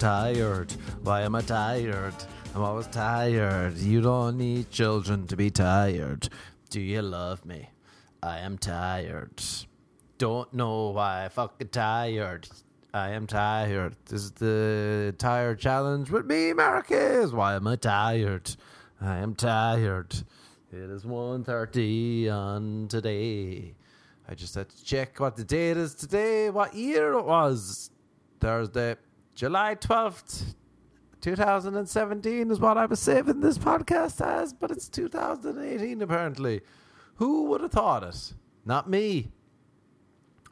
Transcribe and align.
tired. 0.00 0.72
Why 1.02 1.20
am 1.20 1.34
I 1.34 1.42
tired? 1.42 2.14
I'm 2.54 2.62
always 2.62 2.86
tired. 2.86 3.76
You 3.76 4.00
don't 4.00 4.38
need 4.38 4.70
children 4.70 5.26
to 5.26 5.36
be 5.36 5.50
tired. 5.50 6.30
Do 6.70 6.80
you 6.80 7.02
love 7.02 7.44
me? 7.44 7.68
I 8.22 8.38
am 8.38 8.56
tired. 8.56 9.42
Don't 10.16 10.54
know 10.54 10.88
why 10.88 11.26
I 11.26 11.28
fucking 11.28 11.68
tired. 11.68 12.48
I 12.94 13.10
am 13.10 13.26
tired. 13.26 13.94
This 14.06 14.22
is 14.22 14.30
the 14.30 15.14
tired 15.18 15.58
challenge 15.58 16.10
with 16.10 16.24
me, 16.24 16.54
Marcus. 16.54 17.30
Why 17.30 17.56
am 17.56 17.66
I 17.66 17.76
tired? 17.76 18.56
I 19.02 19.18
am 19.18 19.34
tired. 19.34 20.14
It 20.72 20.88
is 20.90 21.04
1.30 21.04 22.32
on 22.32 22.88
today. 22.88 23.74
I 24.26 24.34
just 24.34 24.54
had 24.54 24.70
to 24.70 24.82
check 24.82 25.20
what 25.20 25.36
the 25.36 25.44
date 25.44 25.76
is 25.76 25.94
today, 25.94 26.48
what 26.48 26.74
year 26.74 27.12
it 27.12 27.24
was. 27.26 27.90
Thursday, 28.40 28.96
July 29.40 29.74
12th, 29.74 30.54
2017 31.22 32.50
is 32.50 32.60
what 32.60 32.76
I 32.76 32.84
was 32.84 33.00
saving 33.00 33.40
this 33.40 33.56
podcast 33.56 34.20
as, 34.20 34.52
but 34.52 34.70
it's 34.70 34.90
2018 34.90 36.02
apparently. 36.02 36.60
Who 37.14 37.44
would 37.44 37.62
have 37.62 37.72
thought 37.72 38.02
it? 38.02 38.34
Not 38.66 38.90
me. 38.90 39.32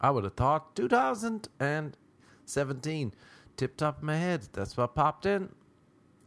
I 0.00 0.10
would 0.10 0.24
have 0.24 0.36
thought 0.36 0.74
2017. 0.74 3.14
Tip 3.58 3.76
top 3.76 3.98
of 3.98 4.02
my 4.02 4.16
head. 4.16 4.48
That's 4.54 4.74
what 4.74 4.94
popped 4.94 5.26
in. 5.26 5.50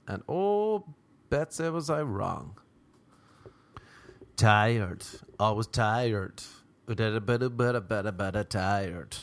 And 0.08 0.22
oh, 0.30 0.86
Betsy, 1.32 1.68
was 1.68 1.90
I 1.90 2.04
wrong. 2.04 2.60
Tired. 4.38 5.04
Always 5.40 5.66
tired. 5.66 6.44
Tired. 8.50 9.16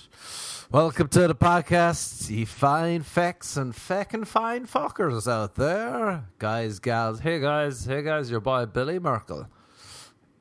Welcome 0.71 1.09
to 1.09 1.27
the 1.27 1.35
podcast, 1.35 2.31
you 2.31 2.47
fine 2.47 3.03
fecks 3.03 3.57
and 3.57 3.73
feckin' 3.73 4.27
fine 4.27 4.67
fuckers 4.67 5.27
out 5.31 5.57
there. 5.57 6.25
Guys, 6.39 6.79
gals. 6.79 7.21
Hey, 7.21 7.41
guys. 7.41 7.85
Hey, 7.85 8.03
guys. 8.03 8.31
Your 8.31 8.41
boy, 8.41 8.67
Billy 8.67 9.01
Merkel. 9.01 9.49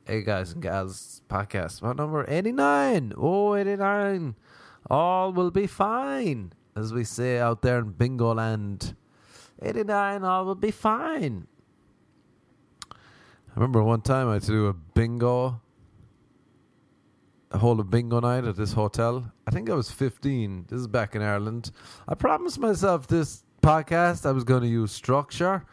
Hey, 0.05 0.21
guys 0.21 0.51
and 0.53 0.61
gals. 0.61 1.23
Podcast. 1.27 1.81
What 1.81 1.97
number? 1.97 2.23
89. 2.27 3.13
Oh, 3.17 3.55
89. 3.55 4.35
All 4.89 5.33
will 5.33 5.51
be 5.51 5.65
fine, 5.65 6.53
as 6.75 6.93
we 6.93 7.03
say 7.03 7.39
out 7.39 7.63
there 7.63 7.79
in 7.79 7.89
Bingo 7.91 8.35
Land. 8.35 8.95
89, 9.61 10.23
all 10.23 10.45
will 10.45 10.55
be 10.55 10.71
fine. 10.71 11.47
I 12.93 13.55
remember 13.55 13.81
one 13.81 14.01
time 14.01 14.29
I 14.29 14.33
had 14.33 14.43
to 14.43 14.51
do 14.51 14.67
a 14.67 14.73
bingo 14.73 15.61
whole 17.57 17.79
of 17.79 17.89
bingo 17.89 18.19
night 18.19 18.45
at 18.45 18.55
this 18.55 18.73
hotel. 18.73 19.31
I 19.45 19.51
think 19.51 19.69
I 19.69 19.73
was 19.73 19.91
15. 19.91 20.65
This 20.69 20.79
is 20.81 20.87
back 20.87 21.15
in 21.15 21.21
Ireland. 21.21 21.71
I 22.07 22.15
promised 22.15 22.59
myself 22.59 23.07
this 23.07 23.43
podcast 23.61 24.25
I 24.25 24.31
was 24.31 24.43
going 24.43 24.61
to 24.61 24.67
use 24.67 24.91
structure. 24.91 25.65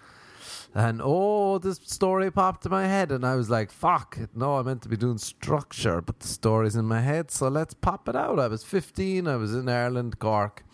And 0.74 1.00
oh, 1.04 1.58
this 1.58 1.76
story 1.84 2.32
popped 2.32 2.66
in 2.66 2.72
my 2.72 2.88
head, 2.88 3.12
and 3.12 3.24
I 3.24 3.36
was 3.36 3.48
like, 3.48 3.70
fuck, 3.70 4.18
no, 4.34 4.58
I 4.58 4.62
meant 4.62 4.82
to 4.82 4.88
be 4.88 4.96
doing 4.96 5.18
structure, 5.18 6.00
but 6.00 6.18
the 6.18 6.26
story's 6.26 6.74
in 6.74 6.84
my 6.84 7.00
head, 7.00 7.30
so 7.30 7.46
let's 7.46 7.74
pop 7.74 8.08
it 8.08 8.16
out. 8.16 8.40
I 8.40 8.48
was 8.48 8.64
15, 8.64 9.28
I 9.28 9.36
was 9.36 9.54
in 9.54 9.68
Ireland, 9.68 10.18
Cork, 10.18 10.64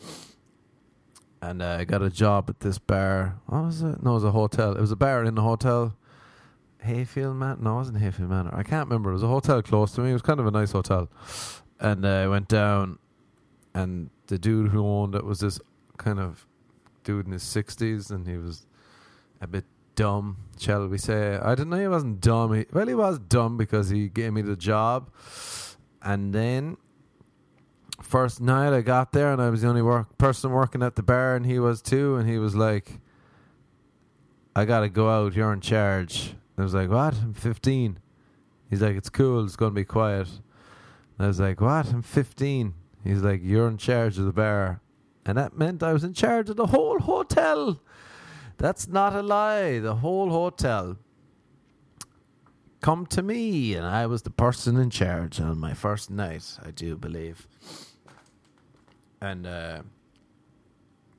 and 1.43 1.61
uh, 1.61 1.77
I 1.81 1.85
got 1.85 2.03
a 2.03 2.09
job 2.09 2.49
at 2.49 2.61
this 2.61 2.79
bar. 2.79 3.41
What 3.45 3.65
was 3.65 3.83
it? 3.83 4.03
No, 4.03 4.13
it 4.13 4.15
was 4.15 4.25
a 4.25 4.31
hotel. 4.31 4.75
It 4.75 4.81
was 4.81 4.91
a 4.91 4.97
bar 4.97 5.23
in 5.25 5.37
a 5.37 5.43
hotel 5.43 5.95
Hayfield 6.83 7.37
Man. 7.37 7.59
No, 7.61 7.73
it 7.73 7.77
wasn't 7.77 7.99
Hayfield 7.99 8.31
Manor. 8.31 8.55
I 8.55 8.63
can't 8.63 8.89
remember. 8.89 9.11
It 9.11 9.15
was 9.15 9.23
a 9.23 9.29
hotel 9.29 9.63
close 9.63 9.93
to 9.93 10.01
me. 10.01 10.11
It 10.11 10.15
was 10.15 10.23
kind 10.23 10.41
of 10.41 10.47
a 10.47 10.51
nice 10.51 10.73
hotel. 10.73 11.09
And 11.79 12.05
uh, 12.05 12.09
I 12.09 12.29
went 12.29 12.49
down, 12.49 12.99
and 13.75 14.11
the 14.27 14.39
dude 14.39 14.71
who 14.71 14.85
owned 14.87 15.15
it 15.15 15.25
was 15.25 15.41
this 15.41 15.61
kind 15.99 16.19
of 16.19 16.47
dude 17.05 17.27
in 17.27 17.33
his 17.33 17.43
60s, 17.43 18.11
and 18.11 18.27
he 18.27 18.37
was 18.37 18.67
a 19.41 19.47
bit 19.47 19.65
dumb, 19.95 20.37
shall 20.59 20.87
we 20.87 20.99
say. 20.99 21.37
I 21.37 21.55
didn't 21.55 21.71
know 21.71 21.79
he 21.79 21.89
wasn't 21.89 22.21
dumb. 22.21 22.55
He, 22.55 22.67
well, 22.73 22.87
he 22.87 22.95
was 22.95 23.19
dumb 23.19 23.57
because 23.57 23.89
he 23.89 24.09
gave 24.09 24.33
me 24.33 24.43
the 24.43 24.57
job. 24.57 25.11
And 26.03 26.35
then, 26.35 26.77
first 28.03 28.41
night 28.41 28.73
I 28.73 28.81
got 28.81 29.13
there, 29.13 29.33
and 29.33 29.41
I 29.41 29.51
was 29.51 29.63
the 29.63 29.69
only 29.69 29.83
work 29.83 30.17
person 30.19 30.51
working 30.51 30.83
at 30.83 30.97
the 30.97 31.03
bar, 31.03 31.37
and 31.37 31.45
he 31.45 31.59
was 31.59 31.83
too. 31.83 32.17
And 32.17 32.29
he 32.29 32.39
was 32.39 32.55
like, 32.55 33.01
I 34.55 34.65
got 34.65 34.81
to 34.81 34.89
go 34.89 35.09
out. 35.09 35.35
You're 35.35 35.53
in 35.53 35.61
charge. 35.61 36.35
I 36.61 36.63
was 36.63 36.75
like, 36.75 36.91
What? 36.91 37.15
I'm 37.15 37.35
15. 37.35 37.99
He's 38.69 38.83
like, 38.83 38.97
It's 38.97 39.11
cool. 39.11 39.45
It's 39.45 39.57
going 39.57 39.73
to 39.73 39.75
be 39.75 39.85
quiet. 39.85 40.29
And 40.29 41.25
I 41.25 41.27
was 41.27 41.41
like, 41.41 41.61
What? 41.61 41.91
I'm 41.91 42.03
15. 42.03 42.75
He's 43.05 43.23
like, 43.23 43.41
You're 43.43 43.69
in 43.69 43.79
charge 43.79 44.19
of 44.19 44.25
the 44.25 44.33
bar. 44.33 44.81
And 45.25 45.39
that 45.39 45.57
meant 45.57 45.83
I 45.83 45.93
was 45.93 46.05
in 46.05 46.15
charge 46.15 46.51
of 46.51 46.57
the 46.57 46.67
whole 46.67 46.99
hotel. 46.99 47.81
That's 48.59 48.89
not 48.89 49.15
a 49.15 49.23
lie. 49.23 49.79
The 49.79 49.97
whole 49.97 50.31
hotel. 50.31 50.99
Come 52.81 53.05
to 53.07 53.23
me, 53.23 53.75
and 53.75 53.85
I 53.85 54.07
was 54.07 54.23
the 54.23 54.31
person 54.31 54.79
in 54.79 54.89
charge 54.89 55.39
on 55.39 55.59
my 55.59 55.75
first 55.75 56.11
night, 56.11 56.59
I 56.65 56.71
do 56.71 56.97
believe. 56.97 57.47
And 59.21 59.47
uh, 59.47 59.83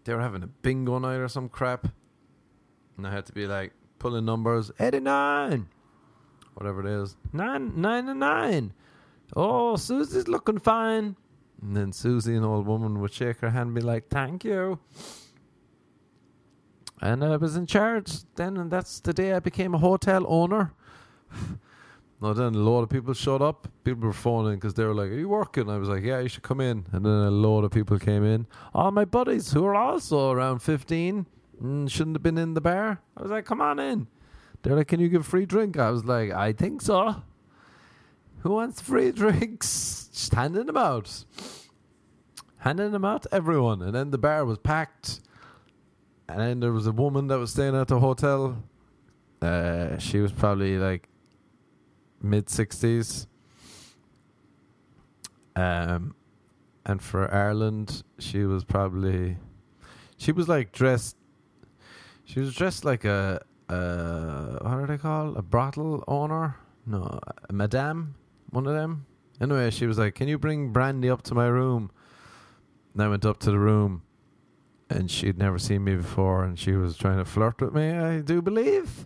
they 0.04 0.14
were 0.16 0.22
having 0.22 0.42
a 0.42 0.48
bingo 0.48 0.98
night 0.98 1.18
or 1.18 1.28
some 1.28 1.50
crap. 1.50 1.88
And 2.98 3.06
I 3.06 3.12
had 3.12 3.28
to 3.28 3.34
be 3.34 3.46
like, 3.46 3.74
pulling 4.02 4.26
numbers. 4.26 4.72
89 4.80 5.68
whatever 6.56 6.82
it 6.82 6.88
is. 6.88 7.16
9 7.34 7.80
9 7.80 8.10
and 8.10 8.20
9 8.20 8.74
oh 9.36 9.76
susie's 9.76 10.28
looking 10.28 10.58
fine. 10.60 11.16
And 11.62 11.78
then 11.78 11.94
susie 11.94 12.36
an 12.36 12.44
old 12.44 12.66
woman 12.66 13.00
would 13.00 13.14
shake 13.14 13.40
her 13.40 13.52
hand 13.52 13.68
and 13.68 13.76
be 13.76 13.82
like 13.82 14.08
thank 14.10 14.44
you. 14.44 14.80
And 17.00 17.24
i 17.24 17.38
was 17.38 17.56
in 17.56 17.68
charge 17.68 18.12
then 18.36 18.58
and 18.58 18.72
that's 18.72 19.00
the 19.00 19.14
day 19.14 19.34
i 19.34 19.40
became 19.40 19.74
a 19.76 19.78
hotel 19.80 20.26
owner. 20.28 20.74
No 22.24 22.36
then 22.36 22.54
a 22.54 22.60
lot 22.60 22.84
of 22.84 22.90
people 22.90 23.16
showed 23.16 23.42
up. 23.42 23.68
People 23.84 24.04
were 24.04 24.14
phoning 24.14 24.54
because 24.54 24.76
they 24.76 24.86
were 24.86 24.94
like 24.94 25.10
are 25.10 25.18
you 25.18 25.28
working? 25.28 25.68
I 25.72 25.78
was 25.78 25.90
like 25.90 26.04
yeah 26.04 26.20
you 26.20 26.28
should 26.28 26.44
come 26.44 26.62
in. 26.62 26.86
And 26.92 27.04
then 27.04 27.12
a 27.12 27.32
lot 27.32 27.64
of 27.64 27.72
people 27.72 27.98
came 27.98 28.24
in. 28.24 28.46
All 28.76 28.92
my 28.92 29.06
buddies 29.06 29.54
who 29.54 29.66
are 29.66 29.74
also 29.74 30.30
around 30.30 30.60
15 30.60 31.26
mm, 31.62 31.90
shouldn't 31.90 32.16
have 32.16 32.24
been 32.24 32.38
in 32.38 32.54
the 32.54 32.62
bar. 32.62 33.02
I 33.16 33.22
was 33.22 33.32
like, 33.32 33.46
come 33.46 33.62
on 33.62 33.80
in. 33.80 34.08
They're 34.62 34.76
like, 34.76 34.88
can 34.88 35.00
you 35.00 35.10
give 35.10 35.26
free 35.26 35.46
drink? 35.46 35.78
I 35.78 35.90
was 35.90 36.06
like, 36.06 36.32
I 36.32 36.54
think 36.54 36.82
so. 36.82 37.24
Who 38.40 38.52
wants 38.52 38.82
free 38.82 39.12
drinks? 39.12 40.10
Just 40.12 40.34
handing 40.34 40.66
them 40.66 40.78
out. 40.78 41.26
Handing 42.60 42.92
them 42.92 43.06
out 43.06 43.24
to 43.24 43.34
everyone. 43.34 43.82
And 43.82 43.94
then 43.94 44.12
the 44.12 44.18
bar 44.18 44.46
was 44.46 44.58
packed. 44.58 45.22
And 46.28 46.40
then 46.40 46.60
there 46.60 46.72
was 46.72 46.88
a 46.88 46.92
woman 46.92 47.28
that 47.28 47.40
was 47.40 47.52
staying 47.52 47.76
at 47.76 47.88
the 47.88 48.00
hotel. 48.00 48.64
Uh, 49.42 49.98
she 49.98 50.20
was 50.20 50.32
probably 50.32 50.78
like 50.78 51.10
mid 52.22 52.46
60s. 52.46 53.26
Um, 55.56 56.16
and 56.86 57.02
for 57.02 57.32
Ireland, 57.34 58.04
she 58.20 58.44
was 58.44 58.64
probably. 58.64 59.38
She 60.18 60.32
was 60.32 60.48
like 60.48 60.72
dressed 60.72 61.16
she 62.32 62.40
was 62.40 62.56
dressed 62.56 62.86
like 62.86 63.04
a, 63.04 63.42
a 63.68 63.74
what 64.62 64.72
are 64.72 64.88
they 64.88 64.98
called? 64.98 65.36
A 65.36 65.42
brothel 65.42 66.04
owner? 66.08 66.56
No, 66.86 67.20
a 67.50 67.54
madame, 67.54 68.16
one 68.52 68.66
of 68.66 68.74
them. 68.74 69.06
Anyway, 69.42 69.70
she 69.70 69.86
was 69.86 69.98
like, 69.98 70.16
"Can 70.16 70.30
you 70.30 70.38
bring 70.38 70.72
brandy 70.72 71.10
up 71.10 71.24
to 71.24 71.36
my 71.36 71.48
room?" 71.48 71.92
And 72.94 73.04
I 73.04 73.10
went 73.10 73.26
up 73.26 73.40
to 73.40 73.52
the 73.52 73.60
room, 73.60 74.04
and 74.90 75.12
she'd 75.12 75.38
never 75.38 75.60
seen 75.60 75.84
me 75.84 75.96
before, 75.96 76.46
and 76.46 76.58
she 76.58 76.72
was 76.72 76.96
trying 76.96 77.18
to 77.18 77.26
flirt 77.26 77.60
with 77.60 77.74
me. 77.74 77.92
I 77.92 78.22
do 78.22 78.42
believe. 78.42 79.06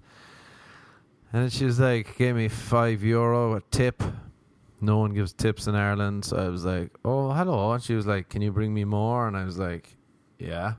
And 1.34 1.52
she 1.52 1.66
was 1.66 1.79
like, 1.79 2.17
gave 2.17 2.35
me 2.35 2.47
five 2.47 3.03
euro 3.03 3.55
a 3.55 3.61
tip. 3.72 4.03
No 4.79 5.00
one 5.00 5.14
gives 5.14 5.34
tips 5.34 5.67
in 5.67 5.73
Ireland, 5.73 6.26
so 6.26 6.38
I 6.38 6.50
was 6.50 6.64
like, 6.64 6.91
"Oh, 7.03 7.32
hello." 7.32 7.72
And 7.72 7.82
she 7.82 7.96
was 7.96 8.05
like, 8.05 8.29
"Can 8.29 8.44
you 8.44 8.52
bring 8.52 8.72
me 8.72 8.84
more?" 8.84 9.28
And 9.28 9.35
I 9.35 9.46
was 9.46 9.58
like, 9.58 9.97
"Yeah." 10.38 10.76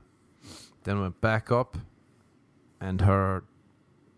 Then 0.85 1.01
went 1.01 1.19
back 1.19 1.51
up 1.51 1.75
and 2.79 3.01
her 3.01 3.43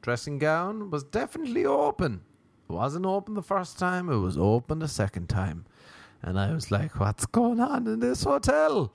dressing 0.01 0.39
gown 0.39 0.89
was 0.89 1.03
definitely 1.03 1.65
open. 1.65 2.21
It 2.69 2.73
wasn't 2.73 3.06
open 3.06 3.33
the 3.33 3.41
first 3.41 3.79
time, 3.79 4.09
it 4.09 4.17
was 4.17 4.38
open 4.38 4.79
the 4.79 4.88
second 4.88 5.27
time. 5.27 5.65
And 6.21 6.39
I 6.39 6.53
was 6.53 6.69
like, 6.69 7.00
what's 7.00 7.25
going 7.25 7.59
on 7.59 7.88
in 7.88 8.00
this 8.00 8.23
hotel? 8.23 8.94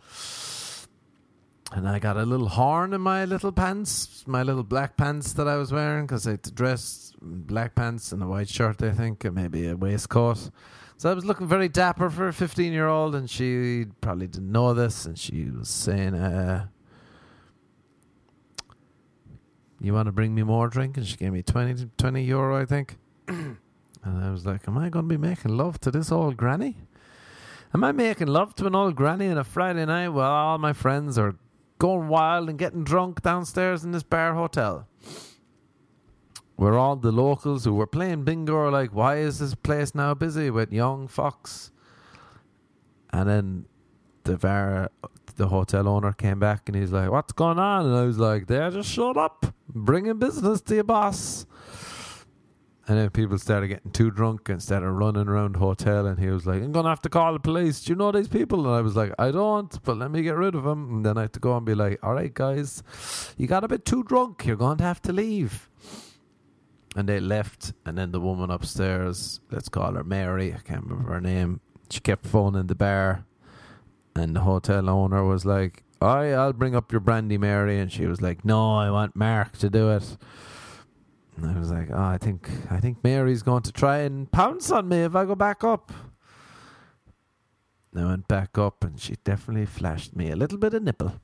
And 1.73 1.89
I 1.89 1.99
got 1.99 2.17
a 2.17 2.25
little 2.25 2.49
horn 2.49 2.93
in 2.93 3.01
my 3.01 3.25
little 3.25 3.51
pants, 3.51 4.25
my 4.27 4.43
little 4.43 4.63
black 4.63 4.97
pants 4.97 5.33
that 5.33 5.49
I 5.49 5.57
was 5.57 5.73
wearing 5.73 6.07
because 6.07 6.27
I 6.27 6.33
had 6.33 6.43
to 6.45 6.53
dress 6.53 7.13
black 7.21 7.75
pants 7.75 8.13
and 8.13 8.23
a 8.23 8.27
white 8.27 8.49
shirt, 8.49 8.83
I 8.83 8.93
think, 8.93 9.25
and 9.25 9.35
maybe 9.35 9.67
a 9.67 9.77
waistcoat. 9.77 10.51
So 10.97 11.11
I 11.11 11.15
was 11.15 11.25
looking 11.25 11.49
very 11.49 11.69
dapper 11.69 12.11
for 12.11 12.29
a 12.29 12.33
15 12.33 12.73
year 12.73 12.87
old, 12.87 13.15
and 13.15 13.29
she 13.29 13.87
probably 14.01 14.27
didn't 14.29 14.53
know 14.53 14.75
this. 14.75 15.07
And 15.07 15.19
she 15.19 15.51
was 15.51 15.69
saying, 15.69 16.15
uh, 16.15 16.69
you 19.85 19.95
want 19.95 20.07
to 20.07 20.13
bring 20.13 20.35
me 20.35 20.43
more 20.43 20.69
drink? 20.69 20.97
And 20.97 21.07
she 21.07 21.17
gave 21.17 21.33
me 21.33 21.43
20, 21.43 21.91
20 21.97 22.25
euro, 22.25 22.61
I 22.61 22.65
think. 22.65 22.97
and 23.29 23.59
I 24.05 24.31
was 24.31 24.47
like, 24.47 24.67
am 24.69 24.79
I 24.79 24.89
going 24.89 25.09
to 25.09 25.09
be 25.09 25.17
making 25.17 25.57
love 25.57 25.81
to 25.81 25.91
this 25.91 26.11
old 26.13 26.37
granny? 26.37 26.77
Am 27.73 27.83
I 27.83 27.93
making 27.93 28.29
love 28.29 28.55
to 28.57 28.67
an 28.67 28.75
old 28.75 28.95
granny 28.95 29.29
on 29.29 29.39
a 29.39 29.45
Friday 29.45 29.85
night 29.85 30.09
while 30.11 30.31
all 30.31 30.59
my 30.59 30.73
friends 30.73 31.19
are 31.19 31.37
going 31.79 32.09
wild 32.09 32.49
and 32.49 32.59
getting 32.59 32.85
drunk 32.85 33.23
downstairs 33.23 33.85
in 33.85 33.93
this 33.93 34.03
bar 34.03 34.35
hotel. 34.35 34.87
Where 36.57 36.79
all 36.79 36.97
the 36.97 37.11
locals 37.11 37.65
who 37.65 37.75
were 37.75 37.87
playing 37.87 38.25
bingo 38.25 38.55
are 38.55 38.71
like, 38.71 38.95
why 38.95 39.17
is 39.17 39.39
this 39.39 39.55
place 39.55 39.95
now 39.95 40.15
busy 40.15 40.51
with 40.51 40.73
young 40.73 41.09
fucks? 41.09 41.71
And 43.13 43.29
then 43.29 43.67
the 44.23 44.39
bar, 44.39 44.91
the 45.37 45.49
hotel 45.49 45.89
owner 45.89 46.13
came 46.13 46.39
back 46.39 46.69
and 46.69 46.77
he's 46.77 46.93
like, 46.93 47.11
what's 47.11 47.33
going 47.33 47.59
on? 47.59 47.87
And 47.87 47.95
I 47.95 48.05
was 48.05 48.19
like, 48.19 48.47
they 48.47 48.57
just 48.71 48.91
shut 48.91 49.17
up, 49.17 49.55
bringing 49.69 50.19
business 50.19 50.61
to 50.63 50.75
your 50.77 50.85
boss. 50.85 51.47
And 52.87 52.99
then 52.99 53.09
people 53.11 53.39
started 53.39 53.69
getting 53.69 53.93
too 53.93 54.11
drunk 54.11 54.51
and 54.51 54.63
started 54.63 54.91
running 54.91 55.27
around 55.27 55.55
the 55.55 55.59
hotel. 55.59 56.07
And 56.07 56.19
he 56.19 56.29
was 56.29 56.47
like, 56.47 56.63
I'm 56.63 56.71
going 56.71 56.85
to 56.85 56.91
have 56.91 57.01
to 57.03 57.09
call 57.09 57.33
the 57.33 57.41
police. 57.41 57.83
Do 57.83 57.93
you 57.93 57.97
know 57.97 58.13
these 58.13 58.29
people? 58.29 58.67
And 58.67 58.75
I 58.75 58.83
was 58.83 58.95
like, 58.95 59.13
I 59.19 59.31
don't, 59.31 59.83
but 59.85 59.97
let 59.97 60.11
me 60.11 60.21
get 60.23 60.37
rid 60.37 60.55
of 60.55 60.65
them. 60.65 60.97
And 60.97 61.07
then 61.07 61.17
I 61.17 61.23
had 61.23 61.33
to 61.33 61.41
go 61.41 61.57
and 61.57 61.65
be 61.65 61.75
like, 61.75 61.99
all 62.03 62.13
right, 62.13 62.33
guys, 62.33 62.83
you 63.39 63.47
got 63.47 63.65
a 63.65 63.69
bit 63.69 63.87
too 63.87 64.03
drunk. 64.03 64.45
You're 64.45 64.57
going 64.57 64.77
to 64.79 64.85
have 64.85 65.01
to 65.03 65.15
leave. 65.15 65.71
And 66.95 67.09
they 67.09 67.21
left. 67.21 67.73
And 67.87 67.97
then 67.97 68.13
the 68.13 68.21
woman 68.21 68.51
upstairs, 68.51 69.41
let's 69.51 69.71
call 69.71 69.95
her 69.95 70.05
Mary, 70.05 70.53
I 70.53 70.59
can't 70.59 70.85
remember 70.85 71.11
her 71.15 71.21
name, 71.23 71.61
she 71.89 72.01
kept 72.01 72.27
phoning 72.27 72.67
the 72.67 72.75
bar. 72.75 73.25
And 74.17 74.37
the 74.37 74.41
hotel 74.41 74.89
owner 74.89 75.25
was 75.25 75.45
like, 75.45 75.83
right, 76.01 76.33
I'll 76.33 76.53
bring 76.53 76.77
up 76.77 76.93
your 76.93 77.01
brandy, 77.01 77.39
Mary. 77.39 77.79
And 77.79 77.91
she 77.91 78.07
was 78.07 78.21
like, 78.21 78.45
no, 78.45 78.77
I 78.77 78.91
want 78.91 79.17
Mark 79.17 79.59
to 79.59 79.71
do 79.71 79.91
it. 79.91 80.17
And 81.37 81.51
I 81.51 81.59
was 81.59 81.71
like, 81.71 81.91
oh, 81.91 82.03
I 82.03 82.19
think 82.19 82.49
I 82.71 82.79
think 82.79 83.03
Mary's 83.03 83.43
going 83.43 83.63
to 83.63 83.73
try 83.73 83.99
and 83.99 84.31
pounce 84.31 84.71
on 84.71 84.89
me 84.89 84.99
if 84.99 85.17
I 85.17 85.25
go 85.25 85.35
back 85.35 85.65
up. 85.65 85.93
I 87.97 88.05
went 88.05 88.29
back 88.29 88.59
up 88.59 88.85
and 88.85 89.01
she 89.01 89.17
definitely 89.25 89.67
flashed 89.67 90.17
me 90.17 90.31
a 90.31 90.37
little 90.37 90.59
bit 90.59 90.75
of 90.75 90.83
nipple. 90.83 91.21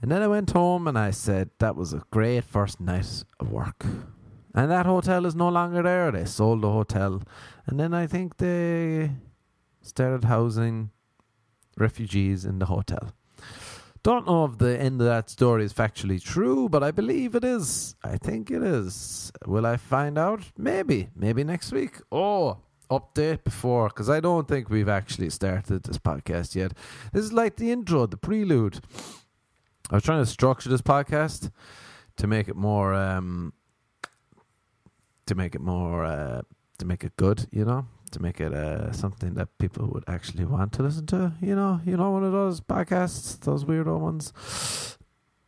And 0.00 0.10
then 0.10 0.22
I 0.22 0.26
went 0.28 0.50
home 0.50 0.88
and 0.88 0.98
I 0.98 1.10
said 1.10 1.50
that 1.58 1.76
was 1.76 1.92
a 1.92 2.02
great 2.10 2.44
first 2.44 2.80
night 2.80 3.24
of 3.38 3.50
work. 3.50 3.84
And 4.54 4.70
that 4.70 4.86
hotel 4.86 5.26
is 5.26 5.34
no 5.34 5.48
longer 5.48 5.82
there. 5.82 6.10
They 6.10 6.24
sold 6.24 6.62
the 6.62 6.70
hotel. 6.70 7.22
And 7.66 7.78
then 7.78 7.92
I 7.92 8.06
think 8.06 8.38
they 8.38 9.10
started 9.82 10.24
housing 10.24 10.90
refugees 11.76 12.44
in 12.44 12.58
the 12.58 12.66
hotel. 12.66 13.12
Don't 14.02 14.26
know 14.26 14.44
if 14.44 14.58
the 14.58 14.78
end 14.78 15.00
of 15.00 15.06
that 15.06 15.30
story 15.30 15.64
is 15.64 15.72
factually 15.72 16.22
true, 16.22 16.68
but 16.68 16.82
I 16.82 16.90
believe 16.90 17.34
it 17.34 17.42
is. 17.42 17.96
I 18.04 18.18
think 18.18 18.50
it 18.50 18.62
is. 18.62 19.32
Will 19.46 19.64
I 19.64 19.78
find 19.78 20.18
out? 20.18 20.52
Maybe. 20.58 21.08
Maybe 21.16 21.42
next 21.42 21.72
week. 21.72 22.00
Oh, 22.12 22.58
update 22.90 23.44
before, 23.44 23.88
because 23.88 24.10
I 24.10 24.20
don't 24.20 24.46
think 24.46 24.68
we've 24.68 24.90
actually 24.90 25.30
started 25.30 25.84
this 25.84 25.98
podcast 25.98 26.54
yet. 26.54 26.74
This 27.14 27.24
is 27.24 27.32
like 27.32 27.56
the 27.56 27.70
intro, 27.70 28.06
the 28.06 28.18
prelude. 28.18 28.80
I 29.90 29.94
was 29.94 30.04
trying 30.04 30.22
to 30.22 30.30
structure 30.30 30.68
this 30.68 30.82
podcast 30.82 31.50
to 32.16 32.26
make 32.26 32.48
it 32.48 32.56
more, 32.56 32.92
um, 32.92 33.54
to 35.26 35.34
make 35.34 35.54
it 35.54 35.60
more, 35.60 36.04
uh, 36.04 36.42
to 36.78 36.84
make 36.84 37.04
it 37.04 37.16
good, 37.16 37.46
you 37.50 37.64
know, 37.64 37.86
to 38.14 38.22
make 38.22 38.40
it 38.40 38.52
uh, 38.52 38.92
something 38.92 39.34
that 39.34 39.48
people 39.58 39.86
would 39.92 40.04
actually 40.08 40.44
want 40.44 40.72
to 40.72 40.82
listen 40.82 41.06
to. 41.06 41.32
You 41.40 41.54
know, 41.54 41.80
you 41.84 41.96
know, 41.96 42.10
one 42.10 42.24
of 42.24 42.32
those 42.32 42.60
podcasts, 42.60 43.38
those 43.40 43.64
weirdo 43.64 43.98
ones. 43.98 44.96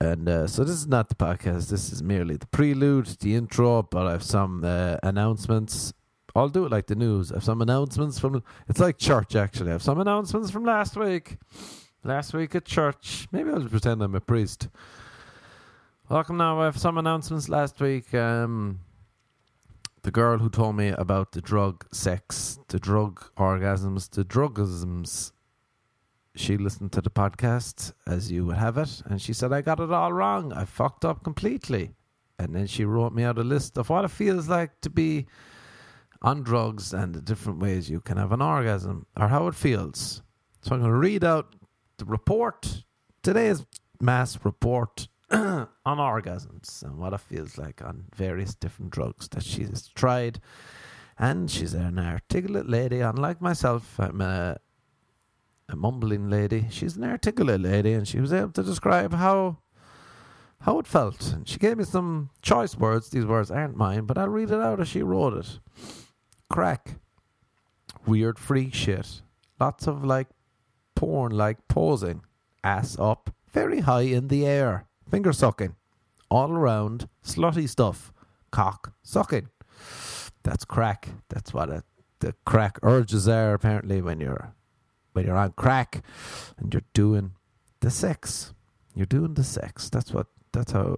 And 0.01 0.29
uh, 0.29 0.47
so 0.47 0.63
this 0.63 0.75
is 0.75 0.87
not 0.87 1.09
the 1.09 1.15
podcast. 1.15 1.71
This 1.71 1.91
is 1.91 2.03
merely 2.03 2.37
the 2.37 2.47
prelude, 2.49 3.07
the 3.21 3.35
intro. 3.35 3.83
But 3.83 4.07
I 4.07 4.13
have 4.13 4.23
some 4.23 4.63
uh, 4.65 4.99
announcements. 5.03 5.93
I'll 6.35 6.51
do 6.51 6.67
it 6.67 6.71
like 6.71 6.87
the 6.87 6.95
news. 6.95 7.33
I 7.33 7.37
have 7.37 7.45
some 7.45 7.63
announcements 7.63 8.19
from. 8.19 8.43
It's 8.69 8.81
like 8.81 8.99
church 8.99 9.35
actually. 9.35 9.71
I 9.71 9.73
have 9.73 9.83
some 9.83 10.01
announcements 10.01 10.51
from 10.51 10.65
last 10.65 10.97
week. 10.97 11.39
Last 12.05 12.35
week 12.35 12.55
at 12.55 12.65
church. 12.65 13.27
Maybe 13.33 13.51
I'll 13.51 13.67
pretend 13.69 14.03
I'm 14.03 14.15
a 14.15 14.21
priest. 14.21 14.69
Welcome 16.09 16.37
now. 16.37 16.61
I 16.61 16.67
have 16.67 16.79
some 16.79 16.99
announcements 16.99 17.49
last 17.49 17.81
week. 17.81 18.15
Um, 18.15 18.81
the 20.07 20.13
girl 20.13 20.39
who 20.39 20.49
told 20.49 20.77
me 20.77 20.91
about 20.91 21.33
the 21.33 21.41
drug 21.41 21.85
sex, 21.91 22.61
the 22.69 22.79
drug 22.79 23.25
orgasms, 23.37 24.09
the 24.09 24.23
drugisms, 24.23 25.33
she 26.37 26.57
listened 26.57 26.93
to 26.93 27.01
the 27.01 27.11
podcast 27.11 27.93
as 28.07 28.31
you 28.31 28.47
would 28.47 28.57
have 28.57 28.79
it, 28.79 29.03
and 29.07 29.21
she 29.21 29.33
said, 29.33 29.53
I 29.53 29.63
got 29.63 29.81
it 29.81 29.91
all 29.91 30.13
wrong. 30.13 30.53
I 30.53 30.65
fucked 30.65 31.05
up 31.05 31.25
completely. 31.25 31.91
And 32.39 32.55
then 32.55 32.69
she 32.69 32.85
wrote 32.85 33.15
me 33.15 33.25
out 33.25 33.37
a 33.37 33.43
list 33.43 33.79
of 33.79 33.91
what 33.91 34.05
it 34.05 34.13
feels 34.13 34.49
like 34.49 34.81
to 34.83 34.91
be 34.91 35.27
on 36.23 36.45
drugs 36.45 36.95
and 36.95 37.13
the 37.13 37.21
different 37.21 37.59
ways 37.59 37.91
you 37.91 37.99
can 37.99 38.17
have 38.17 38.31
an 38.31 38.41
orgasm 38.41 39.07
or 39.19 39.27
how 39.27 39.49
it 39.49 39.57
feels. 39.57 40.23
So 40.61 40.77
I'm 40.77 40.83
going 40.83 40.93
to 40.93 40.97
read 40.97 41.25
out 41.25 41.57
the 41.97 42.05
report, 42.05 42.85
today's 43.25 43.67
mass 44.01 44.39
report 44.45 45.09
on 45.31 45.69
orgasms 45.85 46.85
and 46.85 46.99
what 46.99 47.13
it 47.13 47.21
feels 47.21 47.59
like 47.59 47.83
on 47.83 48.05
various 48.15 48.55
different 48.55 48.93
drugs 48.93 49.29
that 49.29 49.43
she's 49.43 49.89
tried. 49.95 50.41
And 51.19 51.51
she's 51.51 51.75
an 51.75 51.99
articulate 51.99 52.69
lady, 52.69 53.01
unlike 53.01 53.41
myself. 53.41 53.99
I'm 53.99 54.21
a, 54.21 54.59
a 55.69 55.75
mumbling 55.75 56.31
lady. 56.31 56.67
She's 56.71 56.97
an 56.97 57.05
articulate 57.05 57.61
lady, 57.61 57.93
and 57.95 58.07
she 58.07 58.21
was 58.21 58.33
able 58.33 58.53
to 58.53 58.63
describe 58.63 59.15
how 59.15 59.59
how 60.61 60.79
it 60.79 60.87
felt. 60.87 61.33
And 61.33 61.49
she 61.49 61.59
gave 61.59 61.79
me 61.79 61.85
some 61.85 62.31
choice 62.43 62.77
words. 62.77 63.09
These 63.09 63.27
words 63.27 63.51
aren't 63.51 63.77
mine, 63.77 64.05
but 64.05 64.19
I'll 64.19 64.29
read 64.29 64.51
it 64.51 64.61
out 64.61 64.81
as 64.81 64.89
she 64.89 65.03
wrote 65.03 65.35
it. 65.35 65.59
Crack. 66.51 67.01
Weird 68.07 68.39
freak 68.39 68.75
shit. 68.75 69.23
Lots 69.59 69.87
of 69.87 70.05
like 70.05 70.29
porn 70.95 71.33
like 71.33 71.67
posing. 71.67 72.23
Ass 72.63 72.97
up. 72.99 73.31
Very 73.51 73.81
high 73.81 74.03
in 74.03 74.29
the 74.29 74.47
air 74.47 74.87
finger 75.09 75.33
sucking, 75.33 75.77
all 76.31 76.51
around 76.51 77.09
slutty 77.25 77.69
stuff, 77.69 78.13
cock 78.51 78.93
sucking. 79.03 79.49
That's 80.43 80.65
crack. 80.65 81.09
That's 81.29 81.53
what 81.53 81.71
a, 81.71 81.83
the 82.21 82.35
crack 82.45 82.79
urges 82.83 83.29
are 83.29 83.55
apparently 83.55 84.01
when 84.01 84.21
you're 84.21 84.55
when 85.13 85.27
you're 85.27 85.37
on 85.37 85.53
crack 85.53 86.05
and 86.59 86.73
you're 86.73 86.83
doing 86.93 87.33
the 87.81 87.91
sex. 87.91 88.53
You're 88.95 89.07
doing 89.07 89.35
the 89.35 89.45
sex. 89.45 89.91
That's 89.91 90.13
what 90.13 90.27
that's 90.53 90.73
how 90.73 90.97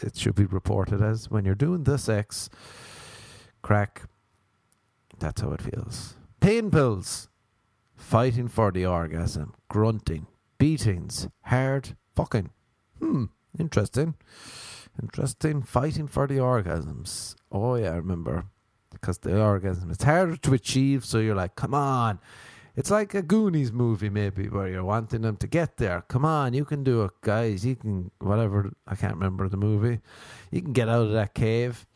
it 0.00 0.16
should 0.16 0.34
be 0.34 0.44
reported 0.44 1.02
as 1.02 1.30
when 1.30 1.44
you're 1.44 1.54
doing 1.54 1.84
the 1.84 1.98
sex. 1.98 2.48
Crack. 3.62 4.02
That's 5.18 5.40
how 5.40 5.52
it 5.52 5.62
feels. 5.62 6.14
Pain 6.40 6.70
pills. 6.70 7.28
Fighting 7.94 8.48
for 8.48 8.72
the 8.72 8.86
orgasm. 8.86 9.54
Grunting. 9.68 10.26
Beatings. 10.58 11.28
Hard 11.42 11.96
fucking. 12.14 12.50
Hmm, 13.02 13.24
interesting. 13.58 14.14
Interesting. 15.02 15.62
Fighting 15.62 16.06
for 16.06 16.28
the 16.28 16.36
orgasms. 16.36 17.34
Oh, 17.50 17.74
yeah, 17.74 17.90
I 17.90 17.96
remember. 17.96 18.44
Because 18.92 19.18
the 19.18 19.42
orgasm, 19.42 19.90
it's 19.90 20.04
harder 20.04 20.36
to 20.36 20.54
achieve, 20.54 21.04
so 21.04 21.18
you're 21.18 21.34
like, 21.34 21.56
come 21.56 21.74
on. 21.74 22.20
It's 22.76 22.92
like 22.92 23.12
a 23.14 23.20
Goonies 23.20 23.72
movie, 23.72 24.08
maybe, 24.08 24.48
where 24.48 24.68
you're 24.68 24.84
wanting 24.84 25.22
them 25.22 25.36
to 25.38 25.48
get 25.48 25.78
there. 25.78 26.04
Come 26.06 26.24
on, 26.24 26.54
you 26.54 26.64
can 26.64 26.84
do 26.84 27.02
it, 27.02 27.10
guys. 27.22 27.66
You 27.66 27.74
can, 27.74 28.12
whatever, 28.20 28.72
I 28.86 28.94
can't 28.94 29.14
remember 29.14 29.48
the 29.48 29.56
movie. 29.56 29.98
You 30.52 30.62
can 30.62 30.72
get 30.72 30.88
out 30.88 31.06
of 31.06 31.12
that 31.12 31.34
cave. 31.34 31.86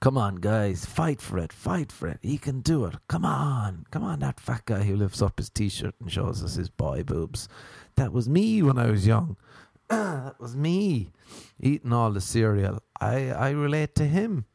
Come 0.00 0.18
on, 0.18 0.36
guys, 0.36 0.84
fight 0.84 1.22
for 1.22 1.38
it, 1.38 1.52
fight 1.52 1.90
for 1.90 2.08
it. 2.08 2.18
He 2.22 2.36
can 2.36 2.60
do 2.60 2.84
it. 2.84 2.96
Come 3.08 3.24
on, 3.24 3.86
come 3.90 4.02
on, 4.02 4.18
that 4.18 4.40
fat 4.40 4.66
guy 4.66 4.82
who 4.82 4.94
lifts 4.94 5.22
up 5.22 5.38
his 5.38 5.48
t 5.48 5.70
shirt 5.70 5.94
and 6.00 6.12
shows 6.12 6.44
us 6.44 6.56
his 6.56 6.68
boy 6.68 7.02
boobs. 7.02 7.48
That 7.94 8.12
was 8.12 8.28
me 8.28 8.62
when 8.62 8.78
I 8.78 8.90
was 8.90 9.06
young. 9.06 9.36
that 9.90 10.40
was 10.40 10.56
me 10.56 11.10
eating 11.60 11.92
all 11.92 12.10
the 12.10 12.20
cereal. 12.20 12.82
I, 13.00 13.30
I 13.30 13.50
relate 13.50 13.94
to 13.96 14.04
him. 14.04 14.46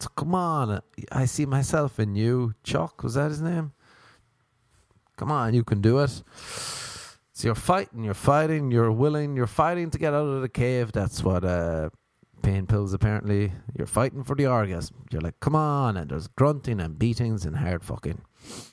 So 0.00 0.08
come 0.10 0.34
on, 0.34 0.80
I 1.10 1.24
see 1.24 1.46
myself 1.46 1.98
in 1.98 2.14
you. 2.14 2.54
Chuck, 2.62 3.02
was 3.02 3.14
that 3.14 3.30
his 3.30 3.40
name? 3.40 3.72
Come 5.16 5.32
on, 5.32 5.54
you 5.54 5.64
can 5.64 5.80
do 5.80 6.00
it. 6.00 6.22
So 7.32 7.48
you're 7.48 7.54
fighting, 7.54 8.04
you're 8.04 8.14
fighting, 8.14 8.70
you're 8.70 8.92
willing, 8.92 9.36
you're 9.36 9.46
fighting 9.46 9.90
to 9.90 9.98
get 9.98 10.12
out 10.12 10.26
of 10.26 10.42
the 10.42 10.48
cave. 10.48 10.92
That's 10.92 11.22
what 11.22 11.44
uh, 11.44 11.90
pain 12.42 12.66
pills 12.66 12.92
apparently. 12.92 13.52
You're 13.76 13.86
fighting 13.86 14.22
for 14.24 14.36
the 14.36 14.46
orgasm. 14.46 15.06
You're 15.10 15.22
like, 15.22 15.40
come 15.40 15.54
on, 15.54 15.96
and 15.96 16.10
there's 16.10 16.28
grunting 16.28 16.80
and 16.80 16.98
beatings 16.98 17.46
and 17.46 17.56
hard 17.56 17.84
fucking. 17.84 18.20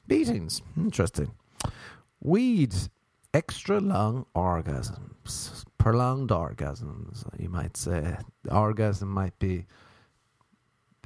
Beatings. 0.07 0.61
Interesting. 0.75 1.31
Weed. 2.21 2.73
Extra 3.33 3.79
long 3.79 4.25
orgasms 4.35 5.65
prolonged 5.83 6.29
orgasms, 6.29 7.25
you 7.37 7.49
might 7.49 7.75
say. 7.75 8.15
The 8.43 8.55
orgasm 8.55 9.09
might 9.09 9.37
be 9.37 9.65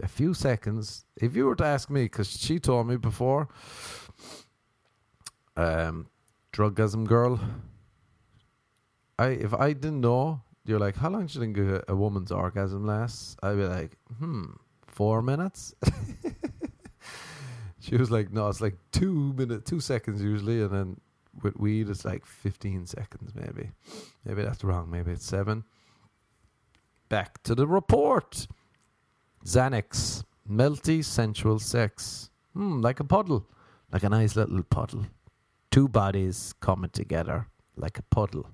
a 0.03 0.07
few 0.07 0.35
seconds. 0.35 1.03
If 1.15 1.35
you 1.35 1.47
were 1.47 1.55
to 1.55 1.65
ask 1.65 1.89
me, 1.89 2.03
because 2.03 2.29
she 2.29 2.59
told 2.59 2.87
me 2.87 2.95
before, 2.95 3.47
um, 5.55 6.05
drugasm 6.53 7.07
girl. 7.07 7.39
I 9.17 9.29
if 9.29 9.51
I 9.51 9.73
didn't 9.73 10.01
know, 10.01 10.41
you're 10.63 10.79
like, 10.79 10.95
how 10.95 11.09
long 11.09 11.25
do 11.25 11.33
you 11.33 11.39
think 11.43 11.57
a, 11.57 11.83
a 11.87 11.95
woman's 11.95 12.31
orgasm 12.31 12.85
lasts? 12.85 13.35
I'd 13.41 13.55
be 13.55 13.63
like, 13.63 13.97
hmm, 14.19 14.43
four 14.85 15.23
minutes. 15.23 15.73
she 17.79 17.97
was 17.97 18.11
like, 18.11 18.31
no, 18.31 18.47
it's 18.47 18.61
like 18.61 18.77
two 18.91 19.33
minutes, 19.33 19.67
two 19.67 19.79
seconds 19.79 20.21
usually, 20.21 20.61
and 20.61 20.71
then 20.71 20.97
with 21.43 21.57
weed 21.57 21.89
is 21.89 22.05
like 22.05 22.25
15 22.25 22.85
seconds, 22.87 23.33
maybe. 23.35 23.71
Maybe 24.25 24.43
that's 24.43 24.63
wrong. 24.63 24.89
Maybe 24.89 25.11
it's 25.11 25.25
seven. 25.25 25.63
Back 27.09 27.41
to 27.43 27.55
the 27.55 27.67
report. 27.67 28.47
Xanax, 29.45 30.23
melty 30.49 31.03
sensual 31.03 31.59
sex. 31.59 32.29
Hmm, 32.53 32.81
like 32.81 32.99
a 32.99 33.03
puddle, 33.03 33.45
like 33.91 34.03
a 34.03 34.09
nice 34.09 34.35
little 34.35 34.63
puddle. 34.63 35.05
Two 35.71 35.87
bodies 35.87 36.53
coming 36.59 36.89
together 36.89 37.47
like 37.77 37.99
a 37.99 38.03
puddle. 38.03 38.49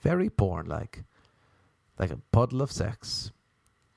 Very 0.00 0.30
porn 0.30 0.66
like. 0.66 1.04
Like 1.98 2.10
a 2.10 2.18
puddle 2.32 2.62
of 2.62 2.70
sex. 2.70 3.32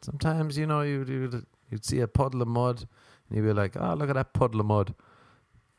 Sometimes, 0.01 0.57
you 0.57 0.65
know, 0.65 0.81
you'd, 0.81 1.07
you'd, 1.07 1.45
you'd 1.69 1.86
see 1.86 2.00
a 2.00 2.07
puddle 2.07 2.41
of 2.41 2.48
mud 2.48 2.88
and 3.29 3.38
you'd 3.38 3.45
be 3.45 3.53
like, 3.53 3.77
oh, 3.79 3.93
look 3.93 4.10
at 4.10 4.15
that 4.15 4.33
puddle 4.33 4.60
of 4.60 4.65
mud. 4.65 4.95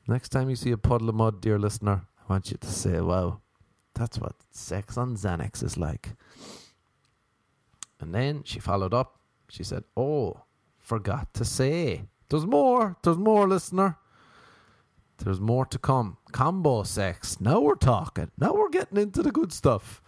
Next 0.07 0.31
time 0.31 0.49
you 0.49 0.57
see 0.57 0.71
a 0.71 0.77
puddle 0.77 1.09
of 1.09 1.17
mud, 1.17 1.41
dear 1.41 1.59
listener, 1.59 2.03
want 2.33 2.51
you 2.51 2.57
to 2.57 2.67
say, 2.67 2.99
wow, 2.99 3.41
that's 3.95 4.19
what 4.19 4.35
sex 4.51 4.97
on 4.97 5.17
Xanax 5.17 5.63
is 5.63 5.77
like. 5.77 6.15
And 8.01 8.15
then 8.15 8.43
she 8.45 8.59
followed 8.59 8.95
up. 8.95 9.21
She 9.51 9.63
said, 9.63 9.85
oh, 9.99 10.41
forgot 10.79 11.35
to 11.35 11.45
say. 11.45 12.05
There's 12.31 12.47
more. 12.47 12.97
There's 13.03 13.19
more, 13.19 13.47
listener. 13.47 13.99
There's 15.19 15.41
more 15.41 15.67
to 15.67 15.79
come. 15.79 16.17
Combo 16.33 16.85
sex. 16.85 17.39
Now 17.39 17.61
we're 17.61 17.75
talking. 17.75 18.31
Now 18.39 18.55
we're 18.55 18.71
getting 18.71 18.97
into 18.97 19.23
the 19.23 19.31
good 19.31 19.53
stuff. 19.53 20.01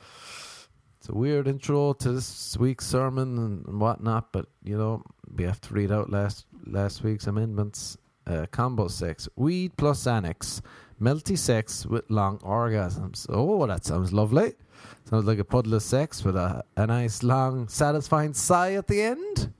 It's 0.98 1.10
a 1.10 1.14
weird 1.14 1.46
intro 1.46 1.92
to 1.92 2.12
this 2.12 2.56
week's 2.56 2.86
sermon 2.86 3.36
and 3.36 3.78
whatnot, 3.78 4.32
but 4.32 4.46
you 4.62 4.78
know 4.78 5.02
we 5.36 5.44
have 5.44 5.60
to 5.60 5.74
read 5.74 5.92
out 5.92 6.08
last 6.08 6.46
last 6.66 7.04
week's 7.04 7.26
amendments. 7.26 7.98
Uh, 8.26 8.46
combo 8.50 8.88
sex, 8.88 9.28
weed 9.36 9.76
plus 9.76 10.04
Xanax, 10.04 10.62
melty 11.00 11.36
sex 11.36 11.84
with 11.84 12.10
long 12.10 12.38
orgasms. 12.38 13.26
Oh, 13.28 13.66
that 13.66 13.84
sounds 13.84 14.14
lovely. 14.14 14.54
Sounds 15.04 15.26
like 15.26 15.38
a 15.38 15.44
puddle 15.44 15.74
of 15.74 15.82
sex 15.82 16.24
with 16.24 16.36
a, 16.36 16.64
a 16.76 16.86
nice 16.86 17.22
long 17.22 17.68
satisfying 17.68 18.32
sigh 18.32 18.72
at 18.72 18.86
the 18.86 19.02
end. 19.02 19.52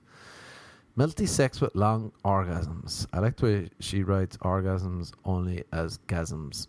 Melty 0.97 1.27
sex 1.27 1.61
with 1.61 1.75
long 1.75 2.11
orgasms. 2.23 3.05
I 3.13 3.19
like 3.19 3.35
the 3.37 3.45
way 3.45 3.69
she 3.79 4.01
writes 4.01 4.37
orgasms 4.37 5.11
only 5.25 5.63
as 5.71 5.99
gasms. 6.07 6.67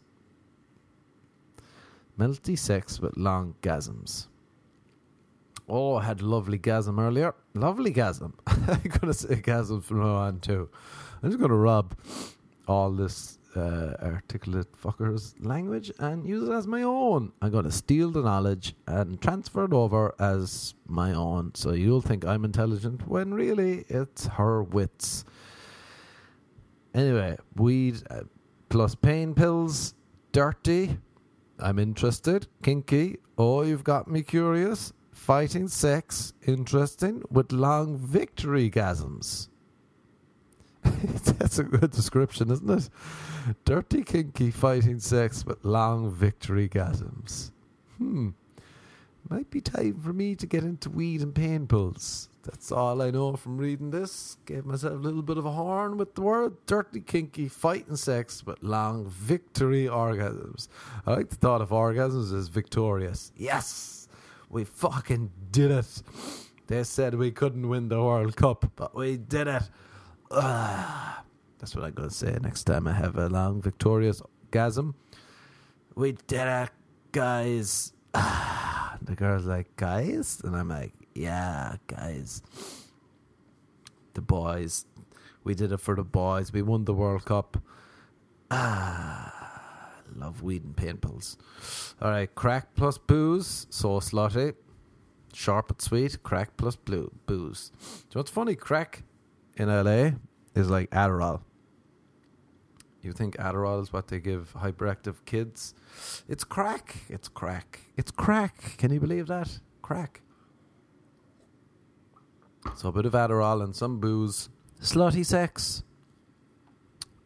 Melty 2.19 2.59
sex 2.59 3.00
with 3.00 3.17
long 3.17 3.55
gasms. 3.62 4.26
Oh, 5.69 5.97
I 5.97 6.05
had 6.05 6.23
lovely 6.23 6.59
gasm 6.59 7.00
earlier. 7.00 7.35
Lovely 7.55 7.93
gasm. 7.93 8.33
I'm 8.47 8.81
going 8.83 9.12
to 9.12 9.15
say 9.15 9.37
gasm 9.37 9.83
from 9.83 10.00
now 10.00 10.17
on 10.17 10.41
too. 10.41 10.69
I'm 11.23 11.31
just 11.31 11.39
going 11.39 11.51
to 11.51 11.57
rob 11.57 11.97
all 12.69 12.91
this 12.91 13.39
uh, 13.57 13.95
articulate 14.03 14.71
fuckers 14.73 15.35
language 15.41 15.91
and 15.99 16.27
use 16.27 16.49
it 16.49 16.53
as 16.53 16.67
my 16.67 16.83
own. 16.83 17.33
I'm 17.41 17.51
going 17.51 17.65
to 17.65 17.73
steal 17.73 18.11
the 18.11 18.23
knowledge 18.23 18.75
and 18.87 19.21
transfer 19.21 19.65
it 19.65 19.73
over 19.73 20.15
as 20.19 20.75
my 20.87 21.13
own. 21.13 21.53
So 21.55 21.73
you'll 21.73 22.03
think 22.03 22.25
I'm 22.25 22.45
intelligent 22.45 23.09
when 23.09 23.33
really 23.33 23.85
it's 23.89 24.27
her 24.27 24.63
wits. 24.63 25.25
Anyway, 26.95 27.37
weed 27.55 28.03
uh, 28.11 28.23
plus 28.69 28.95
pain 28.95 29.35
pills, 29.35 29.95
dirty. 30.33 30.99
I'm 31.59 31.79
interested. 31.79 32.47
Kinky. 32.63 33.19
Oh, 33.39 33.63
you've 33.63 33.85
got 33.85 34.09
me 34.09 34.23
curious. 34.23 34.93
Fighting 35.13 35.69
sex, 35.69 36.35
interesting, 36.47 37.23
with 37.31 37.53
long 37.53 37.97
victory 37.97 38.71
gasms. 38.71 39.49
That's 41.38 41.59
a 41.59 41.64
good 41.64 41.90
description, 41.90 42.50
isn't 42.50 42.71
it? 42.71 42.88
Dirty, 43.64 44.02
kinky, 44.02 44.50
fighting 44.50 44.99
sex 44.99 45.45
with 45.45 45.64
long 45.64 46.11
victory 46.11 46.69
gasms. 46.69 47.50
Hmm. 47.99 48.31
Might 49.28 49.50
be 49.50 49.61
time 49.61 49.99
for 50.00 50.12
me 50.12 50.37
to 50.37 50.47
get 50.47 50.62
into 50.62 50.88
weed 50.88 51.21
and 51.21 51.35
pain 51.35 51.66
pills. 51.66 52.28
That's 52.45 52.71
all 52.71 53.02
I 53.02 53.11
know 53.11 53.35
from 53.35 53.59
reading 53.59 53.90
this. 53.90 54.37
Gave 54.47 54.64
myself 54.64 54.93
a 54.93 54.97
little 54.97 55.23
bit 55.23 55.37
of 55.37 55.45
a 55.45 55.50
horn 55.50 55.97
with 55.97 56.14
the 56.14 56.23
word 56.23 56.55
dirty, 56.66 57.00
kinky, 57.00 57.49
fighting 57.49 57.97
sex 57.97 58.47
with 58.47 58.62
long 58.62 59.09
victory 59.09 59.87
orgasms. 59.87 60.69
I 61.05 61.14
like 61.14 61.31
the 61.31 61.37
thought 61.37 61.61
of 61.61 61.71
orgasms 61.71 62.33
as 62.33 62.47
victorious. 62.47 63.33
Yes! 63.37 64.07
We 64.49 64.64
fucking 64.64 65.33
did 65.50 65.73
it. 65.73 66.02
They 66.69 66.85
said 66.85 67.16
we 67.16 67.33
couldn't 67.33 67.69
win 67.69 67.88
the 67.88 68.00
World 68.00 68.37
Cup, 68.37 68.71
but 68.76 68.95
we 68.95 69.16
did 69.16 69.49
it. 69.49 69.62
That's 70.30 71.75
what 71.75 71.85
I'm 71.85 71.92
going 71.92 72.09
to 72.09 72.14
say 72.14 72.37
next 72.42 72.64
time 72.64 72.88
I 72.88 72.92
have 72.92 73.16
a 73.16 73.28
long, 73.28 73.62
victorious 73.62 74.21
gasm. 74.50 74.95
We 75.95 76.12
did 76.26 76.47
it, 76.47 76.71
guys. 77.12 77.92
the 78.12 79.14
girl's 79.14 79.47
like, 79.47 79.76
guys? 79.76 80.40
And 80.42 80.56
I'm 80.56 80.68
like, 80.68 80.95
yeah, 81.14 81.76
guys. 81.87 82.42
The 84.14 84.21
boys. 84.21 84.85
We 85.45 85.54
did 85.54 85.71
it 85.71 85.78
for 85.78 85.95
the 85.95 86.02
boys. 86.02 86.52
We 86.52 86.62
won 86.62 86.87
the 86.87 86.95
World 86.95 87.25
Cup. 87.25 87.56
Ah, 88.50 89.92
love 90.16 90.42
weed 90.42 90.64
and 90.64 90.76
pain 90.76 90.97
pills. 90.97 91.37
All 92.02 92.11
right, 92.11 92.33
crack 92.35 92.75
plus 92.75 92.99
booze. 92.99 93.68
So 93.71 94.00
slutty. 94.00 94.54
Sharp 95.33 95.68
but 95.68 95.80
sweet. 95.80 96.23
Crack 96.25 96.56
plus 96.56 96.75
blue 96.75 97.12
booze. 97.26 97.71
So 97.80 98.18
what's 98.18 98.30
funny? 98.30 98.56
Crack 98.56 99.04
in 99.57 99.69
LA 99.69 100.11
is 100.55 100.71
like 100.71 100.91
Adderall. 100.91 101.41
You 103.03 103.13
think 103.13 103.37
Adderall 103.37 103.81
is 103.83 103.93
what 103.93 104.09
they 104.09 104.19
give 104.19 104.53
hyperactive 104.55 105.25
kids? 105.25 105.75
It's 106.29 106.45
crack. 106.45 106.97
It's 107.09 107.29
crack. 107.29 107.81
It's 107.97 108.11
crack. 108.11 108.77
Can 108.79 108.93
you 108.93 108.99
believe 108.99 109.29
that? 109.29 109.61
Crack. 109.81 110.23
So 112.75 112.89
a 112.89 112.93
bit 112.93 113.07
of 113.07 113.13
Adderall 113.13 113.63
and 113.63 113.77
some 113.77 114.01
booze. 114.01 114.49
Slutty 114.81 115.25
sex. 115.25 115.85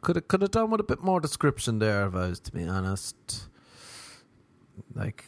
Could 0.02 0.16
have 0.16 0.28
could 0.28 0.42
have 0.42 0.50
done 0.50 0.70
with 0.70 0.80
a 0.80 0.84
bit 0.84 1.02
more 1.02 1.20
description 1.20 1.78
there, 1.78 2.06
if 2.06 2.14
I 2.14 2.28
was 2.28 2.40
to 2.40 2.52
be 2.52 2.64
honest. 2.64 3.48
Like 4.94 5.24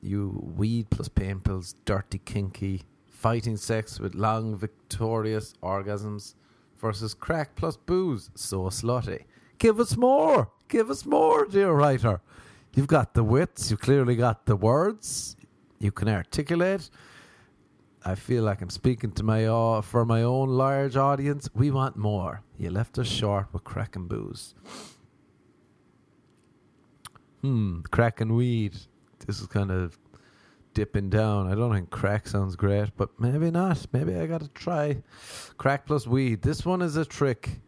you 0.00 0.52
weed 0.56 0.90
plus 0.90 1.08
pain 1.08 1.40
pills, 1.40 1.74
dirty 1.84 2.18
kinky, 2.18 2.82
fighting 3.16 3.56
sex 3.56 3.98
with 3.98 4.14
long 4.14 4.54
victorious 4.56 5.54
orgasms 5.62 6.34
versus 6.76 7.14
crack 7.14 7.56
plus 7.56 7.76
booze, 7.76 8.30
so 8.34 8.64
slutty. 8.64 9.24
Give 9.58 9.80
us 9.80 9.96
more. 9.96 10.50
Give 10.68 10.90
us 10.90 11.06
more, 11.06 11.46
dear 11.46 11.72
writer. 11.72 12.20
You've 12.74 12.88
got 12.88 13.14
the 13.14 13.24
wits. 13.24 13.70
You 13.70 13.78
clearly 13.78 14.16
got 14.16 14.44
the 14.44 14.54
words. 14.54 15.34
You 15.78 15.90
can 15.92 16.08
articulate. 16.08 16.90
I 18.04 18.14
feel 18.14 18.44
like 18.44 18.60
I'm 18.60 18.70
speaking 18.70 19.12
to 19.12 19.22
my 19.22 19.46
uh, 19.46 19.80
for 19.80 20.04
my 20.04 20.22
own 20.22 20.50
large 20.50 20.96
audience. 20.96 21.48
We 21.54 21.70
want 21.70 21.96
more. 21.96 22.42
You 22.58 22.70
left 22.70 22.98
us 22.98 23.08
short 23.08 23.46
with 23.52 23.64
crack 23.64 23.96
and 23.96 24.08
booze. 24.08 24.54
Hmm, 27.40 27.80
crack 27.90 28.20
and 28.20 28.36
weed. 28.36 28.74
This 29.26 29.40
is 29.40 29.46
kind 29.46 29.70
of 29.70 29.98
dipping 30.76 31.08
down. 31.08 31.50
I 31.50 31.54
don't 31.54 31.72
think 31.72 31.88
crack 31.88 32.28
sounds 32.28 32.54
great, 32.54 32.90
but 32.98 33.08
maybe 33.18 33.50
not. 33.50 33.86
Maybe 33.94 34.14
I 34.14 34.26
got 34.26 34.42
to 34.42 34.48
try 34.48 34.98
crack 35.56 35.86
plus 35.86 36.06
weed. 36.06 36.42
This 36.42 36.66
one 36.66 36.82
is 36.82 36.96
a 36.96 37.04
trick. 37.06 37.62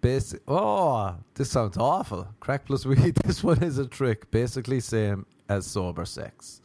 Basic. 0.00 0.42
Oh, 0.48 1.14
this 1.34 1.48
sounds 1.48 1.76
awful. 1.78 2.26
Crack 2.40 2.66
plus 2.66 2.84
weed. 2.84 3.14
This 3.24 3.44
one 3.44 3.62
is 3.62 3.78
a 3.78 3.86
trick. 3.86 4.32
Basically, 4.32 4.80
same 4.80 5.26
as 5.48 5.64
sober 5.64 6.04
sex. 6.04 6.60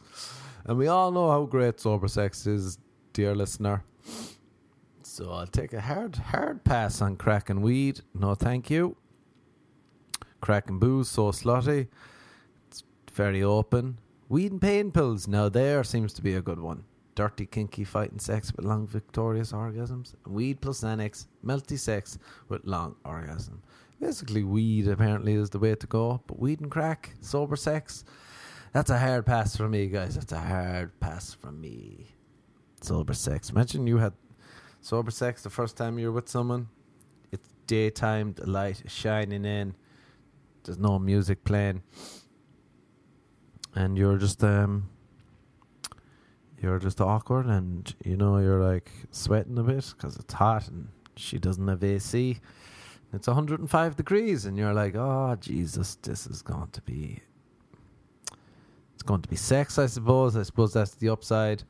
And 0.64 0.76
we 0.76 0.88
all 0.88 1.12
know 1.12 1.30
how 1.30 1.44
great 1.44 1.78
sober 1.78 2.08
sex 2.08 2.48
is, 2.48 2.78
dear 3.12 3.32
listener. 3.32 3.84
So 5.02 5.30
I'll 5.30 5.46
take 5.46 5.72
a 5.72 5.80
hard, 5.80 6.16
hard 6.16 6.64
pass 6.64 7.00
on 7.00 7.14
crack 7.14 7.48
and 7.48 7.62
weed. 7.62 8.00
No, 8.12 8.34
thank 8.34 8.70
you. 8.70 8.96
Crack 10.40 10.68
and 10.68 10.80
booze, 10.80 11.08
so 11.08 11.30
slutty. 11.30 11.86
It's 12.66 12.82
very 13.12 13.44
open. 13.44 13.98
Weed 14.28 14.52
and 14.52 14.60
pain 14.60 14.90
pills. 14.90 15.28
Now 15.28 15.48
there 15.50 15.84
seems 15.84 16.12
to 16.14 16.22
be 16.22 16.34
a 16.34 16.42
good 16.42 16.58
one. 16.58 16.84
Dirty, 17.14 17.46
kinky, 17.46 17.84
fighting 17.84 18.18
sex 18.18 18.52
with 18.54 18.64
long, 18.64 18.86
victorious 18.86 19.52
orgasms. 19.52 20.14
Weed 20.26 20.60
plus 20.60 20.80
Xanax, 20.80 21.26
melty 21.44 21.78
sex 21.78 22.18
with 22.48 22.64
long 22.64 22.96
orgasm. 23.04 23.62
Basically, 24.00 24.42
weed 24.42 24.88
apparently 24.88 25.34
is 25.34 25.50
the 25.50 25.58
way 25.58 25.74
to 25.74 25.86
go. 25.86 26.22
But 26.26 26.40
weed 26.40 26.60
and 26.60 26.70
crack, 26.70 27.14
sober 27.20 27.54
sex, 27.54 28.04
that's 28.72 28.90
a 28.90 28.98
hard 28.98 29.26
pass 29.26 29.56
for 29.56 29.68
me, 29.68 29.86
guys. 29.86 30.14
That's 30.16 30.32
a 30.32 30.40
hard 30.40 30.98
pass 31.00 31.34
for 31.34 31.52
me. 31.52 32.16
Sober 32.80 33.14
sex. 33.14 33.50
Imagine 33.50 33.86
you 33.86 33.98
had 33.98 34.14
sober 34.80 35.10
sex 35.10 35.42
the 35.42 35.50
first 35.50 35.76
time 35.76 35.98
you're 35.98 36.12
with 36.12 36.28
someone. 36.28 36.68
It's 37.30 37.48
daytime, 37.66 38.32
the 38.32 38.48
light 38.48 38.82
is 38.84 38.90
shining 38.90 39.44
in. 39.44 39.74
There's 40.64 40.78
no 40.78 40.98
music 40.98 41.44
playing 41.44 41.82
and 43.74 43.98
you're 43.98 44.18
just 44.18 44.42
um 44.44 44.88
you're 46.60 46.78
just 46.78 47.00
awkward 47.00 47.46
and 47.46 47.94
you 48.04 48.16
know 48.16 48.38
you're 48.38 48.62
like 48.62 48.90
sweating 49.10 49.58
a 49.58 49.62
bit 49.62 49.92
because 49.96 50.16
it's 50.16 50.34
hot 50.34 50.68
and 50.68 50.88
she 51.16 51.38
doesn't 51.38 51.68
have 51.68 51.84
AC. 51.84 52.40
It's 53.12 53.28
105 53.28 53.96
degrees 53.96 54.46
and 54.46 54.56
you're 54.58 54.72
like, 54.72 54.94
oh 54.96 55.36
Jesus, 55.40 55.96
this 55.96 56.26
is 56.26 56.42
going 56.42 56.70
to 56.70 56.80
be 56.82 57.22
it's 58.94 59.02
going 59.02 59.22
to 59.22 59.28
be 59.28 59.36
sex, 59.36 59.78
I 59.78 59.86
suppose. 59.86 60.36
I 60.36 60.42
suppose 60.42 60.72
that's 60.72 60.94
the 60.94 61.10
upside. 61.10 61.62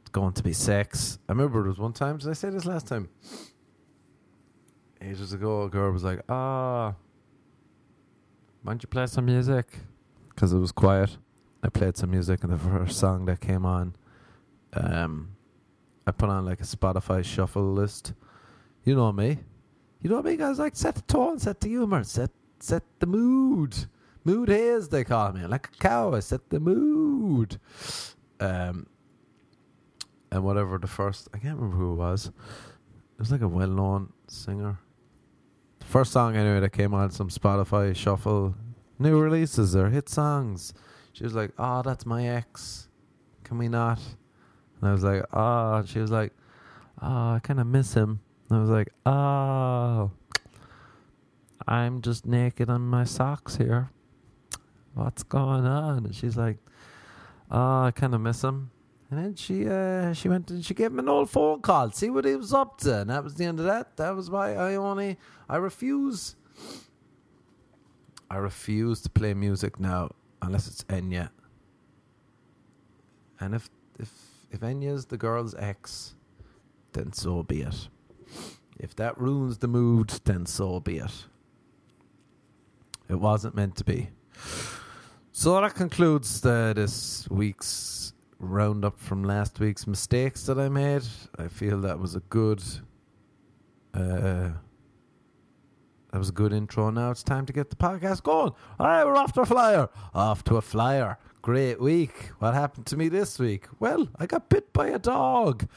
It's 0.00 0.10
going 0.10 0.32
to 0.34 0.42
be 0.42 0.52
sex. 0.52 1.18
I 1.28 1.32
remember 1.32 1.64
it 1.64 1.68
was 1.68 1.78
one 1.78 1.92
time, 1.92 2.18
did 2.18 2.28
I 2.28 2.34
say 2.34 2.50
this 2.50 2.64
last 2.64 2.86
time? 2.86 3.08
Ages 5.00 5.32
ago, 5.32 5.64
a 5.64 5.68
girl 5.68 5.90
was 5.92 6.04
like, 6.04 6.20
ah, 6.28 6.94
why 8.62 8.72
don't 8.72 8.82
you 8.82 8.88
play 8.88 9.06
some 9.06 9.26
music? 9.26 9.66
Because 10.38 10.52
it 10.52 10.58
was 10.60 10.70
quiet. 10.70 11.18
I 11.64 11.68
played 11.68 11.96
some 11.96 12.12
music, 12.12 12.44
and 12.44 12.52
the 12.52 12.58
first 12.58 12.96
song 13.00 13.24
that 13.24 13.40
came 13.40 13.66
on, 13.66 13.96
um, 14.72 15.30
I 16.06 16.12
put 16.12 16.28
on 16.28 16.44
like 16.44 16.60
a 16.60 16.64
Spotify 16.64 17.24
shuffle 17.24 17.72
list. 17.72 18.12
You 18.84 18.94
know 18.94 19.10
me. 19.10 19.40
You 20.00 20.10
know 20.10 20.22
me, 20.22 20.36
guys. 20.36 20.60
Like 20.60 20.76
set 20.76 20.94
the 20.94 21.02
tone, 21.02 21.40
set 21.40 21.58
the 21.60 21.70
humor, 21.70 22.04
set 22.04 22.30
set 22.60 22.84
the 23.00 23.06
mood. 23.06 23.86
Mood 24.22 24.48
haze, 24.48 24.88
they 24.88 25.02
call 25.02 25.32
me. 25.32 25.44
Like 25.44 25.70
a 25.74 25.78
cow, 25.80 26.14
I 26.14 26.20
set 26.20 26.50
the 26.50 26.60
mood. 26.60 27.58
Um, 28.38 28.86
and 30.30 30.44
whatever 30.44 30.78
the 30.78 30.86
first, 30.86 31.26
I 31.34 31.38
can't 31.38 31.56
remember 31.56 31.76
who 31.76 31.94
it 31.94 31.96
was. 31.96 32.26
It 32.26 33.18
was 33.18 33.32
like 33.32 33.40
a 33.40 33.48
well-known 33.48 34.12
singer. 34.28 34.78
The 35.80 35.86
first 35.86 36.12
song 36.12 36.36
anyway 36.36 36.60
that 36.60 36.70
came 36.70 36.94
on 36.94 37.10
some 37.10 37.28
Spotify 37.28 37.96
shuffle, 37.96 38.54
new 38.98 39.20
releases 39.20 39.74
or 39.76 39.90
hit 39.90 40.08
songs. 40.08 40.72
She 41.12 41.24
was 41.24 41.34
like, 41.34 41.52
"Oh, 41.58 41.82
that's 41.82 42.06
my 42.06 42.26
ex. 42.28 42.88
Can 43.44 43.58
we 43.58 43.68
not?" 43.68 44.00
And 44.80 44.88
I 44.88 44.92
was 44.92 45.02
like, 45.02 45.24
"Oh." 45.32 45.84
She 45.84 45.98
was 45.98 46.10
like, 46.10 46.32
"Oh, 47.00 47.34
I 47.34 47.40
kind 47.42 47.60
of 47.60 47.66
miss 47.66 47.94
him." 47.94 48.20
And 48.48 48.58
I 48.58 48.60
was 48.60 48.70
like, 48.70 48.88
"Oh." 49.06 50.10
I'm 51.66 52.00
just 52.00 52.24
naked 52.24 52.70
on 52.70 52.80
my 52.80 53.04
socks 53.04 53.56
here. 53.56 53.90
What's 54.94 55.22
going 55.22 55.66
on? 55.66 56.06
And 56.06 56.14
she's 56.14 56.34
like, 56.34 56.56
Oh, 57.50 57.84
I 57.84 57.90
kind 57.90 58.14
of 58.14 58.20
miss 58.20 58.42
him. 58.42 58.70
And 59.10 59.18
then 59.18 59.34
she 59.36 59.66
uh, 59.66 60.12
she 60.12 60.28
went 60.28 60.50
and 60.50 60.64
she 60.64 60.74
gave 60.74 60.90
him 60.90 60.98
an 60.98 61.08
old 61.08 61.30
phone 61.30 61.60
call, 61.60 61.90
see 61.90 62.10
what 62.10 62.24
he 62.26 62.36
was 62.36 62.52
up 62.52 62.78
to. 62.80 63.00
And 63.00 63.10
that 63.10 63.24
was 63.24 63.34
the 63.34 63.44
end 63.44 63.58
of 63.58 63.66
that. 63.66 63.96
That 63.96 64.14
was 64.14 64.30
why 64.30 64.54
I 64.54 64.74
only, 64.74 65.18
I 65.48 65.56
refuse. 65.56 66.36
I 68.30 68.36
refuse 68.36 69.00
to 69.02 69.10
play 69.10 69.34
music 69.34 69.80
now 69.80 70.10
unless 70.42 70.66
it's 70.66 70.84
Enya. 70.84 71.30
And 73.40 73.54
if, 73.54 73.70
if, 73.98 74.10
if 74.50 74.60
Enya's 74.60 75.06
the 75.06 75.16
girl's 75.16 75.54
ex, 75.54 76.14
then 76.92 77.12
so 77.12 77.42
be 77.42 77.62
it. 77.62 77.88
If 78.78 78.94
that 78.96 79.18
ruins 79.18 79.58
the 79.58 79.68
mood, 79.68 80.10
then 80.24 80.46
so 80.46 80.80
be 80.80 80.98
it. 80.98 81.26
It 83.08 83.18
wasn't 83.18 83.54
meant 83.54 83.76
to 83.76 83.84
be. 83.84 84.10
So 85.32 85.60
that 85.60 85.74
concludes 85.74 86.40
the, 86.40 86.72
this 86.76 87.28
week's 87.30 88.12
roundup 88.38 88.98
from 88.98 89.24
last 89.24 89.58
week's 89.58 89.86
mistakes 89.86 90.44
that 90.44 90.58
I 90.58 90.68
made. 90.68 91.02
I 91.38 91.48
feel 91.48 91.80
that 91.80 91.98
was 91.98 92.14
a 92.14 92.20
good. 92.20 92.62
Uh, 93.94 94.50
that 96.12 96.18
was 96.18 96.30
a 96.30 96.32
good 96.32 96.52
intro. 96.52 96.90
Now 96.90 97.10
it's 97.10 97.22
time 97.22 97.46
to 97.46 97.52
get 97.52 97.70
the 97.70 97.76
podcast 97.76 98.22
going. 98.22 98.52
All 98.78 98.86
right, 98.86 99.04
we're 99.04 99.16
off 99.16 99.32
to 99.34 99.42
a 99.42 99.46
flyer. 99.46 99.88
Off 100.14 100.44
to 100.44 100.56
a 100.56 100.62
flyer. 100.62 101.18
Great 101.42 101.80
week. 101.80 102.30
What 102.38 102.54
happened 102.54 102.86
to 102.86 102.96
me 102.96 103.08
this 103.08 103.38
week? 103.38 103.66
Well, 103.78 104.08
I 104.16 104.26
got 104.26 104.48
bit 104.48 104.72
by 104.72 104.88
a 104.88 104.98
dog. 104.98 105.68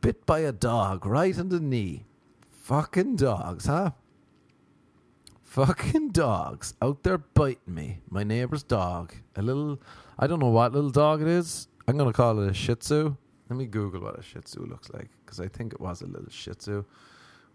Bit 0.00 0.26
by 0.26 0.40
a 0.40 0.52
dog 0.52 1.06
right 1.06 1.36
in 1.36 1.48
the 1.48 1.60
knee. 1.60 2.04
Fucking 2.62 3.16
dogs, 3.16 3.66
huh? 3.66 3.90
fucking 5.52 6.08
dogs 6.08 6.72
out 6.80 7.02
there 7.02 7.18
biting 7.18 7.74
me. 7.74 8.00
My 8.08 8.24
neighbor's 8.24 8.62
dog. 8.62 9.12
A 9.36 9.42
little, 9.42 9.78
I 10.18 10.26
don't 10.26 10.38
know 10.38 10.48
what 10.48 10.72
little 10.72 10.88
dog 10.88 11.20
it 11.20 11.28
is. 11.28 11.68
I'm 11.86 11.98
going 11.98 12.08
to 12.08 12.16
call 12.16 12.40
it 12.40 12.50
a 12.50 12.54
Shih 12.54 12.76
Tzu. 12.76 13.14
Let 13.50 13.58
me 13.58 13.66
Google 13.66 14.00
what 14.00 14.18
a 14.18 14.22
Shih 14.22 14.40
Tzu 14.40 14.64
looks 14.64 14.88
like 14.94 15.10
because 15.22 15.40
I 15.40 15.48
think 15.48 15.74
it 15.74 15.80
was 15.80 16.00
a 16.00 16.06
little 16.06 16.30
Shih 16.30 16.54
Tzu, 16.54 16.86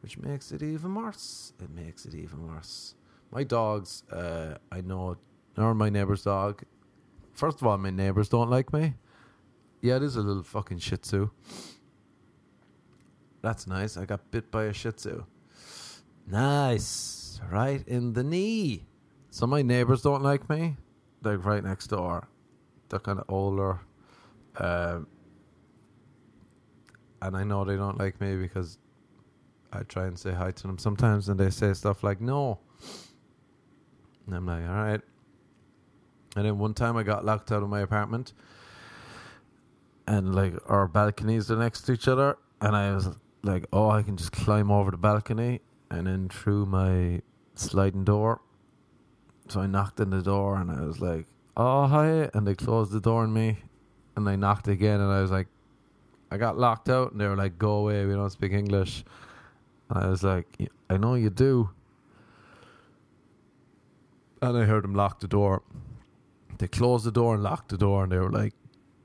which 0.01 0.17
makes 0.17 0.51
it 0.51 0.61
even 0.63 0.95
worse. 0.95 1.53
It 1.61 1.69
makes 1.69 2.05
it 2.05 2.15
even 2.15 2.47
worse. 2.47 2.95
My 3.31 3.43
dogs, 3.43 4.03
uh, 4.11 4.57
I 4.71 4.81
know, 4.81 5.17
or 5.57 5.73
my 5.73 5.89
neighbor's 5.89 6.23
dog. 6.23 6.63
First 7.33 7.61
of 7.61 7.67
all, 7.67 7.77
my 7.77 7.89
neighbours 7.89 8.29
don't 8.29 8.49
like 8.49 8.71
me. 8.73 8.95
Yeah, 9.81 9.97
it 9.97 10.03
is 10.03 10.15
a 10.15 10.21
little 10.21 10.43
fucking 10.43 10.79
Shih 10.79 10.97
Tzu. 10.97 11.29
That's 13.41 13.67
nice. 13.67 13.97
I 13.97 14.05
got 14.05 14.31
bit 14.31 14.49
by 14.49 14.65
a 14.65 14.73
Shih 14.73 14.91
Tzu. 14.91 15.25
Nice 16.25 17.39
right 17.49 17.87
in 17.87 18.13
the 18.13 18.23
knee. 18.23 18.85
So 19.29 19.45
my 19.45 19.61
neighbors 19.61 20.01
don't 20.01 20.23
like 20.23 20.49
me. 20.49 20.77
They're 21.21 21.37
right 21.37 21.63
next 21.63 21.87
door. 21.87 22.27
They're 22.89 22.99
kind 22.99 23.19
of 23.19 23.25
older. 23.29 23.79
Um, 24.57 25.07
and 27.21 27.35
I 27.35 27.43
know 27.43 27.63
they 27.63 27.75
don't 27.75 27.99
like 27.99 28.19
me 28.19 28.35
because 28.35 28.77
I 29.71 29.83
try 29.83 30.05
and 30.05 30.17
say 30.17 30.31
hi 30.31 30.51
to 30.51 30.67
them 30.67 30.77
sometimes 30.77 31.29
and 31.29 31.39
they 31.39 31.49
say 31.49 31.73
stuff 31.73 32.03
like, 32.03 32.21
no. 32.21 32.59
And 34.25 34.35
I'm 34.35 34.45
like, 34.45 34.67
all 34.67 34.75
right. 34.75 35.01
And 36.35 36.45
then 36.45 36.59
one 36.59 36.73
time 36.73 36.97
I 36.97 37.03
got 37.03 37.25
locked 37.25 37.51
out 37.51 37.63
of 37.63 37.69
my 37.69 37.81
apartment 37.81 38.33
and 40.07 40.35
like 40.35 40.53
our 40.67 40.87
balconies 40.87 41.51
are 41.51 41.57
next 41.57 41.81
to 41.83 41.93
each 41.93 42.07
other. 42.07 42.37
And 42.61 42.75
I 42.75 42.93
was 42.93 43.09
like, 43.43 43.65
oh, 43.73 43.89
I 43.89 44.03
can 44.03 44.17
just 44.17 44.31
climb 44.31 44.71
over 44.71 44.91
the 44.91 44.97
balcony 44.97 45.61
and 45.89 46.07
then 46.07 46.29
through 46.29 46.65
my 46.65 47.21
sliding 47.55 48.03
door. 48.03 48.41
So 49.49 49.61
I 49.61 49.67
knocked 49.67 49.99
on 49.99 50.09
the 50.09 50.21
door 50.21 50.57
and 50.57 50.69
I 50.69 50.81
was 50.81 50.99
like, 50.99 51.25
"Oh 51.55 51.87
hi!" 51.87 52.29
And 52.33 52.45
they 52.45 52.55
closed 52.55 52.91
the 52.91 52.99
door 52.99 53.23
on 53.23 53.33
me, 53.33 53.57
and 54.15 54.27
I 54.27 54.35
knocked 54.35 54.67
again 54.67 54.99
and 54.99 55.11
I 55.11 55.21
was 55.21 55.31
like, 55.31 55.47
I 56.29 56.37
got 56.37 56.57
locked 56.57 56.89
out 56.89 57.11
and 57.11 57.21
they 57.21 57.27
were 57.27 57.37
like, 57.37 57.57
"Go 57.57 57.75
away, 57.75 58.05
we 58.05 58.13
don't 58.13 58.29
speak 58.29 58.51
English." 58.51 59.05
I 59.89 60.07
was 60.07 60.23
like, 60.23 60.69
"I 60.89 60.97
know 60.97 61.15
you 61.15 61.29
do." 61.29 61.69
And 64.41 64.57
I 64.57 64.65
heard 64.65 64.83
them 64.83 64.93
lock 64.93 65.19
the 65.19 65.27
door. 65.27 65.63
They 66.57 66.67
closed 66.67 67.05
the 67.05 67.11
door 67.11 67.35
and 67.35 67.43
locked 67.43 67.69
the 67.69 67.77
door, 67.77 68.03
and 68.03 68.11
they 68.11 68.19
were 68.19 68.31
like, 68.31 68.53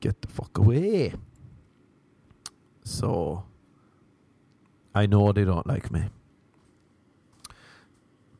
"Get 0.01 0.23
the 0.23 0.29
fuck 0.29 0.59
away!" 0.59 1.15
So 2.85 3.45
I 4.95 5.07
know 5.07 5.33
they 5.33 5.45
don't 5.45 5.67
like 5.67 5.91
me. 5.91 6.11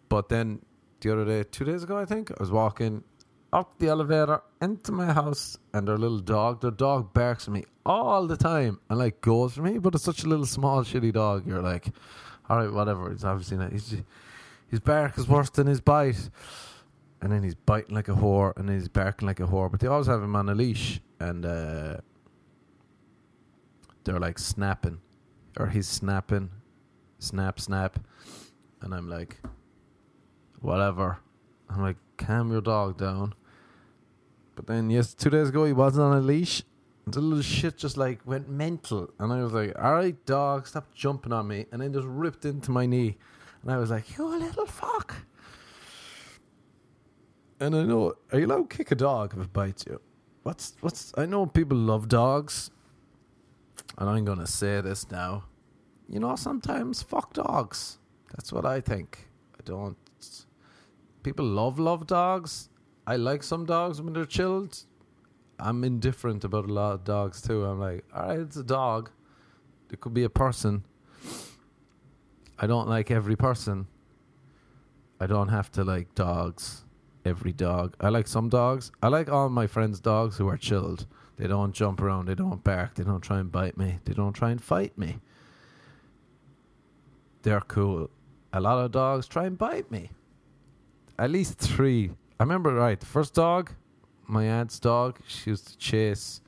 But 0.09 0.29
then 0.29 0.63
the 1.01 1.13
other 1.13 1.25
day, 1.25 1.45
two 1.45 1.65
days 1.65 1.83
ago, 1.83 1.97
I 1.97 2.05
think, 2.05 2.31
I 2.31 2.37
was 2.39 2.51
walking 2.51 3.05
up 3.53 3.79
the 3.79 3.89
elevator 3.89 4.43
into 4.61 4.93
my 4.93 5.13
house, 5.13 5.59
and 5.73 5.87
their 5.87 5.99
little 5.99 6.21
dog, 6.21 6.61
their 6.61 6.71
dog 6.71 7.13
barks 7.13 7.49
at 7.49 7.55
me 7.55 7.65
all 7.85 8.27
the 8.27 8.37
time 8.37 8.79
and 8.89 8.99
like 8.99 9.21
goes 9.21 9.55
for 9.55 9.63
me, 9.63 9.79
but 9.79 9.95
it's 9.95 10.05
such 10.05 10.25
a 10.25 10.29
little 10.29 10.47
small 10.47 10.83
shitty 10.85 11.13
dog. 11.13 11.47
You're 11.47 11.63
like, 11.63 11.89
all 12.53 12.59
right, 12.59 12.71
whatever. 12.71 13.11
He's 13.11 13.25
obviously 13.25 13.57
not. 13.57 13.73
He's, 13.73 13.97
his 14.69 14.79
bark 14.79 15.17
is 15.17 15.27
worse 15.27 15.49
than 15.49 15.67
his 15.67 15.81
bite, 15.81 16.29
and 17.23 17.33
then 17.33 17.43
he's 17.43 17.55
biting 17.55 17.95
like 17.95 18.09
a 18.09 18.13
whore, 18.13 18.55
and 18.59 18.69
then 18.69 18.77
he's 18.77 18.89
barking 18.89 19.27
like 19.27 19.41
a 19.41 19.45
whore. 19.45 19.71
But 19.71 19.81
they 19.81 19.87
always 19.87 20.07
have 20.07 20.23
him 20.23 20.37
on 20.37 20.51
a 20.51 20.55
leash, 20.55 21.01
and 21.19 21.47
uh, 21.47 21.97
they're 24.05 24.21
like 24.21 24.39
snapping, 24.39 25.01
or 25.59 25.69
he's 25.69 25.89
snapping, 25.89 26.51
snap, 27.21 27.59
snap, 27.59 27.99
and 28.83 28.93
I'm 28.95 29.09
like 29.09 29.39
whatever. 30.61 31.21
I'm 31.71 31.81
like, 31.81 31.97
calm 32.19 32.53
your 32.53 32.61
dog 32.61 32.99
down. 32.99 33.33
But 34.57 34.67
then, 34.67 34.91
yes, 34.91 35.15
two 35.15 35.31
days 35.31 35.49
ago 35.49 35.65
he 35.65 35.73
wasn't 35.73 36.05
on 36.05 36.19
a 36.19 36.21
leash. 36.21 36.65
The 37.07 37.21
little 37.21 37.43
shit 37.43 37.77
just 37.77 37.97
like 37.97 38.21
went 38.25 38.49
mental, 38.49 39.11
and 39.19 39.33
I 39.33 39.43
was 39.43 39.53
like, 39.53 39.73
"All 39.77 39.93
right, 39.93 40.25
dog, 40.25 40.67
stop 40.67 40.95
jumping 40.95 41.33
on 41.33 41.49
me!" 41.49 41.67
And 41.73 41.83
then 41.83 41.93
just 41.93 42.07
ripped 42.07 42.45
into 42.45 42.71
my 42.71 42.87
knee, 42.87 43.19
and 43.63 43.73
I 43.73 43.77
was 43.77 43.91
like, 43.91 44.17
"You 44.17 44.27
little 44.27 44.67
fuck!" 44.67 45.15
And 47.59 47.75
I 47.75 47.83
know, 47.85 48.15
are 48.33 48.39
you 48.39 48.47
allowed 48.47 48.71
to 48.71 48.77
kick 48.77 48.91
a 48.91 48.95
dog 48.95 49.35
if 49.35 49.43
it 49.43 49.53
bites 49.53 49.85
you? 49.87 50.01
What's 50.43 50.75
what's? 50.81 51.13
I 51.17 51.27
know 51.27 51.47
people 51.47 51.77
love 51.77 52.09
dogs, 52.09 52.71
and 53.99 54.09
I'm 54.09 54.25
gonna 54.25 54.47
say 54.47 54.81
this 54.81 55.11
now. 55.11 55.45
You 56.09 56.21
know, 56.21 56.37
sometimes 56.37 57.03
fuck 57.03 57.33
dogs. 57.33 57.99
That's 58.31 58.53
what 58.53 58.65
I 58.65 58.81
think. 58.81 59.29
I 59.59 59.63
don't 59.65 59.97
people 61.23 61.45
love 61.45 61.79
love 61.79 62.07
dogs. 62.07 62.69
I 63.07 63.17
like 63.17 63.43
some 63.43 63.65
dogs 63.65 64.01
when 64.01 64.13
they're 64.13 64.25
chilled. 64.25 64.85
I'm 65.63 65.85
indifferent 65.85 66.45
about 66.45 66.69
a 66.69 66.73
lot 66.73 66.93
of 66.93 67.05
dogs 67.05 67.41
too. 67.41 67.65
I'm 67.65 67.81
like, 67.81 68.05
all 68.15 68.29
right, 68.29 68.39
it's 68.41 68.57
a 68.57 68.65
dog. 68.65 69.11
It 69.91 70.01
could 70.01 70.15
be 70.15 70.25
a 70.25 70.31
person. 70.31 70.85
I 72.59 72.67
don't 72.67 72.89
like 72.89 73.11
every 73.11 73.37
person. 73.37 73.87
I 75.21 75.27
don't 75.27 75.49
have 75.49 75.71
to 75.73 75.85
like 75.85 76.15
dogs. 76.15 76.85
Every 77.25 77.53
dog. 77.53 77.95
I 78.01 78.09
like 78.09 78.27
some 78.27 78.49
dogs. 78.49 78.91
I 79.03 79.09
like 79.09 79.31
all 79.31 79.49
my 79.49 79.69
friends' 79.69 80.01
dogs 80.01 80.37
who 80.37 80.49
are 80.49 80.57
chilled. 80.57 81.07
They 81.37 81.47
don't 81.47 81.73
jump 81.73 82.01
around. 82.01 82.27
They 82.27 82.35
don't 82.35 82.65
bark. 82.65 82.95
They 82.95 83.05
don't 83.05 83.21
try 83.21 83.39
and 83.39 83.51
bite 83.51 83.77
me. 83.79 84.01
They 84.05 84.13
don't 84.15 84.33
try 84.33 84.51
and 84.51 84.61
fight 84.63 84.99
me. 84.99 85.21
They're 87.43 87.61
cool. 87.61 88.11
A 88.53 88.61
lot 88.61 88.85
of 88.85 88.91
dogs 88.91 89.29
try 89.29 89.47
and 89.47 89.57
bite 89.57 89.91
me 89.91 90.11
at 91.19 91.31
least 91.31 91.59
three. 91.59 92.11
I 92.39 92.43
remember 92.43 92.75
right. 92.75 92.99
The 92.99 93.07
first 93.07 93.35
dog, 93.35 93.73
my 94.33 94.45
aunt's 94.45 94.81
dog. 94.81 95.19
She 95.27 95.51
used 95.51 95.69
to 95.69 95.79
chase, 95.79 96.41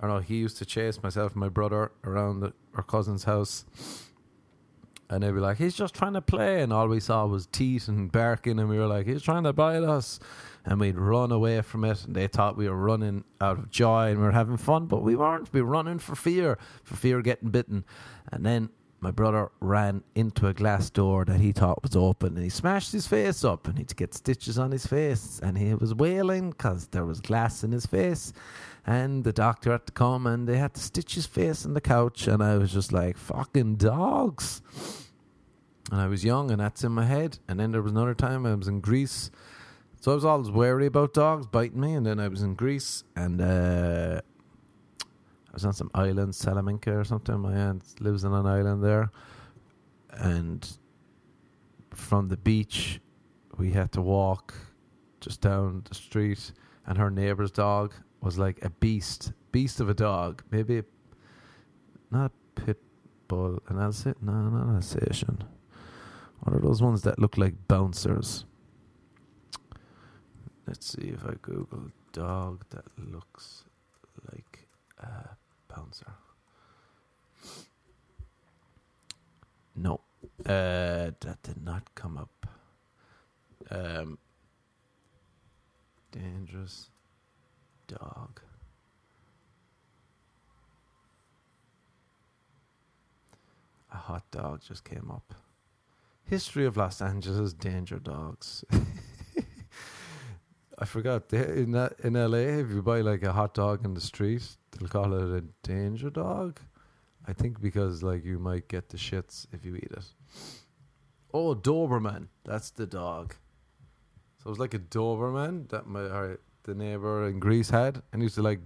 or 0.00 0.08
no, 0.08 0.18
he 0.18 0.36
used 0.36 0.58
to 0.58 0.66
chase 0.66 1.02
myself 1.02 1.32
and 1.32 1.40
my 1.40 1.48
brother 1.48 1.92
around 2.04 2.40
the, 2.40 2.52
our 2.74 2.82
cousin's 2.82 3.24
house. 3.24 3.64
And 5.08 5.22
they'd 5.22 5.32
be 5.32 5.40
like, 5.40 5.58
he's 5.58 5.74
just 5.74 5.94
trying 5.94 6.12
to 6.12 6.20
play. 6.20 6.62
And 6.62 6.72
all 6.72 6.86
we 6.86 7.00
saw 7.00 7.26
was 7.26 7.46
teeth 7.46 7.88
and 7.88 8.12
barking. 8.12 8.60
And 8.60 8.68
we 8.68 8.78
were 8.78 8.86
like, 8.86 9.06
he's 9.06 9.22
trying 9.22 9.42
to 9.42 9.52
bite 9.52 9.82
us. 9.82 10.20
And 10.64 10.78
we'd 10.78 10.98
run 10.98 11.32
away 11.32 11.62
from 11.62 11.84
it. 11.84 12.04
And 12.04 12.14
they 12.14 12.28
thought 12.28 12.56
we 12.56 12.68
were 12.68 12.76
running 12.76 13.24
out 13.40 13.58
of 13.58 13.70
joy 13.70 14.10
and 14.10 14.18
we 14.18 14.24
were 14.24 14.30
having 14.30 14.56
fun. 14.56 14.86
But 14.86 15.02
we 15.02 15.16
weren't. 15.16 15.52
We 15.52 15.62
were 15.62 15.70
running 15.70 15.98
for 15.98 16.14
fear, 16.14 16.58
for 16.84 16.94
fear 16.96 17.18
of 17.18 17.24
getting 17.24 17.50
bitten. 17.50 17.84
And 18.30 18.46
then 18.46 18.70
my 19.00 19.10
brother 19.10 19.50
ran 19.60 20.02
into 20.14 20.46
a 20.46 20.52
glass 20.52 20.90
door 20.90 21.24
that 21.24 21.40
he 21.40 21.52
thought 21.52 21.82
was 21.82 21.96
open 21.96 22.34
and 22.34 22.44
he 22.44 22.50
smashed 22.50 22.92
his 22.92 23.06
face 23.06 23.44
up 23.44 23.66
and 23.66 23.78
he'd 23.78 23.96
get 23.96 24.12
stitches 24.12 24.58
on 24.58 24.70
his 24.70 24.86
face 24.86 25.40
and 25.42 25.56
he 25.56 25.74
was 25.74 25.94
wailing 25.94 26.50
because 26.50 26.86
there 26.88 27.06
was 27.06 27.20
glass 27.20 27.64
in 27.64 27.72
his 27.72 27.86
face 27.86 28.32
and 28.86 29.24
the 29.24 29.32
doctor 29.32 29.72
had 29.72 29.86
to 29.86 29.92
come 29.92 30.26
and 30.26 30.46
they 30.46 30.58
had 30.58 30.74
to 30.74 30.80
stitch 30.80 31.14
his 31.14 31.26
face 31.26 31.64
on 31.64 31.72
the 31.72 31.80
couch 31.80 32.26
and 32.26 32.42
I 32.42 32.58
was 32.58 32.72
just 32.72 32.92
like 32.92 33.16
fucking 33.16 33.76
dogs. 33.76 34.60
And 35.90 36.00
I 36.00 36.06
was 36.06 36.24
young 36.24 36.50
and 36.50 36.60
that's 36.60 36.84
in 36.84 36.92
my 36.92 37.06
head 37.06 37.38
and 37.48 37.58
then 37.58 37.72
there 37.72 37.82
was 37.82 37.92
another 37.92 38.14
time 38.14 38.44
I 38.44 38.54
was 38.54 38.68
in 38.68 38.80
Greece. 38.80 39.30
So 40.00 40.12
I 40.12 40.14
was 40.14 40.24
always 40.24 40.50
wary 40.50 40.86
about 40.86 41.14
dogs 41.14 41.46
biting 41.46 41.80
me 41.80 41.94
and 41.94 42.04
then 42.04 42.20
I 42.20 42.28
was 42.28 42.42
in 42.42 42.54
Greece 42.54 43.04
and 43.16 43.40
uh, 43.40 44.20
I 45.50 45.54
was 45.54 45.64
on 45.64 45.72
some 45.72 45.90
island, 45.94 46.34
Salamanca 46.34 46.96
or 46.96 47.04
something. 47.04 47.38
My 47.40 47.54
aunt 47.54 47.82
lives 48.00 48.24
on 48.24 48.32
an 48.32 48.46
island 48.46 48.84
there, 48.84 49.10
and 50.12 50.66
from 51.92 52.28
the 52.28 52.36
beach, 52.36 53.00
we 53.58 53.72
had 53.72 53.90
to 53.92 54.00
walk 54.00 54.54
just 55.20 55.40
down 55.40 55.82
the 55.88 55.94
street, 55.94 56.52
and 56.86 56.96
her 56.96 57.10
neighbour's 57.10 57.50
dog 57.50 57.92
was 58.20 58.38
like 58.38 58.64
a 58.64 58.70
beast, 58.70 59.32
beast 59.50 59.80
of 59.80 59.88
a 59.88 59.94
dog, 59.94 60.42
maybe 60.50 60.82
not 62.10 62.30
a 62.30 62.60
pit 62.60 62.80
bull, 63.28 63.60
an 63.68 63.78
Alsatian, 63.78 64.16
no, 64.22 64.32
not 64.32 64.66
an 64.66 64.76
Alsatian. 64.76 65.42
What 66.40 66.54
are 66.54 66.60
those 66.60 66.80
ones 66.80 67.02
that 67.02 67.18
look 67.18 67.36
like 67.36 67.54
bouncers? 67.68 68.44
Let's 70.66 70.92
see 70.92 71.08
if 71.08 71.24
I 71.24 71.34
Google 71.42 71.90
dog 72.12 72.64
that 72.70 72.84
looks 72.96 73.64
like 74.32 74.68
a 74.98 75.36
bouncer. 75.80 76.12
No, 79.74 80.00
uh, 80.44 81.12
that 81.20 81.38
did 81.42 81.64
not 81.64 81.94
come 81.94 82.18
up. 82.18 82.46
Um, 83.70 84.18
dangerous 86.12 86.90
dog. 87.86 88.40
A 93.92 93.96
hot 93.96 94.24
dog 94.30 94.60
just 94.66 94.84
came 94.84 95.10
up. 95.10 95.34
History 96.24 96.66
of 96.66 96.76
Los 96.76 97.00
Angeles 97.00 97.52
danger 97.52 97.98
dogs. 97.98 98.64
I 100.80 100.86
forgot 100.86 101.30
in 101.32 101.72
that 101.72 102.00
in 102.02 102.14
LA 102.14 102.60
if 102.62 102.70
you 102.70 102.82
buy 102.82 103.02
like 103.02 103.22
a 103.22 103.32
hot 103.32 103.52
dog 103.52 103.84
in 103.84 103.92
the 103.92 104.00
street, 104.00 104.42
they'll 104.72 104.88
call 104.88 105.12
it 105.12 105.42
a 105.42 105.44
danger 105.62 106.08
dog. 106.08 106.58
I 107.28 107.34
think 107.34 107.60
because 107.60 108.02
like 108.02 108.24
you 108.24 108.38
might 108.38 108.66
get 108.66 108.88
the 108.88 108.96
shits 108.96 109.46
if 109.52 109.64
you 109.64 109.76
eat 109.76 109.92
it. 109.92 110.04
Oh, 111.34 111.54
Doberman, 111.54 112.28
that's 112.44 112.70
the 112.70 112.86
dog. 112.86 113.34
So 114.38 114.46
it 114.46 114.50
was 114.50 114.58
like 114.58 114.72
a 114.72 114.78
Doberman 114.78 115.68
that 115.68 115.86
my 115.86 116.00
or 116.00 116.40
the 116.62 116.74
neighbor 116.74 117.28
in 117.28 117.38
Greece 117.38 117.70
had, 117.70 118.02
and 118.12 118.22
used 118.22 118.36
to 118.36 118.42
like 118.42 118.60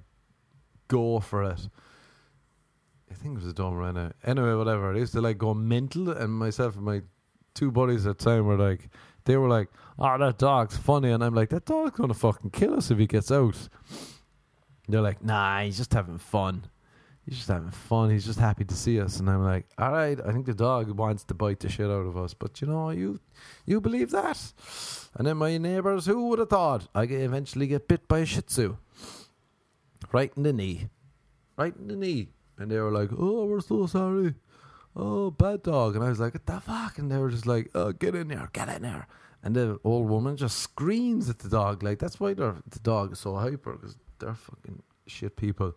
go 0.86 1.18
for 1.18 1.42
it. 1.42 1.68
I 3.10 3.14
think 3.14 3.36
it 3.36 3.44
was 3.44 3.52
a 3.52 3.54
Doberman. 3.54 4.12
Anyway, 4.24 4.54
whatever. 4.54 4.92
They 4.92 5.00
used 5.00 5.14
to 5.14 5.20
like 5.20 5.38
go 5.38 5.52
mental, 5.52 6.10
and 6.10 6.32
myself 6.32 6.76
and 6.76 6.84
my 6.84 7.02
two 7.54 7.70
buddies 7.70 8.06
at 8.06 8.18
the 8.18 8.24
time 8.24 8.46
were 8.46 8.56
like, 8.56 8.88
they 9.24 9.36
were 9.36 9.48
like, 9.48 9.68
"Oh, 9.98 10.18
that 10.18 10.38
dog's 10.38 10.76
funny," 10.76 11.10
and 11.10 11.24
I'm 11.24 11.34
like, 11.34 11.50
"That 11.50 11.64
dog's 11.64 11.96
gonna 11.96 12.14
fucking 12.14 12.50
kill 12.50 12.74
us 12.74 12.90
if 12.90 12.98
he 12.98 13.06
gets 13.06 13.30
out." 13.30 13.68
They're 14.88 15.00
like, 15.00 15.24
"Nah, 15.24 15.62
he's 15.62 15.78
just 15.78 15.94
having 15.94 16.18
fun. 16.18 16.66
He's 17.24 17.36
just 17.36 17.48
having 17.48 17.70
fun. 17.70 18.10
He's 18.10 18.26
just 18.26 18.38
happy 18.38 18.64
to 18.64 18.74
see 18.74 19.00
us." 19.00 19.18
And 19.18 19.30
I'm 19.30 19.42
like, 19.42 19.66
"All 19.78 19.92
right, 19.92 20.20
I 20.20 20.32
think 20.32 20.46
the 20.46 20.54
dog 20.54 20.90
wants 20.90 21.24
to 21.24 21.34
bite 21.34 21.60
the 21.60 21.68
shit 21.70 21.90
out 21.90 22.06
of 22.06 22.16
us, 22.16 22.34
but 22.34 22.60
you 22.60 22.66
know, 22.66 22.90
you 22.90 23.20
you 23.64 23.80
believe 23.80 24.10
that?" 24.10 24.52
And 25.16 25.26
then 25.26 25.38
my 25.38 25.56
neighbors, 25.58 26.06
who 26.06 26.28
would 26.28 26.38
have 26.38 26.50
thought 26.50 26.88
I 26.94 27.04
eventually 27.04 27.66
get 27.66 27.88
bit 27.88 28.06
by 28.08 28.20
a 28.20 28.26
Shih 28.26 28.42
Tzu, 28.42 28.76
right 30.12 30.32
in 30.36 30.42
the 30.42 30.52
knee, 30.52 30.90
right 31.56 31.74
in 31.74 31.88
the 31.88 31.96
knee, 31.96 32.28
and 32.58 32.70
they 32.70 32.78
were 32.78 32.92
like, 32.92 33.10
"Oh, 33.16 33.46
we're 33.46 33.60
so 33.60 33.86
sorry." 33.86 34.34
Oh, 34.96 35.30
bad 35.30 35.62
dog. 35.62 35.96
And 35.96 36.04
I 36.04 36.08
was 36.08 36.20
like, 36.20 36.34
what 36.34 36.46
the 36.46 36.60
fuck? 36.60 36.98
And 36.98 37.10
they 37.10 37.18
were 37.18 37.30
just 37.30 37.46
like, 37.46 37.70
oh, 37.74 37.92
get 37.92 38.14
in 38.14 38.28
there, 38.28 38.48
get 38.52 38.68
in 38.68 38.82
there. 38.82 39.06
And 39.42 39.54
the 39.54 39.78
old 39.84 40.08
woman 40.08 40.36
just 40.36 40.58
screams 40.58 41.28
at 41.28 41.40
the 41.40 41.48
dog. 41.48 41.82
Like, 41.82 41.98
that's 41.98 42.18
why 42.18 42.34
the 42.34 42.62
dog 42.82 43.12
is 43.12 43.18
so 43.18 43.36
hyper, 43.36 43.72
because 43.74 43.96
they're 44.18 44.34
fucking 44.34 44.82
shit 45.06 45.36
people. 45.36 45.74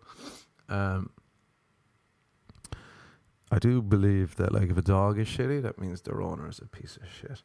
Um, 0.69 1.09
I 3.51 3.59
do 3.59 3.81
believe 3.81 4.35
that, 4.37 4.53
like, 4.53 4.69
if 4.69 4.77
a 4.77 4.81
dog 4.81 5.19
is 5.19 5.27
shitty, 5.27 5.61
that 5.63 5.79
means 5.79 6.01
their 6.01 6.21
owner 6.21 6.47
is 6.49 6.59
a 6.59 6.67
piece 6.67 6.97
of 6.97 7.03
shit. 7.09 7.41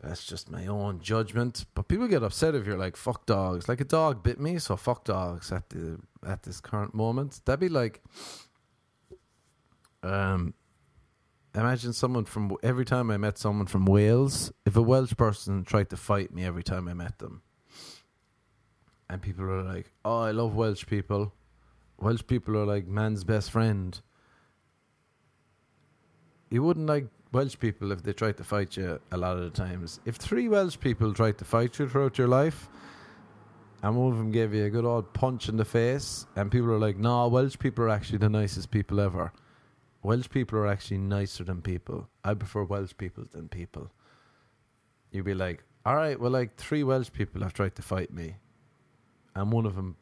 That's 0.00 0.24
just 0.24 0.50
my 0.50 0.66
own 0.66 1.00
judgment. 1.00 1.66
But 1.74 1.88
people 1.88 2.08
get 2.08 2.22
upset 2.22 2.54
if 2.54 2.66
you're 2.66 2.78
like, 2.78 2.96
fuck 2.96 3.26
dogs. 3.26 3.68
Like, 3.68 3.80
a 3.80 3.84
dog 3.84 4.22
bit 4.22 4.40
me, 4.40 4.58
so 4.58 4.76
fuck 4.76 5.04
dogs 5.04 5.52
at 5.52 5.68
the 5.70 5.98
at 6.26 6.44
this 6.44 6.60
current 6.60 6.94
moment. 6.94 7.40
That'd 7.44 7.60
be 7.60 7.68
like 7.68 8.02
um, 10.02 10.54
imagine 11.54 11.92
someone 11.92 12.24
from 12.24 12.56
every 12.62 12.84
time 12.84 13.10
I 13.10 13.16
met 13.16 13.38
someone 13.38 13.66
from 13.66 13.84
Wales, 13.84 14.52
if 14.64 14.76
a 14.76 14.82
Welsh 14.82 15.16
person 15.16 15.64
tried 15.64 15.90
to 15.90 15.96
fight 15.96 16.32
me 16.32 16.44
every 16.44 16.62
time 16.62 16.88
I 16.88 16.94
met 16.94 17.18
them, 17.18 17.42
and 19.08 19.20
people 19.20 19.44
are 19.44 19.62
like, 19.62 19.92
"Oh, 20.04 20.20
I 20.20 20.30
love 20.30 20.54
Welsh 20.54 20.86
people. 20.86 21.32
Welsh 21.98 22.22
people 22.26 22.56
are 22.56 22.66
like 22.66 22.86
man's 22.86 23.24
best 23.24 23.50
friend." 23.50 24.00
You 26.50 26.62
wouldn't 26.64 26.86
like 26.86 27.06
Welsh 27.32 27.56
people 27.58 27.92
if 27.92 28.02
they 28.02 28.12
tried 28.12 28.36
to 28.38 28.44
fight 28.44 28.76
you 28.76 29.00
a 29.12 29.16
lot 29.16 29.36
of 29.36 29.44
the 29.44 29.50
times. 29.50 30.00
If 30.04 30.16
three 30.16 30.48
Welsh 30.48 30.78
people 30.80 31.14
tried 31.14 31.38
to 31.38 31.44
fight 31.44 31.78
you 31.78 31.88
throughout 31.88 32.18
your 32.18 32.26
life, 32.26 32.68
and 33.82 33.96
one 33.96 34.12
of 34.12 34.18
them 34.18 34.32
gave 34.32 34.52
you 34.52 34.64
a 34.64 34.70
good 34.70 34.84
old 34.84 35.12
punch 35.12 35.48
in 35.48 35.56
the 35.56 35.64
face, 35.64 36.26
and 36.36 36.50
people 36.50 36.70
are 36.72 36.78
like, 36.78 36.96
"No, 36.96 37.28
Welsh 37.28 37.58
people 37.58 37.84
are 37.84 37.88
actually 37.88 38.18
the 38.18 38.28
nicest 38.28 38.70
people 38.70 38.98
ever." 38.98 39.32
Welsh 40.02 40.28
people 40.30 40.58
are 40.58 40.66
actually 40.66 40.98
nicer 40.98 41.44
than 41.44 41.62
people. 41.62 42.08
I 42.24 42.34
prefer 42.34 42.64
Welsh 42.64 42.92
people 42.96 43.24
than 43.30 43.48
people. 43.48 43.90
You'd 45.10 45.24
be 45.24 45.34
like, 45.34 45.64
all 45.84 45.96
right, 45.96 46.18
well, 46.18 46.30
like 46.30 46.56
three 46.56 46.82
Welsh 46.82 47.12
people 47.12 47.42
have 47.42 47.52
tried 47.52 47.74
to 47.76 47.82
fight 47.82 48.12
me, 48.12 48.36
and 49.34 49.52
one 49.52 49.66
of 49.66 49.74
them 49.76 49.96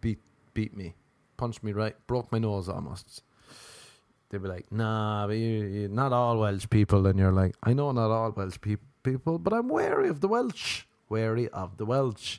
beat 0.00 0.18
beat 0.54 0.76
me, 0.76 0.94
punched 1.36 1.62
me 1.62 1.72
right, 1.72 1.96
broke 2.06 2.30
my 2.30 2.38
nose 2.38 2.68
almost. 2.68 3.22
They'd 4.28 4.42
be 4.42 4.48
like, 4.48 4.70
nah, 4.72 5.26
but 5.26 5.34
you, 5.36 5.64
you 5.64 5.88
not 5.88 6.12
all 6.12 6.38
Welsh 6.38 6.66
people, 6.70 7.06
and 7.06 7.18
you're 7.18 7.32
like, 7.32 7.54
I 7.62 7.72
know 7.72 7.92
not 7.92 8.10
all 8.10 8.30
Welsh 8.30 8.60
pe- 8.60 8.76
people, 9.02 9.38
but 9.38 9.52
I'm 9.52 9.68
wary 9.68 10.08
of 10.08 10.20
the 10.20 10.28
Welsh, 10.28 10.84
wary 11.08 11.48
of 11.48 11.76
the 11.76 11.86
Welsh. 11.86 12.38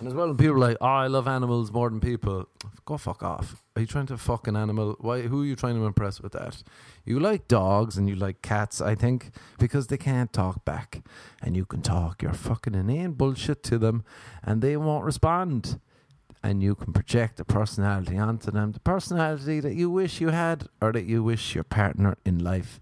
And 0.00 0.08
as 0.08 0.14
well, 0.14 0.28
when 0.28 0.38
people 0.38 0.56
are 0.56 0.58
like, 0.58 0.78
"Oh, 0.80 0.86
I 0.86 1.08
love 1.08 1.28
animals 1.28 1.70
more 1.70 1.90
than 1.90 2.00
people," 2.00 2.48
go 2.86 2.96
fuck 2.96 3.22
off. 3.22 3.62
Are 3.76 3.82
you 3.82 3.86
trying 3.86 4.06
to 4.06 4.16
fuck 4.16 4.48
an 4.48 4.56
animal? 4.56 4.96
Why? 4.98 5.22
Who 5.22 5.42
are 5.42 5.44
you 5.44 5.54
trying 5.54 5.74
to 5.74 5.84
impress 5.84 6.22
with 6.22 6.32
that? 6.32 6.62
You 7.04 7.20
like 7.20 7.48
dogs 7.48 7.98
and 7.98 8.08
you 8.08 8.16
like 8.16 8.40
cats, 8.40 8.80
I 8.80 8.94
think, 8.94 9.30
because 9.58 9.88
they 9.88 9.98
can't 9.98 10.32
talk 10.32 10.64
back, 10.64 11.02
and 11.42 11.54
you 11.54 11.66
can 11.66 11.82
talk 11.82 12.22
your 12.22 12.32
fucking 12.32 12.74
inane 12.74 13.12
bullshit 13.12 13.62
to 13.64 13.78
them, 13.78 14.02
and 14.42 14.62
they 14.62 14.74
won't 14.78 15.04
respond. 15.04 15.78
And 16.42 16.62
you 16.62 16.74
can 16.74 16.94
project 16.94 17.38
a 17.38 17.44
personality 17.44 18.16
onto 18.16 18.50
them, 18.50 18.72
the 18.72 18.80
personality 18.80 19.60
that 19.60 19.74
you 19.74 19.90
wish 19.90 20.22
you 20.22 20.30
had, 20.30 20.68
or 20.80 20.92
that 20.92 21.04
you 21.04 21.22
wish 21.22 21.54
your 21.54 21.64
partner 21.64 22.16
in 22.24 22.38
life 22.38 22.80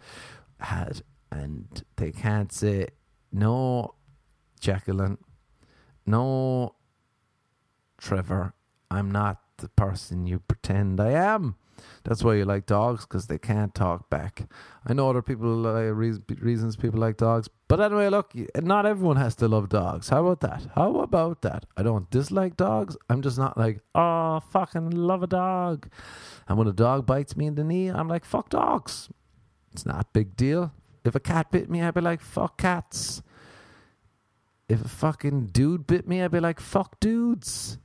had, 0.60 1.02
and 1.32 1.82
they 1.96 2.12
can't 2.12 2.52
say, 2.52 2.86
"No, 3.32 3.94
Jacqueline, 4.60 5.18
no, 6.06 6.76
Trevor, 7.98 8.54
I'm 8.90 9.10
not 9.10 9.40
the 9.58 9.68
person 9.68 10.26
you 10.26 10.38
pretend 10.38 11.00
I 11.00 11.10
am. 11.10 11.56
That's 12.04 12.24
why 12.24 12.34
you 12.34 12.44
like 12.44 12.66
dogs 12.66 13.04
because 13.04 13.26
they 13.26 13.38
can't 13.38 13.74
talk 13.74 14.08
back. 14.10 14.48
I 14.86 14.94
know 14.94 15.10
other 15.10 15.22
people 15.22 15.66
uh, 15.66 15.90
reasons 15.92 16.76
people 16.76 16.98
like 16.98 17.16
dogs, 17.16 17.48
but 17.68 17.80
anyway, 17.80 18.08
look, 18.08 18.32
not 18.56 18.86
everyone 18.86 19.16
has 19.16 19.36
to 19.36 19.48
love 19.48 19.68
dogs. 19.68 20.08
How 20.08 20.26
about 20.26 20.40
that? 20.40 20.68
How 20.74 21.00
about 21.00 21.42
that? 21.42 21.66
I 21.76 21.82
don't 21.82 22.10
dislike 22.10 22.56
dogs. 22.56 22.96
I'm 23.08 23.22
just 23.22 23.38
not 23.38 23.56
like, 23.58 23.80
oh, 23.94 24.40
fucking 24.50 24.90
love 24.90 25.22
a 25.22 25.26
dog. 25.26 25.88
And 26.48 26.58
when 26.58 26.66
a 26.66 26.72
dog 26.72 27.06
bites 27.06 27.36
me 27.36 27.46
in 27.46 27.54
the 27.54 27.64
knee, 27.64 27.88
I'm 27.88 28.08
like, 28.08 28.24
fuck 28.24 28.48
dogs. 28.48 29.08
It's 29.72 29.86
not 29.86 30.00
a 30.00 30.06
big 30.12 30.34
deal. 30.34 30.72
If 31.04 31.14
a 31.14 31.20
cat 31.20 31.50
bit 31.50 31.70
me, 31.70 31.82
I'd 31.82 31.94
be 31.94 32.00
like, 32.00 32.22
fuck 32.22 32.58
cats. 32.58 33.22
if 34.68 34.84
a 34.84 34.88
fucking 34.88 35.46
dude 35.46 35.86
bit 35.86 36.06
me, 36.08 36.22
I'd 36.22 36.30
be 36.30 36.40
like, 36.40 36.60
fuck 36.60 36.98
dudes. 37.00 37.78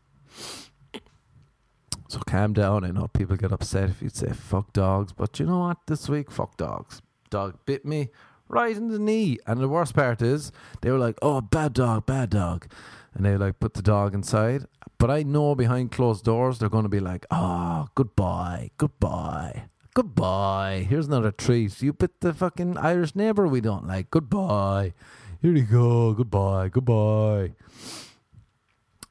So 2.07 2.19
calm 2.19 2.53
down. 2.53 2.83
I 2.83 2.91
know 2.91 3.07
people 3.07 3.35
get 3.37 3.51
upset 3.51 3.89
if 3.89 4.01
you 4.01 4.09
say 4.09 4.33
fuck 4.33 4.71
dogs, 4.71 5.13
but 5.13 5.39
you 5.39 5.47
know 5.47 5.59
what? 5.59 5.77
This 5.87 6.07
week, 6.07 6.29
fuck 6.29 6.57
dogs. 6.57 7.01
Dog 7.31 7.57
bit 7.65 7.85
me 7.85 8.09
right 8.47 8.75
in 8.77 8.89
the 8.89 8.99
knee. 8.99 9.39
And 9.47 9.59
the 9.59 9.67
worst 9.67 9.95
part 9.95 10.21
is, 10.21 10.51
they 10.81 10.91
were 10.91 10.99
like, 10.99 11.17
oh, 11.21 11.41
bad 11.41 11.73
dog, 11.73 12.05
bad 12.05 12.29
dog. 12.29 12.67
And 13.15 13.25
they 13.25 13.35
like 13.35 13.59
put 13.59 13.73
the 13.73 13.81
dog 13.81 14.13
inside. 14.13 14.65
But 14.99 15.09
I 15.09 15.23
know 15.23 15.55
behind 15.55 15.91
closed 15.91 16.23
doors, 16.23 16.59
they're 16.59 16.69
going 16.69 16.83
to 16.83 16.89
be 16.89 16.99
like, 16.99 17.25
oh, 17.31 17.87
goodbye, 17.95 18.69
goodbye, 18.77 19.65
goodbye. 19.93 20.85
Here's 20.87 21.07
another 21.07 21.31
treat. 21.31 21.81
You 21.81 21.93
bit 21.93 22.21
the 22.21 22.33
fucking 22.33 22.77
Irish 22.77 23.15
neighbour 23.15 23.47
we 23.47 23.59
don't 23.59 23.87
like. 23.87 24.11
Goodbye. 24.11 24.93
Here 25.41 25.55
you 25.55 25.63
go. 25.63 26.13
Goodbye, 26.13 26.69
goodbye. 26.69 27.53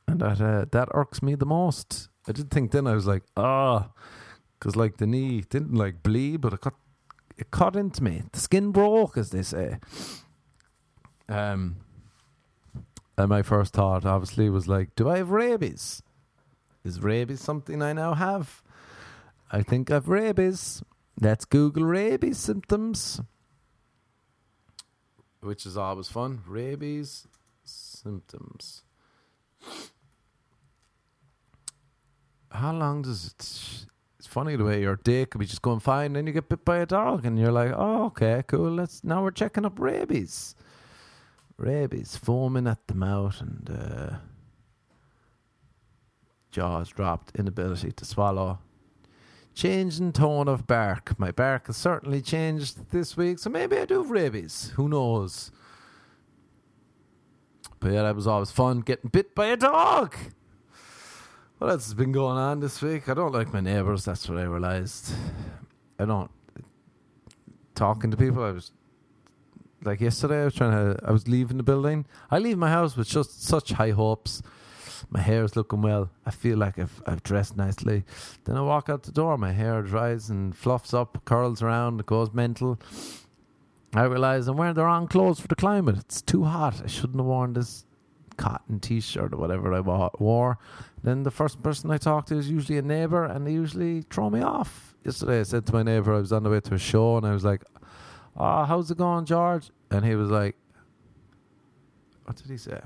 And 0.09 0.21
that, 0.21 0.41
uh, 0.41 0.67
that 0.73 0.88
irks 0.93 1.23
me 1.23 1.35
the 1.35 1.47
most. 1.47 2.09
I 2.29 2.33
did 2.33 2.51
think 2.51 2.71
then 2.71 2.87
I 2.87 2.95
was 2.95 3.07
like, 3.07 3.23
ah, 3.37 3.91
because 4.59 4.77
like 4.77 4.99
the 4.99 5.07
knee 5.07 5.43
didn't 5.49 5.75
like 5.75 6.03
bleed, 6.03 6.41
but 6.41 6.53
it 6.53 6.61
cut 6.61 6.75
it 7.37 7.51
cut 7.51 7.77
into 7.77 8.03
me. 8.05 8.23
The 8.33 8.38
skin 8.38 8.71
broke, 8.71 9.17
as 9.17 9.31
they 9.31 9.43
say. 9.43 9.79
Um, 11.29 11.77
and 13.17 13.29
my 13.29 13.43
first 13.43 13.73
thought, 13.73 14.05
obviously, 14.05 14.49
was 14.51 14.69
like, 14.69 14.95
do 14.95 15.09
I 15.09 15.19
have 15.19 15.31
rabies? 15.31 16.03
Is 16.85 17.01
rabies 17.01 17.41
something 17.41 17.83
I 17.83 17.93
now 17.93 18.15
have? 18.15 18.62
I 19.51 19.62
think 19.62 19.91
I've 19.91 20.09
rabies. 20.09 20.83
Let's 21.21 21.45
Google 21.45 21.85
rabies 21.85 22.38
symptoms, 22.38 23.21
which 25.41 25.67
is 25.67 25.77
always 25.77 26.09
fun. 26.09 26.43
Rabies 26.47 27.27
symptoms. 27.65 28.83
How 32.53 32.73
long 32.73 33.03
does 33.03 33.27
it? 33.27 33.87
It's 34.19 34.27
funny 34.29 34.57
the 34.57 34.65
way 34.65 34.81
your 34.81 34.97
day 34.97 35.27
could 35.27 35.38
be 35.38 35.47
just 35.47 35.62
going 35.62 35.81
fine, 35.81 36.07
and 36.07 36.17
then 36.17 36.27
you 36.27 36.33
get 36.33 36.49
bit 36.49 36.65
by 36.65 36.79
a 36.79 36.87
dog, 36.87 37.25
and 37.27 37.38
you're 37.38 37.53
like, 37.53 37.73
"Oh, 37.75 38.05
okay, 38.07 38.45
cool. 38.47 38.71
Let's 38.71 39.03
now 39.03 39.23
we're 39.23 39.31
checking 39.31 39.65
up 39.65 39.81
rabies." 39.81 40.55
Rabies, 41.57 42.17
foaming 42.17 42.67
at 42.67 42.87
the 42.87 42.95
mouth, 42.95 43.41
and 43.41 43.71
uh, 43.71 44.17
jaws 46.51 46.88
dropped, 46.88 47.37
inability 47.37 47.93
to 47.93 48.05
swallow. 48.05 48.59
Change 49.55 50.01
in 50.01 50.12
tone 50.12 50.49
of 50.49 50.67
bark. 50.67 51.19
My 51.19 51.31
bark 51.31 51.67
has 51.67 51.77
certainly 51.77 52.23
changed 52.23 52.91
this 52.91 53.17
week, 53.17 53.38
so 53.38 53.51
maybe 53.51 53.77
I 53.77 53.85
do 53.85 54.03
have 54.03 54.11
rabies. 54.11 54.73
Who 54.77 54.88
knows? 54.88 55.51
But 57.81 57.93
yeah, 57.93 58.03
that 58.03 58.17
was 58.17 58.27
always 58.27 58.51
fun 58.51 58.81
getting 58.81 59.11
bit 59.11 59.35
by 59.35 59.47
a 59.47 59.57
dog. 59.57 60.15
What 61.62 61.70
has 61.70 61.94
been 61.94 62.11
going 62.11 62.38
on 62.38 62.59
this 62.59 62.83
week? 62.83 63.09
I 63.09 63.14
don't 63.14 63.31
like 63.31 63.53
my 63.53 63.61
neighbours. 63.61 64.05
That's 64.05 64.29
what 64.29 64.37
I 64.37 64.42
realised. 64.42 65.12
I 65.96 66.05
don't 66.05 66.29
talking 67.77 68.11
to 68.11 68.16
people. 68.16 68.42
I 68.42 68.51
was 68.51 68.72
like 69.85 70.01
yesterday. 70.01 70.42
I 70.42 70.46
was 70.46 70.57
trying 70.57 70.72
to. 70.72 70.98
I 71.07 71.12
was 71.12 71.29
leaving 71.29 71.59
the 71.59 71.62
building. 71.62 72.05
I 72.33 72.40
leave 72.40 72.59
my 72.59 72.68
house 72.68 72.96
with 72.96 73.07
just 73.07 73.44
such 73.44 73.70
high 73.70 73.92
hopes. 73.92 74.42
My 75.09 75.20
hair 75.20 75.44
is 75.44 75.55
looking 75.55 75.83
well. 75.83 76.11
I 76.27 76.33
feel 76.33 76.59
like 76.59 76.81
I've 76.81 77.01
I've 77.07 77.22
dressed 77.22 77.57
nicely. 77.57 78.03
Then 78.42 78.57
I 78.57 78.62
walk 78.62 78.88
out 78.88 79.05
the 79.05 79.12
door. 79.12 79.38
My 79.38 79.53
hair 79.53 79.83
dries 79.83 80.31
and 80.31 80.57
fluffs 80.57 80.92
up, 80.92 81.25
curls 81.25 81.62
around, 81.62 82.01
it 82.01 82.07
goes 82.07 82.33
mental. 82.33 82.81
I 83.94 84.03
realise 84.03 84.48
I'm 84.48 84.57
wearing 84.57 84.75
the 84.75 84.85
wrong 84.85 85.07
clothes 85.07 85.38
for 85.38 85.46
the 85.46 85.55
climate. 85.55 85.96
It's 85.96 86.22
too 86.22 86.42
hot. 86.42 86.83
I 86.83 86.88
shouldn't 86.88 87.18
have 87.18 87.27
worn 87.27 87.53
this 87.53 87.85
cotton 88.37 88.81
t-shirt 88.81 89.33
or 89.33 89.37
whatever 89.37 89.72
I 89.72 90.11
wore. 90.18 90.59
Then 91.03 91.25
the 91.25 91.31
first 91.31 91.62
person 91.62 91.91
I 91.91 91.99
talk 91.99 92.27
to 92.27 92.37
is 92.37 92.49
usually 92.49 92.79
a 92.79 92.83
neighbour, 92.83 93.25
and 93.25 93.47
they 93.47 93.53
usually 93.53 94.03
throw 94.03 94.31
me 94.31 94.41
off. 94.41 94.95
Yesterday, 95.05 95.41
I 95.41 95.43
said 95.43 95.67
to 95.67 95.73
my 95.73 95.83
neighbour 95.83 96.15
I 96.15 96.19
was 96.19 96.33
on 96.33 96.45
the 96.45 96.51
way 96.51 96.61
to 96.61 96.75
a 96.75 96.79
show, 96.79 97.17
and 97.17 97.27
I 97.27 97.33
was 97.33 97.45
like, 97.45 97.65
"Ah, 98.37 98.62
oh, 98.62 98.65
how's 98.67 98.91
it 98.91 98.99
going, 98.99 99.25
George?" 99.25 99.71
And 99.91 100.05
he 100.05 100.15
was 100.15 100.31
like, 100.31 100.57
"What 102.25 102.37
did 102.37 102.47
he 102.47 102.57
say?" 102.57 102.81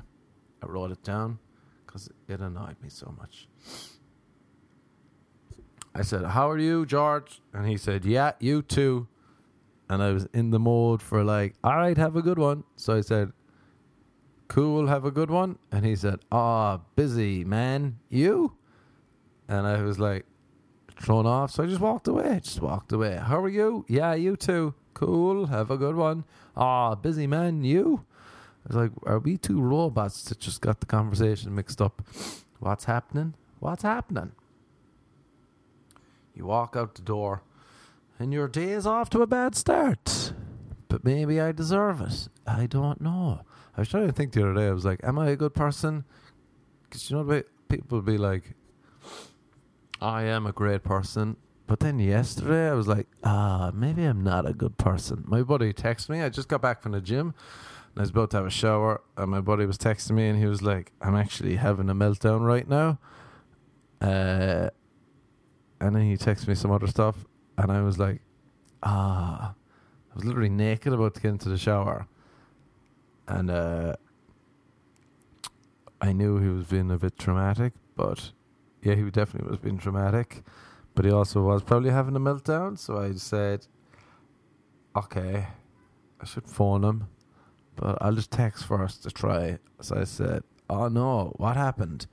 I 0.62 0.66
wrote 0.66 0.92
it 0.92 1.02
down 1.02 1.38
because 1.84 2.08
it 2.26 2.40
annoyed 2.40 2.76
me 2.82 2.88
so 2.88 3.14
much. 3.18 3.48
I 5.94 6.02
said, 6.02 6.24
"How 6.24 6.50
are 6.50 6.58
you, 6.58 6.86
George?" 6.86 7.42
And 7.52 7.68
he 7.68 7.76
said, 7.76 8.06
"Yeah, 8.06 8.32
you 8.40 8.62
too." 8.62 9.08
And 9.90 10.02
I 10.02 10.12
was 10.12 10.26
in 10.32 10.50
the 10.50 10.58
mode 10.58 11.02
for 11.02 11.22
like, 11.22 11.54
"All 11.62 11.76
right, 11.76 11.98
have 11.98 12.16
a 12.16 12.22
good 12.22 12.38
one." 12.38 12.64
So 12.76 12.96
I 12.96 13.02
said, 13.02 13.32
cool, 14.48 14.86
have 14.86 15.04
a 15.04 15.10
good 15.10 15.30
one. 15.30 15.58
And 15.70 15.84
he 15.84 15.96
said, 15.96 16.20
ah, 16.30 16.80
busy, 16.94 17.44
man. 17.44 17.98
You? 18.08 18.54
And 19.48 19.66
I 19.66 19.82
was 19.82 19.98
like, 19.98 20.26
thrown 21.00 21.26
off. 21.26 21.52
So 21.52 21.64
I 21.64 21.66
just 21.66 21.80
walked 21.80 22.08
away. 22.08 22.40
Just 22.42 22.60
walked 22.60 22.92
away. 22.92 23.16
How 23.16 23.40
are 23.40 23.48
you? 23.48 23.84
Yeah, 23.88 24.14
you 24.14 24.36
too. 24.36 24.74
Cool, 24.94 25.46
have 25.46 25.70
a 25.70 25.76
good 25.76 25.94
one. 25.94 26.24
Ah, 26.56 26.94
busy, 26.94 27.26
man. 27.26 27.62
You? 27.64 28.04
I 28.64 28.68
was 28.68 28.76
like, 28.76 28.90
are 29.04 29.18
we 29.18 29.36
two 29.36 29.60
robots 29.60 30.24
that 30.24 30.40
just 30.40 30.60
got 30.60 30.80
the 30.80 30.86
conversation 30.86 31.54
mixed 31.54 31.80
up? 31.80 32.02
What's 32.58 32.84
happening? 32.84 33.34
What's 33.60 33.82
happening? 33.82 34.32
You 36.34 36.46
walk 36.46 36.74
out 36.76 36.94
the 36.94 37.02
door 37.02 37.42
and 38.18 38.32
your 38.32 38.48
day 38.48 38.70
is 38.70 38.86
off 38.86 39.10
to 39.10 39.22
a 39.22 39.26
bad 39.26 39.54
start. 39.54 40.32
But 40.88 41.04
maybe 41.04 41.40
I 41.40 41.52
deserve 41.52 42.00
it. 42.00 42.28
I 42.46 42.66
don't 42.66 43.00
know. 43.00 43.42
I 43.76 43.80
was 43.80 43.88
trying 43.88 44.06
to 44.06 44.12
think 44.12 44.32
the 44.32 44.42
other 44.42 44.54
day. 44.54 44.68
I 44.68 44.72
was 44.72 44.84
like, 44.84 45.00
"Am 45.04 45.18
I 45.18 45.28
a 45.28 45.36
good 45.36 45.54
person?" 45.54 46.04
Because 46.82 47.10
you 47.10 47.16
know, 47.16 47.42
people 47.68 48.00
be 48.00 48.16
like, 48.16 48.54
"I 50.00 50.22
am 50.22 50.46
a 50.46 50.52
great 50.52 50.82
person," 50.82 51.36
but 51.66 51.80
then 51.80 51.98
yesterday 51.98 52.70
I 52.70 52.72
was 52.72 52.88
like, 52.88 53.06
"Ah, 53.22 53.70
maybe 53.74 54.04
I'm 54.04 54.22
not 54.22 54.46
a 54.46 54.54
good 54.54 54.78
person." 54.78 55.24
My 55.26 55.42
buddy 55.42 55.74
texted 55.74 56.08
me. 56.08 56.22
I 56.22 56.30
just 56.30 56.48
got 56.48 56.62
back 56.62 56.80
from 56.80 56.92
the 56.92 57.00
gym. 57.00 57.34
And 57.94 57.98
I 57.98 58.00
was 58.00 58.10
about 58.10 58.30
to 58.30 58.38
have 58.38 58.46
a 58.46 58.50
shower, 58.50 59.02
and 59.16 59.30
my 59.30 59.40
buddy 59.40 59.66
was 59.66 59.78
texting 59.78 60.12
me, 60.12 60.28
and 60.28 60.38
he 60.38 60.46
was 60.46 60.62
like, 60.62 60.92
"I'm 61.02 61.14
actually 61.14 61.56
having 61.56 61.90
a 61.90 61.94
meltdown 61.94 62.40
right 62.46 62.68
now." 62.68 62.98
Uh, 64.00 64.70
and 65.80 65.94
then 65.94 66.02
he 66.02 66.16
texted 66.16 66.48
me 66.48 66.54
some 66.54 66.70
other 66.70 66.86
stuff, 66.86 67.26
and 67.58 67.70
I 67.70 67.82
was 67.82 67.98
like, 67.98 68.22
"Ah." 68.82 69.54
I 70.10 70.14
was 70.14 70.24
literally 70.24 70.48
naked 70.48 70.94
about 70.94 71.14
to 71.16 71.20
get 71.20 71.28
into 71.28 71.50
the 71.50 71.58
shower 71.58 72.06
and 73.28 73.50
uh, 73.50 73.96
I 76.00 76.12
knew 76.12 76.38
he 76.38 76.48
was 76.48 76.66
being 76.66 76.90
a 76.90 76.98
bit 76.98 77.18
traumatic, 77.18 77.72
but 77.96 78.32
yeah, 78.82 78.94
he 78.94 79.02
definitely 79.10 79.50
was 79.50 79.58
being 79.58 79.78
traumatic, 79.78 80.42
but 80.94 81.04
he 81.04 81.10
also 81.10 81.42
was 81.42 81.62
probably 81.62 81.90
having 81.90 82.16
a 82.16 82.20
meltdown. 82.20 82.78
So 82.78 82.98
I 82.98 83.12
said, 83.12 83.66
okay, 84.94 85.46
I 86.20 86.24
should 86.24 86.46
phone 86.46 86.84
him, 86.84 87.08
but 87.74 87.98
I'll 88.00 88.14
just 88.14 88.30
text 88.30 88.64
first 88.64 89.02
to 89.02 89.10
try. 89.10 89.58
So 89.80 89.96
I 89.96 90.04
said, 90.04 90.42
oh 90.70 90.88
no, 90.88 91.32
what 91.36 91.56
happened? 91.56 92.06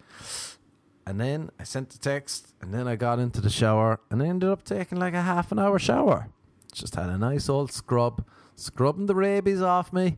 And 1.05 1.19
then 1.19 1.49
I 1.59 1.63
sent 1.63 1.89
the 1.89 1.99
text, 1.99 2.53
and 2.61 2.73
then 2.73 2.87
I 2.87 2.95
got 2.95 3.19
into 3.19 3.41
the 3.41 3.49
shower, 3.49 3.99
and 4.09 4.23
I 4.23 4.27
ended 4.27 4.49
up 4.49 4.63
taking 4.63 4.97
like 4.97 5.13
a 5.13 5.21
half 5.21 5.51
an 5.51 5.59
hour 5.59 5.77
shower. 5.77 6.29
Just 6.71 6.95
had 6.95 7.09
a 7.09 7.17
nice 7.17 7.49
old 7.49 7.71
scrub, 7.71 8.25
scrubbing 8.55 9.05
the 9.05 9.15
rabies 9.15 9.61
off 9.61 9.91
me 9.91 10.17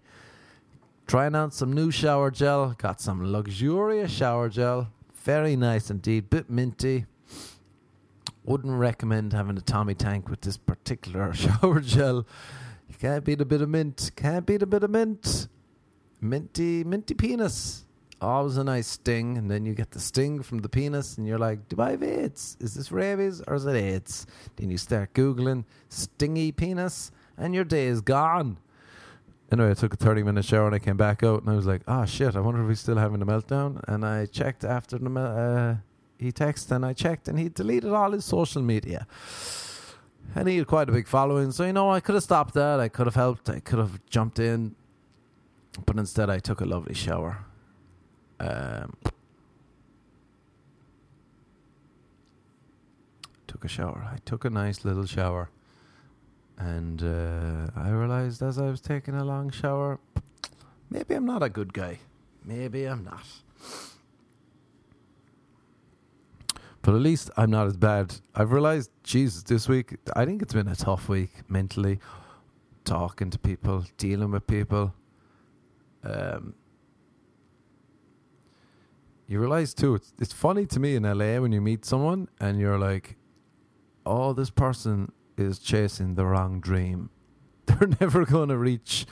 Trying 1.07 1.35
out 1.35 1.53
some 1.53 1.71
new 1.71 1.91
shower 1.91 2.31
gel. 2.31 2.73
Got 2.77 2.99
some 2.99 3.31
luxurious 3.31 4.11
shower 4.11 4.49
gel. 4.49 4.91
Very 5.13 5.55
nice 5.55 5.91
indeed. 5.91 6.31
Bit 6.31 6.49
minty. 6.49 7.05
Wouldn't 8.43 8.73
recommend 8.73 9.33
having 9.33 9.57
a 9.57 9.61
Tommy 9.61 9.93
tank 9.93 10.29
with 10.29 10.41
this 10.41 10.57
particular 10.57 11.31
shower 11.33 11.79
gel. 11.79 12.25
You 12.89 12.95
can't 12.99 13.23
beat 13.23 13.39
a 13.39 13.45
bit 13.45 13.61
of 13.61 13.69
mint. 13.69 14.11
Can't 14.15 14.45
beat 14.45 14.63
a 14.63 14.65
bit 14.65 14.83
of 14.83 14.89
mint. 14.89 15.47
Minty, 16.21 16.83
minty 16.83 17.13
penis. 17.13 17.85
Always 18.19 18.57
a 18.57 18.63
nice 18.63 18.87
sting, 18.87 19.37
and 19.37 19.51
then 19.51 19.65
you 19.65 19.75
get 19.75 19.91
the 19.91 19.99
sting 19.99 20.41
from 20.41 20.59
the 20.59 20.69
penis, 20.69 21.17
and 21.17 21.27
you're 21.27 21.37
like, 21.37 21.67
"Do 21.67 21.81
I 21.81 21.91
have 21.91 22.01
AIDS? 22.01 22.55
Is 22.59 22.73
this 22.73 22.91
rabies 22.91 23.41
or 23.45 23.55
is 23.55 23.65
it 23.65 23.75
AIDS?" 23.75 24.25
Then 24.55 24.71
you 24.71 24.77
start 24.77 25.13
googling 25.13 25.65
stingy 25.89 26.51
penis, 26.51 27.11
and 27.37 27.53
your 27.53 27.65
day 27.65 27.87
is 27.87 28.01
gone. 28.01 28.57
Anyway, 29.51 29.69
I 29.69 29.73
took 29.75 29.93
a 29.93 29.97
30 29.97 30.23
minute 30.23 30.43
shower 30.43 30.65
and 30.65 30.75
I 30.75 30.79
came 30.79 30.97
back 30.97 31.21
out 31.23 31.41
and 31.41 31.49
I 31.49 31.55
was 31.55 31.65
like, 31.65 31.81
oh 31.87 32.05
shit, 32.05 32.35
I 32.35 32.39
wonder 32.39 32.63
if 32.63 32.69
he's 32.69 32.79
still 32.79 32.97
having 32.97 33.21
a 33.21 33.25
meltdown. 33.25 33.81
And 33.87 34.05
I 34.05 34.25
checked 34.25 34.63
after 34.63 34.97
the 34.97 35.19
uh, 35.19 35.75
he 36.17 36.31
texted 36.31 36.71
and 36.71 36.85
I 36.85 36.93
checked 36.93 37.27
and 37.27 37.37
he 37.37 37.49
deleted 37.49 37.91
all 37.91 38.11
his 38.11 38.25
social 38.25 38.61
media. 38.61 39.05
And 40.33 40.47
he 40.47 40.57
had 40.57 40.67
quite 40.67 40.89
a 40.89 40.91
big 40.91 41.07
following. 41.07 41.51
So, 41.51 41.65
you 41.65 41.73
know, 41.73 41.91
I 41.91 41.99
could 41.99 42.15
have 42.15 42.23
stopped 42.23 42.55
that. 42.55 42.79
I 42.79 42.89
could 42.89 43.05
have 43.05 43.15
helped. 43.15 43.49
I 43.49 43.59
could 43.59 43.77
have 43.79 43.99
jumped 44.09 44.39
in. 44.39 44.75
But 45.85 45.97
instead, 45.97 46.29
I 46.29 46.39
took 46.39 46.61
a 46.61 46.65
lovely 46.65 46.95
shower. 46.95 47.45
Um, 48.39 48.95
took 53.47 53.63
a 53.63 53.67
shower. 53.67 54.09
I 54.11 54.17
took 54.25 54.45
a 54.45 54.49
nice 54.49 54.83
little 54.83 55.05
shower. 55.05 55.49
And 56.57 57.03
uh, 57.03 57.67
I 57.75 57.89
realized 57.89 58.41
as 58.41 58.57
I 58.57 58.69
was 58.69 58.81
taking 58.81 59.15
a 59.15 59.23
long 59.23 59.49
shower, 59.51 59.99
maybe 60.89 61.15
I'm 61.15 61.25
not 61.25 61.43
a 61.43 61.49
good 61.49 61.73
guy. 61.73 61.99
maybe 62.43 62.85
I'm 62.85 63.03
not. 63.03 63.25
But 66.81 66.93
at 66.93 67.01
least 67.01 67.31
I'm 67.35 67.49
not 67.49 67.65
as 67.65 67.75
bad. 67.77 68.15
I've 68.35 68.51
realized, 68.51 68.91
Jesus, 69.03 69.41
this 69.41 69.67
week, 69.67 69.95
I 70.15 70.23
think 70.23 70.43
it's 70.43 70.53
been 70.53 70.67
a 70.67 70.75
tough 70.75 71.09
week 71.09 71.31
mentally, 71.49 71.99
talking 72.83 73.31
to 73.31 73.39
people, 73.39 73.85
dealing 73.97 74.29
with 74.29 74.45
people. 74.45 74.93
Um, 76.03 76.53
you 79.27 79.39
realize 79.39 79.73
too, 79.73 79.95
it's, 79.95 80.13
it's 80.19 80.33
funny 80.33 80.67
to 80.67 80.79
me 80.79 80.95
in 80.95 81.03
LA 81.03 81.39
when 81.39 81.51
you 81.51 81.59
meet 81.59 81.85
someone 81.85 82.27
and 82.39 82.59
you're 82.59 82.77
like, 82.77 83.15
oh, 84.05 84.33
this 84.33 84.51
person 84.51 85.11
is 85.37 85.59
chasing 85.59 86.15
the 86.15 86.25
wrong 86.25 86.59
dream. 86.59 87.09
They're 87.65 87.89
never 87.99 88.25
going 88.25 88.49
to 88.49 88.57
reach 88.57 89.05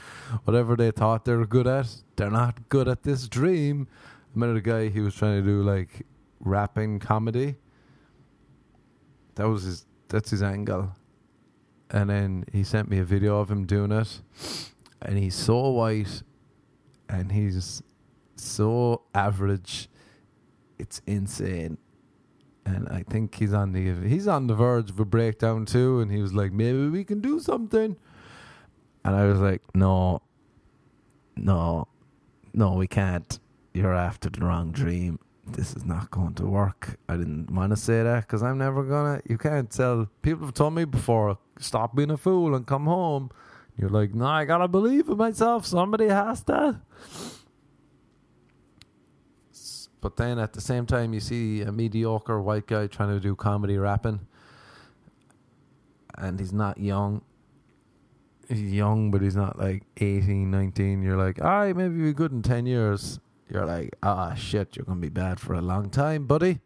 whatever 0.44 0.76
they 0.76 0.90
thought 0.90 1.24
they 1.24 1.34
were 1.34 1.46
good 1.46 1.66
at. 1.66 1.88
They're 2.16 2.30
not 2.30 2.68
good 2.68 2.88
at 2.88 3.02
this 3.02 3.28
dream. 3.28 3.88
I 4.34 4.38
met 4.38 4.56
a 4.56 4.60
guy, 4.60 4.88
he 4.88 5.00
was 5.00 5.14
trying 5.14 5.42
to 5.42 5.46
do 5.46 5.62
like 5.62 6.06
rapping 6.40 6.98
comedy. 6.98 7.56
That 9.34 9.48
was 9.48 9.64
his, 9.64 9.86
that's 10.08 10.30
his 10.30 10.42
angle. 10.42 10.92
And 11.90 12.10
then 12.10 12.44
he 12.52 12.64
sent 12.64 12.88
me 12.88 12.98
a 12.98 13.04
video 13.04 13.40
of 13.40 13.50
him 13.50 13.66
doing 13.66 13.92
it. 13.92 14.20
And 15.02 15.18
he's 15.18 15.34
so 15.34 15.70
white 15.70 16.22
and 17.08 17.32
he's 17.32 17.82
so 18.36 19.02
average. 19.14 19.88
It's 20.78 21.00
insane 21.06 21.78
and 22.66 22.88
I 22.88 23.04
think 23.08 23.34
he's 23.34 23.52
on 23.52 23.72
the 23.72 23.94
he's 24.08 24.26
on 24.26 24.46
the 24.46 24.54
verge 24.54 24.90
of 24.90 24.98
a 24.98 25.04
breakdown 25.04 25.66
too. 25.66 26.00
And 26.00 26.10
he 26.10 26.20
was 26.20 26.32
like, 26.32 26.52
maybe 26.52 26.88
we 26.88 27.04
can 27.04 27.20
do 27.20 27.40
something. 27.40 27.96
And 29.04 29.14
I 29.14 29.26
was 29.26 29.38
like, 29.38 29.62
no, 29.74 30.22
no, 31.36 31.88
no, 32.54 32.72
we 32.72 32.86
can't. 32.86 33.38
You're 33.74 33.94
after 33.94 34.30
the 34.30 34.40
wrong 34.40 34.72
dream. 34.72 35.18
This 35.46 35.76
is 35.76 35.84
not 35.84 36.10
going 36.10 36.34
to 36.34 36.46
work. 36.46 36.96
I 37.08 37.16
didn't 37.16 37.50
want 37.50 37.70
to 37.70 37.76
say 37.76 38.02
that 38.02 38.22
because 38.22 38.42
I'm 38.42 38.56
never 38.58 38.82
gonna. 38.82 39.20
You 39.28 39.36
can't 39.36 39.70
tell. 39.70 40.08
People 40.22 40.46
have 40.46 40.54
told 40.54 40.74
me 40.74 40.86
before, 40.86 41.36
stop 41.58 41.94
being 41.94 42.10
a 42.10 42.16
fool 42.16 42.54
and 42.54 42.66
come 42.66 42.86
home. 42.86 43.30
You're 43.76 43.90
like, 43.90 44.14
no, 44.14 44.26
I 44.26 44.44
gotta 44.46 44.68
believe 44.68 45.08
in 45.08 45.18
myself. 45.18 45.66
Somebody 45.66 46.08
has 46.08 46.42
to. 46.44 46.80
But 50.04 50.16
then 50.16 50.38
at 50.38 50.52
the 50.52 50.60
same 50.60 50.84
time, 50.84 51.14
you 51.14 51.20
see 51.20 51.62
a 51.62 51.72
mediocre 51.72 52.38
white 52.38 52.66
guy 52.66 52.88
trying 52.88 53.08
to 53.08 53.18
do 53.18 53.34
comedy 53.34 53.78
rapping, 53.78 54.20
and 56.18 56.38
he's 56.38 56.52
not 56.52 56.76
young. 56.76 57.22
He's 58.46 58.74
young, 58.74 59.10
but 59.10 59.22
he's 59.22 59.34
not 59.34 59.58
like 59.58 59.84
18, 59.96 60.50
19. 60.50 61.02
You're 61.02 61.16
like, 61.16 61.42
all 61.42 61.48
right, 61.48 61.74
maybe 61.74 62.02
we're 62.02 62.12
good 62.12 62.32
in 62.32 62.42
10 62.42 62.66
years. 62.66 63.18
You're 63.48 63.64
like, 63.64 63.96
ah, 64.02 64.34
shit, 64.34 64.76
you're 64.76 64.84
going 64.84 64.98
to 64.98 65.00
be 65.00 65.08
bad 65.08 65.40
for 65.40 65.54
a 65.54 65.62
long 65.62 65.88
time, 65.88 66.26
buddy. 66.26 66.60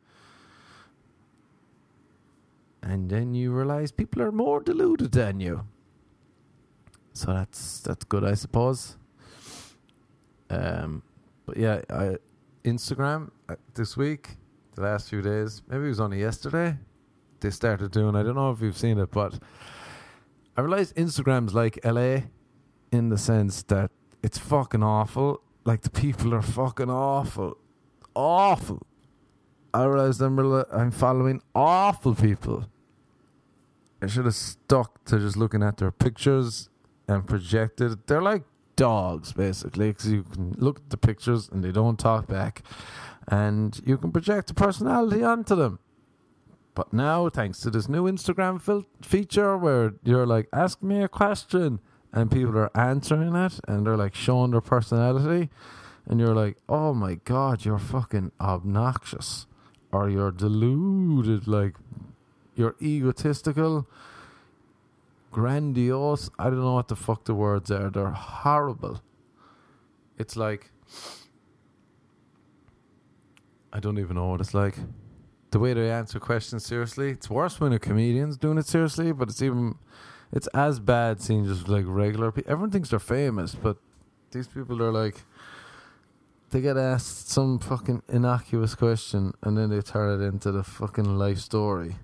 And 2.83 3.09
then 3.09 3.35
you 3.35 3.53
realize 3.53 3.93
people 3.93 4.21
are 4.21 4.33
more 4.33 4.61
deluded 4.61 5.13
than 5.13 5.39
you. 5.39 5.65
So 7.13 7.33
that's 7.33 7.83
that's 7.83 8.05
good, 8.05 8.25
I 8.25 8.35
suppose. 8.35 8.97
Um, 10.51 11.05
but 11.47 11.57
yeah, 11.57 11.83
I 11.89 12.17
Instagram 12.65 13.31
uh, 13.49 13.57
this 13.75 13.97
week, 13.97 14.37
the 14.75 14.83
last 14.83 15.09
few 15.09 15.23
days, 15.23 15.63
maybe 15.69 15.87
it 15.87 15.89
was 15.89 16.01
only 16.01 16.21
yesterday, 16.21 16.77
they 17.41 17.51
started 17.51 17.91
doing. 17.91 18.17
I 18.17 18.23
don't 18.23 18.35
know 18.35 18.51
if 18.51 18.61
you've 18.61 18.77
seen 18.77 18.99
it, 18.99 19.11
but 19.11 19.39
I 20.57 20.61
realized 20.61 20.97
Instagram's 20.97 21.55
like 21.55 21.79
LA 21.85 22.23
in 22.91 23.09
the 23.09 23.19
sense 23.19 23.63
that 23.65 23.91
it's 24.23 24.39
fucking 24.39 24.83
awful. 24.83 25.43
Like 25.65 25.83
the 25.83 25.91
people 25.91 26.35
are 26.35 26.43
fucking 26.43 26.91
awful, 26.91 27.59
awful. 28.15 28.87
I 29.73 29.85
realized 29.85 30.21
I'm 30.23 30.39
I'm 30.73 30.91
following 30.91 31.43
awful 31.55 32.15
people. 32.15 32.67
I 34.01 34.07
should 34.07 34.25
have 34.25 34.35
stuck 34.35 35.05
to 35.07 35.19
just 35.19 35.37
looking 35.37 35.63
at 35.63 35.77
their 35.77 35.91
pictures 35.91 36.71
and 37.07 37.27
projected. 37.27 38.07
They're 38.07 38.23
like 38.23 38.45
dogs, 38.79 39.33
basically, 39.33 39.89
because 39.89 40.11
you 40.11 40.23
can 40.23 40.55
look 40.57 40.79
at 40.79 40.91
the 40.91 40.97
pictures 40.97 41.49
and 41.51 41.65
they 41.65 41.73
don't 41.73 41.99
talk 41.99 42.29
back, 42.29 42.63
and 43.27 43.81
you 43.85 43.99
can 43.99 44.13
project 44.13 44.51
a 44.53 44.55
personality 44.55 45.23
onto 45.23 45.57
them. 45.57 45.81
But 46.75 46.93
now, 46.93 47.29
thanks 47.29 47.59
to 47.61 47.71
this 47.71 47.89
new 47.89 48.05
Instagram 48.05 48.63
fil- 48.63 48.87
feature 49.03 49.59
where 49.59 49.95
you're 50.05 50.27
like, 50.27 50.49
ask 50.53 50.81
me 50.81 51.03
a 51.03 51.09
question, 51.09 51.81
and 52.13 52.31
people 52.31 52.57
are 52.57 52.71
answering 52.77 53.35
it, 53.35 53.59
and 53.67 53.85
they're 53.85 53.97
like 53.97 54.15
showing 54.15 54.53
their 54.53 54.61
personality, 54.61 55.51
and 56.07 56.21
you're 56.21 56.37
like, 56.37 56.57
oh 56.69 56.95
my 56.95 57.17
god, 57.25 57.65
you're 57.65 57.79
fucking 57.79 58.31
obnoxious, 58.41 59.49
or 59.91 60.09
you're 60.09 60.31
deluded, 60.31 61.49
like, 61.49 61.75
you're 62.55 62.77
egotistical 62.81 63.89
grandiose. 65.31 66.31
I 66.39 66.45
don't 66.45 66.61
know 66.61 66.75
what 66.75 66.89
the 66.89 66.97
fuck 66.97 67.25
the 67.25 67.35
words 67.35 67.71
are. 67.71 67.91
They're 67.91 68.11
horrible. 68.11 69.03
It's 70.19 70.37
like 70.37 70.71
I 73.73 73.81
don't 73.81 73.99
even 73.99 74.17
know 74.17 74.29
what 74.29 74.41
it's 74.41 74.55
like. 74.55 74.77
The 75.51 75.59
way 75.59 75.73
they 75.73 75.91
answer 75.91 76.21
questions 76.21 76.65
seriously. 76.65 77.11
It's 77.11 77.31
worse 77.31 77.61
when 77.61 77.73
a 77.73 77.79
comedian's 77.79 78.37
doing 78.37 78.59
it 78.59 78.67
seriously, 78.67 79.13
but 79.13 79.29
it's 79.29 79.43
even 79.43 79.77
it's 80.33 80.47
as 80.49 80.81
bad 80.81 81.21
seeing 81.21 81.47
just 81.47 81.69
like 81.69 81.85
regular 81.87 82.33
people. 82.33 82.51
Everyone 82.51 82.71
thinks 82.71 82.91
they're 82.91 82.99
famous, 82.99 83.55
but 83.55 83.79
these 84.31 84.47
people 84.47 84.83
are 84.83 84.93
like 84.93 85.23
they 86.51 86.61
get 86.61 86.77
asked 86.77 87.29
some 87.29 87.59
fucking 87.59 88.03
innocuous 88.09 88.75
question 88.75 89.33
and 89.43 89.57
then 89.57 89.69
they 89.69 89.83
turn 89.83 90.21
it 90.21 90.25
into 90.25 90.51
the 90.51 90.63
fucking 90.63 91.19
life 91.19 91.39
story. 91.39 91.97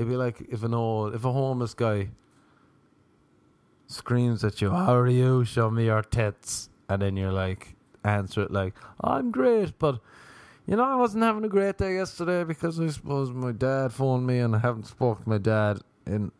It'd 0.00 0.08
be 0.08 0.16
like 0.16 0.40
if 0.48 0.62
an 0.62 0.72
old, 0.72 1.14
if 1.14 1.26
a 1.26 1.30
homeless 1.30 1.74
guy 1.74 2.08
screams 3.86 4.42
at 4.42 4.62
you, 4.62 4.70
"How 4.70 4.96
are 4.96 5.06
you? 5.06 5.44
Show 5.44 5.70
me 5.70 5.84
your 5.84 6.00
tits," 6.00 6.70
and 6.88 7.02
then 7.02 7.18
you're 7.18 7.34
like, 7.34 7.76
answer 8.02 8.40
it 8.40 8.50
like, 8.50 8.72
"I'm 8.98 9.30
great," 9.30 9.78
but 9.78 10.00
you 10.64 10.76
know, 10.76 10.84
I 10.84 10.96
wasn't 10.96 11.24
having 11.24 11.44
a 11.44 11.50
great 11.50 11.76
day 11.76 11.96
yesterday 11.96 12.44
because 12.44 12.80
I 12.80 12.86
suppose 12.86 13.30
my 13.30 13.52
dad 13.52 13.92
phoned 13.92 14.26
me 14.26 14.38
and 14.38 14.56
I 14.56 14.60
haven't 14.60 14.86
spoken 14.86 15.24
to 15.24 15.28
my 15.28 15.36
dad 15.36 15.80
in 16.06 16.32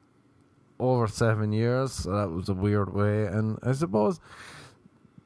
over 0.79 1.07
seven 1.07 1.53
years. 1.53 1.93
So 1.93 2.13
that 2.13 2.31
was 2.31 2.49
a 2.49 2.55
weird 2.55 2.95
way, 2.95 3.27
and 3.27 3.59
I 3.63 3.73
suppose 3.73 4.21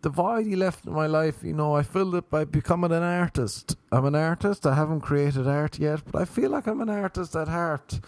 the 0.05 0.11
void 0.11 0.45
he 0.45 0.55
left 0.55 0.85
in 0.85 0.93
my 0.93 1.07
life, 1.07 1.37
you 1.43 1.55
know, 1.55 1.75
I 1.75 1.83
filled 1.83 2.15
it 2.15 2.29
by 2.29 2.45
becoming 2.45 2.93
an 2.93 3.03
artist. 3.03 3.75
I'm 3.91 4.05
an 4.05 4.15
artist. 4.15 4.67
I 4.67 4.75
haven't 4.75 5.01
created 5.01 5.49
art 5.49 5.79
yet, 5.79 6.03
but 6.05 6.21
I 6.21 6.27
feel 6.27 6.51
like 6.51 6.67
I'm 6.67 6.83
an 6.83 6.91
artist 6.91 7.35
at 7.35 7.49
heart. 7.49 8.01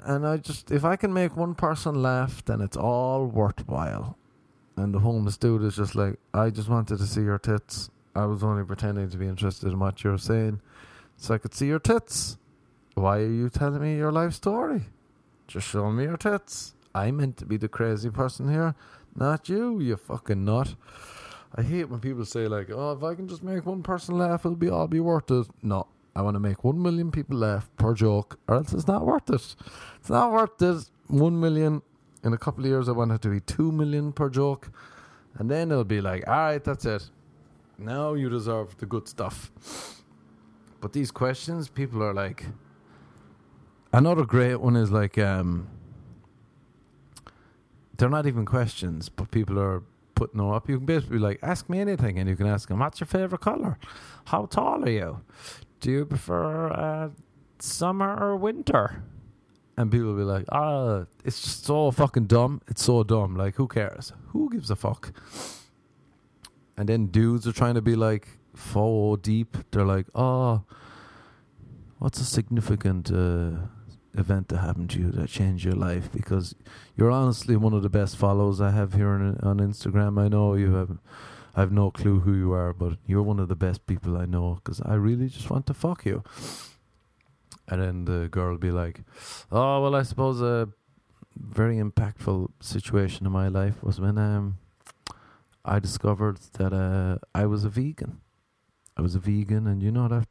And 0.00 0.26
I 0.26 0.38
just, 0.38 0.70
if 0.70 0.82
I 0.82 0.96
can 0.96 1.12
make 1.12 1.36
one 1.36 1.54
person 1.54 2.02
laugh, 2.02 2.42
then 2.46 2.62
it's 2.62 2.78
all 2.78 3.26
worthwhile. 3.26 4.16
And 4.76 4.94
the 4.94 5.00
homeless 5.00 5.36
dude 5.36 5.62
is 5.62 5.76
just 5.76 5.94
like, 5.94 6.18
I 6.32 6.48
just 6.48 6.70
wanted 6.70 6.96
to 6.96 7.06
see 7.06 7.20
your 7.20 7.38
tits. 7.38 7.90
I 8.16 8.24
was 8.24 8.42
only 8.42 8.64
pretending 8.64 9.10
to 9.10 9.18
be 9.18 9.26
interested 9.26 9.68
in 9.68 9.78
what 9.78 10.02
you 10.02 10.12
were 10.12 10.18
saying. 10.18 10.62
So 11.18 11.34
I 11.34 11.38
could 11.38 11.54
see 11.54 11.66
your 11.66 11.78
tits. 11.78 12.38
Why 12.94 13.18
are 13.18 13.30
you 13.30 13.50
telling 13.50 13.82
me 13.82 13.98
your 13.98 14.12
life 14.12 14.32
story? 14.32 14.84
Just 15.46 15.68
show 15.68 15.90
me 15.90 16.04
your 16.04 16.16
tits. 16.16 16.74
I 16.94 17.10
meant 17.10 17.36
to 17.38 17.44
be 17.44 17.58
the 17.58 17.68
crazy 17.68 18.08
person 18.08 18.50
here. 18.50 18.74
Not 19.16 19.48
you, 19.48 19.80
you 19.80 19.96
fucking 19.96 20.44
nut. 20.44 20.74
I 21.54 21.62
hate 21.62 21.88
when 21.88 22.00
people 22.00 22.24
say 22.24 22.48
like, 22.48 22.68
"Oh, 22.70 22.92
if 22.92 23.02
I 23.04 23.14
can 23.14 23.28
just 23.28 23.42
make 23.42 23.64
one 23.64 23.82
person 23.82 24.18
laugh, 24.18 24.40
it'll 24.44 24.56
be 24.56 24.68
all 24.68 24.88
be 24.88 25.00
worth 25.00 25.30
it." 25.30 25.46
No, 25.62 25.86
I 26.16 26.22
want 26.22 26.34
to 26.34 26.40
make 26.40 26.64
one 26.64 26.82
million 26.82 27.10
people 27.12 27.36
laugh 27.38 27.68
per 27.76 27.94
joke, 27.94 28.38
or 28.48 28.56
else 28.56 28.72
it's 28.72 28.88
not 28.88 29.06
worth 29.06 29.30
it. 29.30 29.54
It's 30.00 30.10
not 30.10 30.32
worth 30.32 30.58
this 30.58 30.90
one 31.06 31.38
million. 31.38 31.82
In 32.24 32.32
a 32.32 32.38
couple 32.38 32.64
of 32.64 32.70
years, 32.70 32.88
I 32.88 32.92
want 32.92 33.12
it 33.12 33.22
to 33.22 33.28
be 33.28 33.40
two 33.40 33.70
million 33.70 34.12
per 34.12 34.28
joke, 34.30 34.70
and 35.38 35.50
then 35.50 35.70
it'll 35.70 35.84
be 35.84 36.00
like, 36.00 36.26
"All 36.26 36.34
right, 36.34 36.64
that's 36.64 36.84
it. 36.84 37.10
Now 37.78 38.14
you 38.14 38.28
deserve 38.28 38.76
the 38.78 38.86
good 38.86 39.06
stuff." 39.06 39.52
But 40.80 40.92
these 40.92 41.10
questions, 41.10 41.68
people 41.68 42.02
are 42.02 42.14
like. 42.14 42.46
Another 43.92 44.24
great 44.24 44.56
one 44.56 44.74
is 44.74 44.90
like, 44.90 45.18
um, 45.18 45.68
they're 47.96 48.08
not 48.08 48.26
even 48.26 48.44
questions, 48.44 49.08
but 49.08 49.30
people 49.30 49.58
are 49.58 49.82
putting 50.14 50.38
them 50.38 50.50
up. 50.50 50.68
You 50.68 50.78
can 50.78 50.86
basically 50.86 51.18
like 51.18 51.38
ask 51.42 51.68
me 51.68 51.80
anything, 51.80 52.18
and 52.18 52.28
you 52.28 52.36
can 52.36 52.46
ask 52.46 52.68
them, 52.68 52.78
"What's 52.78 53.00
your 53.00 53.06
favorite 53.06 53.40
color? 53.40 53.78
How 54.26 54.46
tall 54.46 54.84
are 54.84 54.90
you? 54.90 55.20
Do 55.80 55.90
you 55.90 56.04
prefer 56.06 56.68
uh, 56.70 57.10
summer 57.58 58.16
or 58.16 58.36
winter?" 58.36 59.02
And 59.76 59.90
people 59.90 60.08
will 60.08 60.16
be 60.16 60.22
like, 60.22 60.46
"Ah, 60.52 61.06
it's 61.24 61.42
just 61.42 61.64
so 61.64 61.90
fucking 61.90 62.26
dumb. 62.26 62.60
It's 62.68 62.84
so 62.84 63.02
dumb. 63.02 63.36
Like, 63.36 63.56
who 63.56 63.66
cares? 63.66 64.12
Who 64.28 64.50
gives 64.50 64.70
a 64.70 64.76
fuck?" 64.76 65.12
And 66.76 66.88
then 66.88 67.06
dudes 67.06 67.46
are 67.46 67.52
trying 67.52 67.74
to 67.74 67.82
be 67.82 67.94
like 67.94 68.28
faux 68.54 69.20
deep. 69.22 69.56
They're 69.70 69.84
like, 69.84 70.06
"Oh, 70.14 70.62
what's 71.98 72.20
a 72.20 72.24
significant?" 72.24 73.10
Uh, 73.10 73.68
event 74.16 74.48
that 74.48 74.58
happened 74.58 74.90
to 74.90 75.00
you 75.00 75.10
that 75.12 75.28
changed 75.28 75.64
your 75.64 75.74
life 75.74 76.10
because 76.12 76.54
you're 76.96 77.10
honestly 77.10 77.56
one 77.56 77.72
of 77.72 77.82
the 77.82 77.88
best 77.88 78.16
follows 78.16 78.60
I 78.60 78.70
have 78.70 78.94
here 78.94 79.08
on, 79.08 79.38
on 79.42 79.58
Instagram. 79.58 80.20
I 80.20 80.28
know 80.28 80.54
you 80.54 80.74
have 80.74 80.98
I 81.56 81.60
have 81.60 81.72
no 81.72 81.90
clue 81.90 82.20
who 82.20 82.34
you 82.34 82.52
are, 82.52 82.72
but 82.72 82.98
you're 83.06 83.22
one 83.22 83.38
of 83.38 83.48
the 83.48 83.54
best 83.54 83.86
people 83.86 84.16
I 84.16 84.26
know 84.26 84.54
because 84.56 84.80
I 84.80 84.94
really 84.94 85.28
just 85.28 85.50
want 85.50 85.66
to 85.66 85.74
fuck 85.74 86.04
you. 86.04 86.24
And 87.68 87.80
then 87.80 88.04
the 88.04 88.28
girl 88.28 88.50
will 88.50 88.58
be 88.58 88.72
like, 88.72 89.02
oh, 89.52 89.82
well, 89.82 89.94
I 89.94 90.02
suppose 90.02 90.40
a 90.40 90.68
very 91.36 91.76
impactful 91.76 92.48
situation 92.60 93.24
in 93.24 93.32
my 93.32 93.48
life 93.48 93.82
was 93.82 94.00
when 94.00 94.18
um, 94.18 94.58
I 95.64 95.78
discovered 95.78 96.38
that 96.54 96.72
uh, 96.72 97.18
I 97.34 97.46
was 97.46 97.64
a 97.64 97.68
vegan. 97.68 98.20
I 98.96 99.02
was 99.02 99.14
a 99.14 99.18
vegan, 99.18 99.66
and 99.66 99.82
you 99.82 99.90
know 99.90 100.08
that 100.08 100.28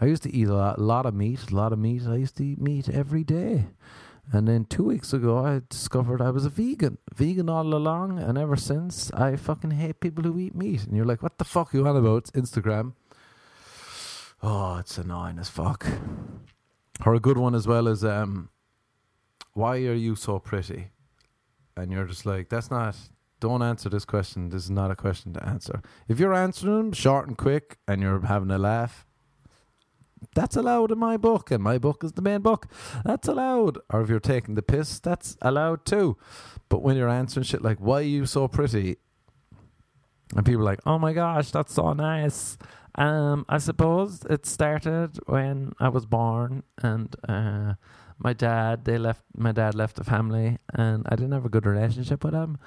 I 0.00 0.06
used 0.06 0.22
to 0.24 0.34
eat 0.34 0.48
a 0.48 0.54
lot, 0.54 0.78
lot 0.78 1.06
of 1.06 1.14
meat, 1.14 1.50
a 1.50 1.54
lot 1.54 1.72
of 1.72 1.78
meat. 1.78 2.02
I 2.06 2.16
used 2.16 2.36
to 2.36 2.44
eat 2.44 2.60
meat 2.60 2.88
every 2.88 3.24
day. 3.24 3.68
And 4.30 4.46
then 4.46 4.66
two 4.66 4.84
weeks 4.84 5.12
ago, 5.12 5.44
I 5.44 5.62
discovered 5.68 6.22
I 6.22 6.30
was 6.30 6.44
a 6.44 6.50
vegan, 6.50 6.98
vegan 7.14 7.48
all 7.48 7.74
along, 7.74 8.18
and 8.18 8.38
ever 8.38 8.56
since, 8.56 9.10
I 9.12 9.36
fucking 9.36 9.72
hate 9.72 10.00
people 10.00 10.24
who 10.24 10.38
eat 10.38 10.54
meat. 10.54 10.84
And 10.84 10.96
you're 10.96 11.06
like, 11.06 11.22
what 11.22 11.38
the 11.38 11.44
fuck 11.44 11.74
are 11.74 11.78
you 11.78 11.88
on 11.88 11.96
about? 11.96 12.28
It's 12.28 12.30
Instagram. 12.32 12.92
Oh, 14.42 14.76
it's 14.76 14.98
annoying 14.98 15.38
as 15.38 15.48
fuck. 15.48 15.86
Or 17.04 17.14
a 17.14 17.20
good 17.20 17.38
one 17.38 17.54
as 17.54 17.66
well 17.66 17.88
is, 17.88 18.04
um, 18.04 18.50
why 19.54 19.76
are 19.78 19.94
you 19.94 20.14
so 20.14 20.38
pretty? 20.38 20.90
And 21.76 21.90
you're 21.90 22.06
just 22.06 22.26
like, 22.26 22.48
that's 22.48 22.70
not, 22.70 22.96
don't 23.42 23.62
answer 23.62 23.88
this 23.88 24.04
question. 24.04 24.50
This 24.50 24.62
is 24.62 24.70
not 24.70 24.92
a 24.92 24.94
question 24.94 25.32
to 25.34 25.44
answer. 25.44 25.82
If 26.06 26.20
you're 26.20 26.32
answering 26.32 26.76
them 26.76 26.92
short 26.92 27.26
and 27.26 27.36
quick 27.36 27.76
and 27.88 28.00
you're 28.00 28.20
having 28.20 28.52
a 28.52 28.56
laugh, 28.56 29.04
that's 30.36 30.54
allowed 30.54 30.92
in 30.92 30.98
my 30.98 31.16
book, 31.16 31.50
and 31.50 31.60
my 31.60 31.76
book 31.78 32.04
is 32.04 32.12
the 32.12 32.22
main 32.22 32.40
book. 32.40 32.68
That's 33.04 33.26
allowed. 33.26 33.78
Or 33.90 34.00
if 34.02 34.08
you're 34.08 34.20
taking 34.20 34.54
the 34.54 34.62
piss, 34.62 35.00
that's 35.00 35.36
allowed 35.42 35.84
too. 35.84 36.16
But 36.68 36.82
when 36.82 36.96
you're 36.96 37.08
answering 37.08 37.42
shit 37.42 37.62
like, 37.62 37.78
why 37.78 37.98
are 37.98 38.02
you 38.02 38.26
so 38.26 38.46
pretty? 38.46 38.98
And 40.36 40.46
people 40.46 40.62
are 40.62 40.70
like, 40.72 40.80
oh 40.86 40.98
my 41.00 41.12
gosh, 41.12 41.50
that's 41.50 41.74
so 41.74 41.92
nice. 41.94 42.56
Um, 42.94 43.44
I 43.48 43.58
suppose 43.58 44.24
it 44.30 44.46
started 44.46 45.18
when 45.26 45.72
I 45.80 45.88
was 45.88 46.06
born, 46.06 46.62
and 46.80 47.14
uh, 47.28 47.74
my 48.18 48.32
dad 48.32 48.84
they 48.84 48.98
left. 48.98 49.24
My 49.36 49.50
dad 49.50 49.74
left 49.74 49.96
the 49.96 50.04
family, 50.04 50.58
and 50.72 51.04
I 51.08 51.16
didn't 51.16 51.32
have 51.32 51.44
a 51.44 51.54
good 51.56 51.66
relationship 51.66 52.22
with 52.22 52.34
him. 52.34 52.58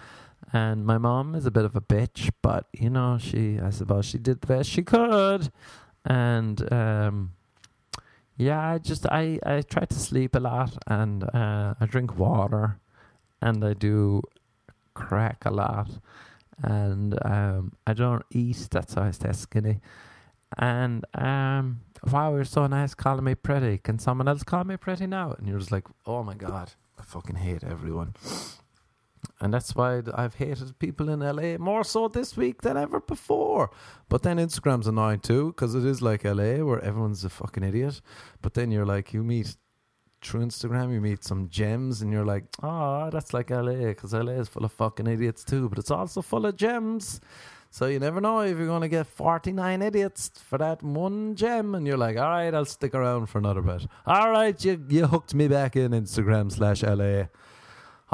And 0.53 0.85
my 0.85 0.97
mom 0.97 1.35
is 1.35 1.45
a 1.45 1.51
bit 1.51 1.65
of 1.65 1.75
a 1.75 1.81
bitch, 1.81 2.29
but 2.41 2.67
you 2.73 2.89
know, 2.89 3.17
she 3.17 3.59
I 3.59 3.71
suppose 3.71 4.05
she 4.05 4.17
did 4.17 4.41
the 4.41 4.47
best 4.47 4.69
she 4.69 4.83
could. 4.83 5.51
And 6.05 6.71
um, 6.71 7.31
yeah, 8.37 8.61
I 8.61 8.77
just 8.77 9.05
I 9.07 9.39
I 9.45 9.61
try 9.61 9.85
to 9.85 9.95
sleep 9.95 10.35
a 10.35 10.39
lot, 10.39 10.77
and 10.87 11.23
uh, 11.23 11.73
I 11.79 11.85
drink 11.85 12.17
water, 12.17 12.79
and 13.41 13.63
I 13.65 13.73
do 13.73 14.21
crack 14.93 15.43
a 15.45 15.51
lot, 15.51 15.89
and 16.61 17.17
um, 17.25 17.73
I 17.87 17.93
don't 17.93 18.23
eat. 18.31 18.67
That's 18.71 18.93
how 18.93 19.03
I 19.03 19.11
stay 19.11 19.31
skinny. 19.33 19.79
And 20.57 21.05
um, 21.15 21.81
wow, 22.11 22.33
you're 22.35 22.45
so 22.45 22.67
nice 22.67 22.93
calling 22.93 23.23
me 23.23 23.35
pretty. 23.35 23.77
Can 23.79 23.99
someone 23.99 24.27
else 24.27 24.43
call 24.43 24.63
me 24.63 24.77
pretty 24.77 25.07
now? 25.07 25.33
And 25.37 25.47
you're 25.47 25.59
just 25.59 25.71
like, 25.71 25.87
oh 26.05 26.23
my 26.23 26.35
god, 26.35 26.71
I 26.99 27.03
fucking 27.03 27.35
hate 27.35 27.63
everyone. 27.63 28.15
And 29.41 29.53
that's 29.53 29.75
why 29.75 30.01
I've 30.13 30.35
hated 30.35 30.79
people 30.79 31.09
in 31.09 31.19
LA 31.19 31.57
more 31.57 31.83
so 31.83 32.07
this 32.07 32.37
week 32.37 32.61
than 32.61 32.77
ever 32.77 33.01
before. 33.01 33.69
But 34.07 34.23
then 34.23 34.37
Instagram's 34.37 34.87
annoying 34.87 35.19
too 35.19 35.47
because 35.47 35.75
it 35.75 35.83
is 35.83 36.01
like 36.01 36.23
LA 36.23 36.63
where 36.63 36.79
everyone's 36.81 37.25
a 37.25 37.29
fucking 37.29 37.63
idiot. 37.63 38.01
But 38.41 38.53
then 38.53 38.71
you're 38.71 38.85
like, 38.85 39.13
you 39.13 39.23
meet 39.23 39.57
through 40.21 40.45
Instagram, 40.45 40.93
you 40.93 41.01
meet 41.01 41.23
some 41.23 41.49
gems, 41.49 42.01
and 42.01 42.11
you're 42.11 42.25
like, 42.25 42.45
oh, 42.63 43.09
that's 43.11 43.33
like 43.33 43.49
LA 43.49 43.87
because 43.89 44.13
LA 44.13 44.33
is 44.33 44.47
full 44.47 44.65
of 44.65 44.71
fucking 44.71 45.07
idiots 45.07 45.43
too. 45.43 45.67
But 45.67 45.79
it's 45.79 45.91
also 45.91 46.21
full 46.21 46.45
of 46.45 46.55
gems. 46.55 47.19
So 47.69 47.87
you 47.87 47.99
never 47.99 48.21
know 48.21 48.39
if 48.39 48.57
you're 48.57 48.67
going 48.67 48.83
to 48.83 48.87
get 48.87 49.05
49 49.05 49.81
idiots 49.81 50.31
for 50.33 50.57
that 50.59 50.81
one 50.81 51.35
gem. 51.35 51.75
And 51.75 51.85
you're 51.85 51.97
like, 51.97 52.15
all 52.15 52.29
right, 52.29 52.53
I'll 52.53 52.63
stick 52.63 52.95
around 52.95 53.25
for 53.25 53.39
another 53.39 53.61
bit. 53.61 53.85
All 54.05 54.31
right, 54.31 54.63
you, 54.63 54.81
you 54.87 55.07
hooked 55.07 55.33
me 55.33 55.49
back 55.49 55.75
in 55.75 55.91
Instagram 55.91 56.49
slash 56.49 56.83
LA. 56.83 57.25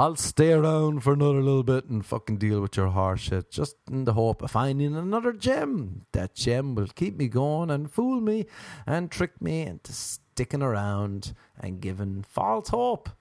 I'll 0.01 0.15
stay 0.15 0.51
around 0.51 1.03
for 1.03 1.13
another 1.13 1.43
little 1.43 1.61
bit 1.61 1.85
and 1.85 2.03
fucking 2.03 2.37
deal 2.37 2.59
with 2.59 2.75
your 2.75 2.87
horse 2.87 3.19
shit, 3.19 3.51
just 3.51 3.75
in 3.87 4.05
the 4.05 4.13
hope 4.13 4.41
of 4.41 4.49
finding 4.49 4.95
another 4.95 5.31
gem. 5.31 6.07
That 6.13 6.33
gem 6.33 6.73
will 6.73 6.87
keep 6.87 7.17
me 7.17 7.27
going 7.27 7.69
and 7.69 7.91
fool 7.91 8.19
me 8.19 8.47
and 8.87 9.11
trick 9.11 9.39
me 9.39 9.61
into 9.61 9.93
sticking 9.93 10.63
around 10.63 11.35
and 11.59 11.79
giving 11.79 12.25
false 12.27 12.69
hope. 12.69 13.11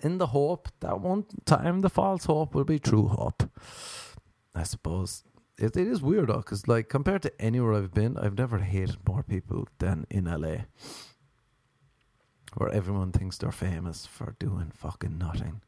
In 0.00 0.18
the 0.18 0.28
hope 0.28 0.68
that 0.78 1.00
one 1.00 1.24
time 1.44 1.80
the 1.80 1.90
false 1.90 2.26
hope 2.26 2.54
will 2.54 2.62
be 2.62 2.78
true 2.78 3.08
hope. 3.08 3.50
I 4.54 4.62
suppose 4.62 5.24
it, 5.58 5.76
it 5.76 5.88
is 5.88 6.02
weird 6.02 6.28
though, 6.28 6.36
because 6.36 6.68
like 6.68 6.88
compared 6.88 7.22
to 7.22 7.42
anywhere 7.42 7.74
I've 7.74 7.92
been, 7.92 8.16
I've 8.16 8.38
never 8.38 8.58
hated 8.58 8.98
more 9.08 9.24
people 9.24 9.66
than 9.80 10.06
in 10.08 10.26
LA, 10.26 10.66
where 12.54 12.70
everyone 12.70 13.10
thinks 13.10 13.38
they're 13.38 13.50
famous 13.50 14.06
for 14.06 14.36
doing 14.38 14.70
fucking 14.72 15.18
nothing 15.18 15.62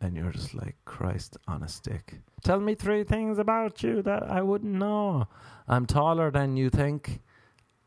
and 0.00 0.16
you're 0.16 0.32
just 0.32 0.54
like 0.54 0.76
Christ 0.84 1.36
on 1.48 1.62
a 1.62 1.68
stick. 1.68 2.20
Tell 2.44 2.60
me 2.60 2.74
three 2.74 3.04
things 3.04 3.38
about 3.38 3.82
you 3.82 4.02
that 4.02 4.24
I 4.30 4.42
wouldn't 4.42 4.74
know. 4.74 5.28
I'm 5.68 5.86
taller 5.86 6.30
than 6.30 6.56
you 6.56 6.70
think. 6.70 7.20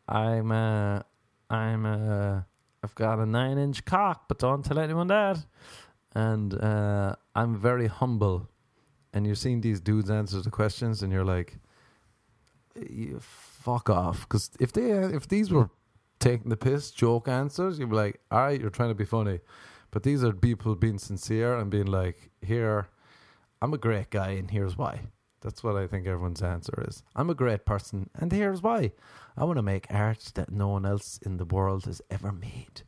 I'm 0.08 0.52
uh 0.52 1.02
I'm 1.50 1.86
uh 1.86 2.42
I've 2.84 2.96
got 2.96 3.20
a 3.20 3.26
nine 3.26 3.58
inch 3.58 3.86
cock, 3.86 4.28
but 4.28 4.40
don't 4.40 4.64
tell 4.66 4.80
anyone 4.80 5.08
that. 5.08 5.46
And 6.16 6.54
uh 6.56 7.16
I'm 7.36 7.56
very 7.56 7.88
humble. 7.88 8.50
And 9.14 9.26
you're 9.26 9.36
seeing 9.36 9.62
these 9.62 9.80
dudes 9.80 10.10
answer 10.10 10.42
the 10.42 10.52
questions 10.52 11.04
and 11.04 11.12
you're 11.12 11.26
like 11.26 11.60
you 12.76 13.20
fuck 13.22 13.90
off. 13.90 14.22
Because 14.22 14.50
if 14.60 14.74
they 14.74 14.92
if 14.92 15.28
these 15.28 15.52
were 15.52 15.70
taking 16.20 16.50
the 16.50 16.58
piss 16.58 16.92
joke 16.92 17.28
answers, 17.28 17.80
you'd 17.80 17.90
be 17.90 17.96
like, 17.96 18.20
Alright, 18.32 18.60
you're 18.60 18.70
trying 18.70 18.90
to 18.90 18.96
be 18.96 19.06
funny. 19.06 19.40
But 19.92 20.04
these 20.04 20.24
are 20.24 20.34
people 20.34 20.76
being 20.76 21.00
sincere 21.00 21.58
and 21.58 21.72
being 21.72 21.88
like, 21.88 22.30
here, 22.42 22.88
I'm 23.62 23.74
a 23.74 23.78
great 23.78 24.10
guy 24.10 24.30
and 24.32 24.50
here's 24.50 24.78
why. 24.78 25.02
That's 25.42 25.64
what 25.64 25.76
I 25.76 25.88
think 25.88 26.06
everyone's 26.06 26.42
answer 26.42 26.84
is. 26.88 27.04
I'm 27.16 27.30
a 27.30 27.36
great 27.36 27.66
person 27.66 28.10
and 28.14 28.32
here's 28.32 28.62
why. 28.62 28.92
I 29.38 29.46
want 29.46 29.58
to 29.58 29.64
make 29.64 29.88
art 29.90 30.32
that 30.36 30.52
no 30.52 30.68
one 30.68 30.86
else 30.86 31.20
in 31.26 31.38
the 31.38 31.46
world 31.46 31.86
has 31.86 32.02
ever 32.10 32.32
made. 32.32 32.82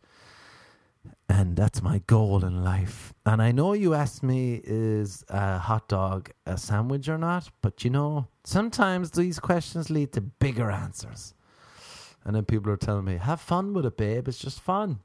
And 1.28 1.56
that's 1.56 1.82
my 1.82 2.00
goal 2.06 2.46
in 2.46 2.64
life. 2.64 3.14
And 3.26 3.42
I 3.42 3.52
know 3.52 3.74
you 3.74 3.96
asked 3.96 4.22
me, 4.22 4.62
is 4.64 5.24
a 5.30 5.58
hot 5.58 5.88
dog 5.88 6.30
a 6.46 6.58
sandwich 6.58 7.10
or 7.10 7.18
not? 7.18 7.50
But 7.62 7.84
you 7.84 7.90
know, 7.90 8.28
sometimes 8.44 9.12
these 9.12 9.40
questions 9.40 9.90
lead 9.90 10.12
to 10.14 10.22
bigger 10.22 10.70
answers. 10.70 11.34
And 12.24 12.36
then 12.36 12.46
people 12.46 12.72
are 12.72 12.78
telling 12.78 13.06
me, 13.06 13.18
have 13.18 13.42
fun 13.42 13.74
with 13.74 13.86
it, 13.86 13.98
babe. 13.98 14.28
It's 14.28 14.38
just 14.38 14.60
fun 14.60 15.00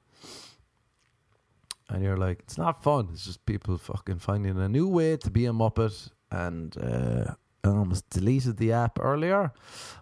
and 1.88 2.02
you're 2.02 2.16
like, 2.16 2.40
it's 2.40 2.58
not 2.58 2.82
fun. 2.82 3.08
It's 3.12 3.24
just 3.24 3.46
people 3.46 3.78
fucking 3.78 4.18
finding 4.18 4.58
a 4.58 4.68
new 4.68 4.88
way 4.88 5.16
to 5.18 5.30
be 5.30 5.46
a 5.46 5.52
muppet. 5.52 6.10
And 6.30 6.76
uh, 6.78 7.34
I 7.64 7.68
almost 7.68 8.10
deleted 8.10 8.56
the 8.56 8.72
app 8.72 8.98
earlier. 9.00 9.52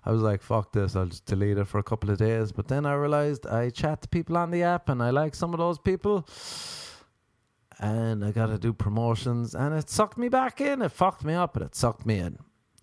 I 0.05 0.11
was 0.11 0.23
like, 0.23 0.43
fuck 0.43 0.73
this. 0.73 0.97
I'll 0.97 1.07
just 1.07 1.27
delete 1.27 1.59
it 1.59 1.67
for 1.67 1.79
a 1.79 1.83
couple 1.83 2.11
of 2.11 2.19
days. 2.19 2.53
But 2.53 2.69
then 2.69 2.87
I 2.87 2.95
realized 2.95 3.47
I 3.47 3.71
chat 3.71 4.03
to 4.03 4.09
people 4.09 4.37
on 4.37 4.51
the 4.51 4.63
app, 4.63 4.89
and 4.89 5.03
I 5.03 5.11
like 5.11 5.35
some 5.35 5.53
of 5.53 5.59
those 5.59 5.79
people. 5.79 6.27
And 7.79 8.25
I 8.25 8.31
got 8.31 8.47
to 8.47 8.59
do 8.59 8.73
promotions, 8.73 9.55
and 9.55 9.75
it 9.75 9.91
sucked 9.91 10.17
me 10.17 10.29
back 10.29 10.61
in. 10.61 10.81
It 10.81 10.93
fucked 10.93 11.25
me 11.25 11.35
up, 11.35 11.55
but 11.55 11.63
it 11.63 11.75
sucked 11.75 12.07
me 12.07 12.19
in. 12.19 12.39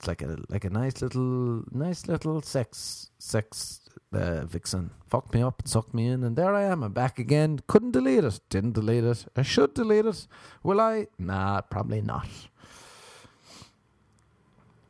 Like 0.08 0.22
a 0.22 0.38
like 0.50 0.66
a 0.66 0.70
nice 0.70 1.02
little 1.02 1.64
nice 1.72 2.08
little 2.08 2.42
sex 2.42 3.10
sex 3.20 3.82
uh, 4.14 4.46
Vixen 4.46 4.92
fucked 5.08 5.34
me 5.34 5.42
up 5.42 5.62
and 5.62 5.70
sucked 5.70 5.94
me 5.94 6.08
in, 6.08 6.24
and 6.24 6.36
there 6.36 6.54
I 6.54 6.64
am. 6.64 6.84
I'm 6.84 6.94
back 6.94 7.20
again. 7.20 7.60
Couldn't 7.68 7.92
delete 7.92 8.24
it. 8.24 8.40
Didn't 8.50 8.74
delete 8.74 9.04
it. 9.04 9.26
I 9.36 9.42
should 9.42 9.74
delete 9.74 10.06
it. 10.06 10.28
Will 10.64 10.82
I? 10.82 11.08
Nah, 11.18 11.62
probably 11.62 12.02
not. 12.02 12.28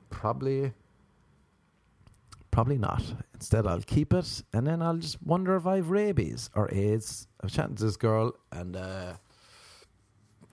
Probably. 0.09 0.74
Probably 2.51 2.78
not. 2.78 3.01
Instead, 3.34 3.66
I'll 3.66 3.82
keep 3.82 4.14
it, 4.14 4.43
and 4.53 4.68
then 4.68 4.82
I'll 4.82 4.97
just 4.97 5.22
wonder 5.24 5.55
if 5.55 5.66
I've 5.66 5.89
rabies 5.89 6.49
or 6.53 6.70
AIDS. 6.74 7.28
I 7.41 7.45
was 7.45 7.53
to 7.53 7.68
this 7.86 7.97
girl, 7.97 8.34
and 8.51 8.76
uh, 8.76 9.14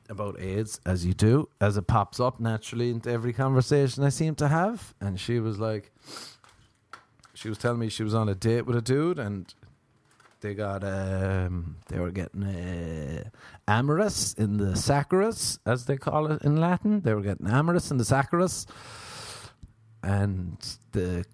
about 0.09 0.41
AIDS, 0.41 0.81
as 0.87 1.05
you 1.05 1.15
do, 1.15 1.49
as 1.61 1.77
it 1.77 1.87
pops 1.87 2.21
up 2.21 2.41
naturally 2.41 2.91
into 2.91 3.11
every 3.11 3.33
conversation 3.33 4.05
I 4.05 4.09
seem 4.09 4.35
to 4.37 4.49
have, 4.49 4.95
and 5.01 5.19
she 5.19 5.41
was 5.41 5.59
like 5.59 5.93
she 7.35 7.49
was 7.49 7.59
telling 7.59 7.79
me 7.79 7.89
she 7.89 8.03
was 8.03 8.15
on 8.15 8.29
a 8.29 8.35
date 8.35 8.63
with 8.67 8.77
a 8.77 8.83
dude 8.83 9.19
and 9.19 9.55
they 10.41 10.55
got 10.55 10.83
um 10.83 11.77
they 11.89 11.99
were 11.99 12.11
getting 12.11 12.43
uh, 12.45 13.29
amorous 13.67 14.35
in 14.35 14.57
the 14.57 14.73
saccharis 14.73 15.59
as 15.67 15.87
they 15.87 15.97
call 15.97 16.31
it 16.31 16.43
in 16.43 16.57
Latin. 16.57 17.01
They 17.01 17.15
were 17.15 17.23
getting 17.23 17.47
amorous 17.47 17.91
in 17.91 17.97
the 17.97 18.05
saccharis, 18.05 18.67
and 20.03 20.57
the 20.93 21.25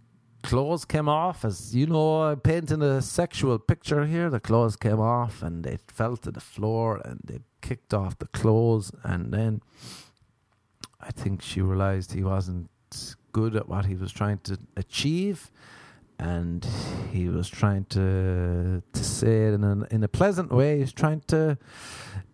clothes 0.44 0.84
came 0.84 1.08
off. 1.08 1.44
As 1.44 1.74
you 1.74 1.86
know, 1.86 2.22
I'm 2.22 2.40
painting 2.40 2.82
a 2.82 3.02
sexual 3.02 3.58
picture 3.58 4.04
here. 4.06 4.30
The 4.30 4.40
clothes 4.40 4.76
came 4.76 5.00
off 5.00 5.42
and 5.42 5.64
they 5.64 5.78
fell 5.88 6.16
to 6.18 6.30
the 6.30 6.40
floor 6.40 7.00
and 7.04 7.20
they 7.24 7.40
kicked 7.62 7.94
off 7.94 8.18
the 8.18 8.26
clothes, 8.26 8.92
and 9.02 9.32
then 9.32 9.62
I 11.00 11.10
think 11.10 11.42
she 11.42 11.62
realized 11.62 12.12
he 12.12 12.22
wasn't 12.22 12.68
good 13.32 13.56
at 13.56 13.68
what 13.68 13.86
he 13.86 13.94
was 13.94 14.12
trying 14.12 14.38
to 14.44 14.58
achieve, 14.76 15.50
and 16.18 16.66
he 17.10 17.28
was 17.28 17.48
trying 17.48 17.84
to 17.96 18.82
to 18.92 19.02
say 19.02 19.46
it 19.48 19.54
in 19.54 19.64
a 19.64 19.86
in 19.90 20.04
a 20.04 20.08
pleasant 20.08 20.52
way. 20.52 20.78
He's 20.80 20.92
trying 20.92 21.22
to 21.28 21.56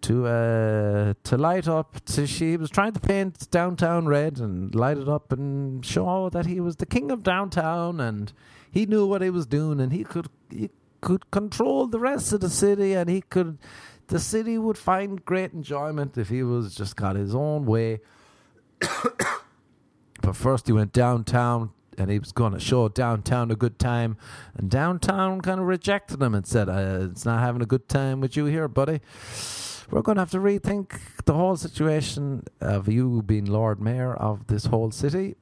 to 0.02 0.26
uh, 0.26 1.14
to 1.24 1.36
light 1.36 1.68
up. 1.68 2.04
To 2.06 2.26
she 2.26 2.56
was 2.56 2.70
trying 2.70 2.92
to 2.92 3.00
paint 3.00 3.50
downtown 3.50 4.06
red 4.06 4.38
and 4.38 4.74
light 4.74 4.98
it 4.98 5.08
up 5.08 5.32
and 5.32 5.84
show 5.84 6.28
that 6.30 6.46
he 6.46 6.60
was 6.60 6.76
the 6.76 6.86
king 6.86 7.10
of 7.10 7.22
downtown 7.22 8.00
and 8.00 8.32
he 8.70 8.86
knew 8.86 9.06
what 9.06 9.22
he 9.22 9.30
was 9.30 9.46
doing 9.46 9.80
and 9.80 9.92
he 9.92 10.04
could 10.04 10.28
he 10.50 10.70
could 11.00 11.30
control 11.30 11.86
the 11.86 11.98
rest 11.98 12.32
of 12.32 12.40
the 12.40 12.50
city 12.50 12.92
and 12.94 13.08
he 13.08 13.20
could 13.20 13.58
the 14.08 14.18
city 14.18 14.58
would 14.58 14.76
find 14.76 15.24
great 15.24 15.52
enjoyment 15.52 16.18
if 16.18 16.28
he 16.28 16.42
was 16.42 16.74
just 16.74 16.96
got 16.96 17.16
his 17.16 17.34
own 17.34 17.64
way. 17.64 18.00
but 20.22 20.34
first 20.34 20.66
he 20.66 20.72
went 20.72 20.92
downtown 20.92 21.70
and 21.96 22.10
he 22.10 22.18
was 22.18 22.32
going 22.32 22.52
to 22.52 22.58
show 22.58 22.88
downtown 22.88 23.50
a 23.50 23.54
good 23.54 23.78
time. 23.78 24.16
And 24.56 24.70
downtown 24.70 25.40
kind 25.42 25.60
of 25.60 25.66
rejected 25.66 26.20
him 26.20 26.34
and 26.34 26.46
said, 26.46 26.68
uh, 26.68 27.08
It's 27.10 27.24
not 27.24 27.40
having 27.40 27.62
a 27.62 27.66
good 27.66 27.88
time 27.88 28.20
with 28.20 28.36
you 28.36 28.46
here, 28.46 28.68
buddy. 28.68 29.00
We're 29.90 30.02
going 30.02 30.16
to 30.16 30.22
have 30.22 30.30
to 30.30 30.38
rethink 30.38 31.00
the 31.24 31.34
whole 31.34 31.56
situation 31.56 32.44
of 32.60 32.86
you 32.86 33.22
being 33.22 33.44
Lord 33.44 33.80
Mayor 33.80 34.14
of 34.14 34.46
this 34.46 34.66
whole 34.66 34.92
city. 34.92 35.34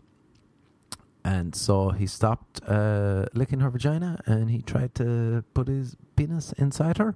And 1.23 1.55
so 1.55 1.91
he 1.91 2.07
stopped 2.07 2.63
uh, 2.67 3.27
licking 3.35 3.61
her 3.61 3.69
vagina 3.69 4.19
and 4.25 4.51
he 4.51 4.63
tried 4.63 4.95
to 4.95 5.45
put 5.53 5.69
his 5.69 5.97
penis 6.17 6.55
inside 6.55 6.97
her. 6.97 7.15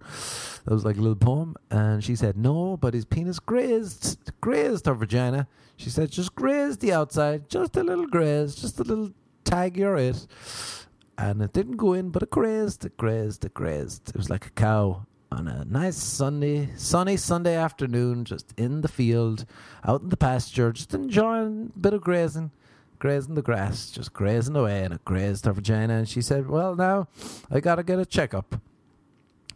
That 0.66 0.74
was 0.74 0.84
like 0.84 0.98
a 0.98 1.00
little 1.00 1.16
poem. 1.16 1.56
And 1.70 2.04
she 2.04 2.16
said 2.16 2.36
no, 2.36 2.76
but 2.76 2.92
his 2.92 3.06
penis 3.06 3.38
grazed, 3.38 4.18
grazed 4.42 4.84
her 4.84 4.94
vagina. 4.94 5.48
She 5.78 5.88
said 5.88 6.10
just 6.10 6.34
grazed 6.34 6.80
the 6.80 6.92
outside, 6.92 7.48
just 7.48 7.78
a 7.78 7.82
little 7.82 8.06
graze, 8.06 8.54
just 8.54 8.78
a 8.78 8.84
little 8.84 9.10
tag 9.44 9.78
you're 9.78 9.96
it. 9.96 10.26
And 11.16 11.40
it 11.40 11.54
didn't 11.54 11.78
go 11.78 11.94
in, 11.94 12.10
but 12.10 12.22
it 12.22 12.30
grazed, 12.30 12.84
it 12.84 12.98
grazed, 12.98 13.46
it 13.46 13.54
grazed. 13.54 14.10
It 14.10 14.16
was 14.16 14.28
like 14.28 14.44
a 14.44 14.50
cow 14.50 15.06
on 15.32 15.48
a 15.48 15.64
nice 15.64 15.96
Sunday, 15.96 16.68
sunny 16.76 17.16
Sunday 17.16 17.56
afternoon, 17.56 18.24
just 18.24 18.52
in 18.58 18.82
the 18.82 18.88
field, 18.88 19.46
out 19.84 20.02
in 20.02 20.10
the 20.10 20.16
pasture, 20.16 20.72
just 20.72 20.92
enjoying 20.92 21.72
a 21.74 21.78
bit 21.78 21.94
of 21.94 22.02
grazing 22.02 22.50
grazing 22.98 23.34
the 23.34 23.42
grass, 23.42 23.90
just 23.90 24.12
grazing 24.12 24.54
away, 24.54 24.84
and 24.84 24.94
it 24.94 25.04
grazed 25.04 25.44
her 25.46 25.52
vagina. 25.52 25.94
And 25.94 26.08
she 26.08 26.22
said, 26.22 26.48
Well, 26.48 26.76
now 26.76 27.08
I 27.50 27.58
got 27.58 27.76
to 27.76 27.82
get 27.82 27.98
a 27.98 28.06
checkup. 28.06 28.60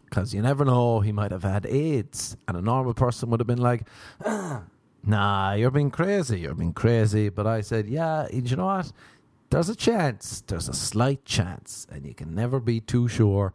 Because 0.03 0.33
you 0.33 0.41
never 0.41 0.65
know, 0.65 0.99
he 0.99 1.13
might 1.13 1.31
have 1.31 1.43
had 1.43 1.65
AIDS. 1.65 2.35
And 2.47 2.57
a 2.57 2.61
normal 2.61 2.93
person 2.93 3.29
would 3.29 3.39
have 3.39 3.47
been 3.47 3.61
like, 3.61 3.87
Nah, 5.03 5.53
you're 5.53 5.71
being 5.71 5.91
crazy, 5.91 6.41
you're 6.41 6.55
being 6.55 6.73
crazy. 6.73 7.29
But 7.29 7.47
I 7.47 7.61
said, 7.61 7.87
Yeah, 7.87 8.27
you 8.33 8.55
know 8.55 8.65
what? 8.65 8.91
There's 9.49 9.69
a 9.69 9.75
chance, 9.75 10.43
there's 10.47 10.67
a 10.67 10.73
slight 10.73 11.23
chance, 11.23 11.87
and 11.89 12.05
you 12.05 12.13
can 12.13 12.35
never 12.35 12.59
be 12.59 12.81
too 12.81 13.07
sure. 13.07 13.53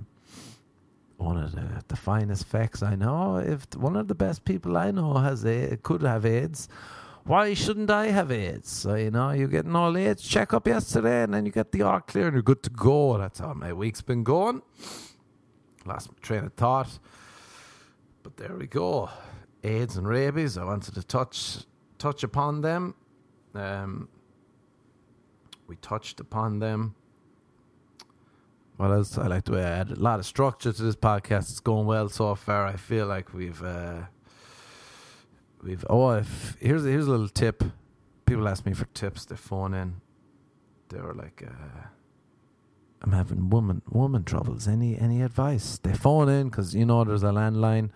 one 1.17 1.37
of 1.37 1.53
the, 1.53 1.83
the 1.89 1.97
finest 1.97 2.47
facts 2.47 2.83
I 2.83 2.95
know. 2.95 3.37
If 3.37 3.67
one 3.77 3.97
of 3.97 4.09
the 4.09 4.15
best 4.15 4.45
people 4.45 4.77
I 4.77 4.91
know 4.91 5.15
has 5.15 5.45
a 5.45 5.77
could 5.83 6.03
have 6.03 6.25
AIDS. 6.25 6.69
Why 7.29 7.53
shouldn't 7.53 7.91
I 7.91 8.07
have 8.07 8.33
AIDS? 8.33 8.71
So, 8.71 8.95
you 8.95 9.11
know, 9.11 9.33
you 9.33 9.49
get 9.49 9.67
an 9.67 9.77
all 9.77 9.99
AIDS 9.99 10.23
checkup 10.23 10.67
yesterday 10.67 11.25
and 11.25 11.35
then 11.35 11.45
you 11.45 11.53
get 11.53 11.73
the 11.73 11.83
all 11.83 12.01
clear 12.01 12.29
and 12.29 12.33
you're 12.33 12.43
good 12.43 12.63
to 12.63 12.71
go. 12.71 13.19
That's 13.19 13.39
how 13.39 13.53
my 13.53 13.71
week's 13.75 14.01
been 14.01 14.25
going 14.25 14.63
Last 15.85 16.09
train 16.23 16.45
of 16.45 16.55
thought. 16.55 16.99
But 18.23 18.39
there 18.39 18.57
we 18.57 18.67
go. 18.67 19.11
AIDS 19.63 19.99
and 19.99 20.09
rabies. 20.09 20.57
I 20.57 20.65
wanted 20.65 20.95
to 20.95 21.03
touch 21.03 21.67
touch 21.99 22.23
upon 22.23 22.63
them. 22.63 22.95
Um, 23.55 24.09
we 25.67 25.77
touched 25.77 26.21
upon 26.21 26.61
them. 26.61 26.95
What 28.79 28.91
else? 28.91 29.19
I 29.19 29.27
like 29.27 29.45
to 29.45 29.59
add 29.59 29.91
a 29.91 30.01
lot 30.01 30.19
of 30.19 30.25
structure 30.25 30.73
to 30.73 30.83
this 30.83 30.97
podcast. 30.97 31.51
It's 31.51 31.61
going 31.61 31.87
well 31.87 32.09
so 32.09 32.35
far. 32.35 32.67
I 32.67 32.77
feel 32.77 33.07
like 33.07 33.35
we've 33.35 33.63
uh, 33.63 34.05
we've 35.63 35.85
oh 35.89 36.11
if 36.11 36.57
here's 36.61 36.85
here's 36.85 37.07
a 37.07 37.11
little 37.11 37.29
tip. 37.29 37.63
People 38.27 38.49
ask 38.49 38.67
me 38.67 38.75
for 38.75 38.85
tips. 38.87 39.25
They 39.25 39.37
phone 39.37 39.75
in. 39.75 40.01
They 40.89 41.01
were 41.01 41.15
like. 41.15 41.43
Uh, 41.47 41.89
I'm 43.01 43.13
having 43.13 43.49
woman 43.51 43.83
woman 43.89 44.25
troubles. 44.25 44.67
Any 44.67 44.99
any 44.99 45.23
advice? 45.23 45.79
They 45.79 45.93
phone 45.93 46.29
in 46.29 46.49
because 46.49 46.75
you 46.75 46.85
know 46.85 47.05
there's 47.05 47.23
a 47.23 47.27
landline. 47.27 47.91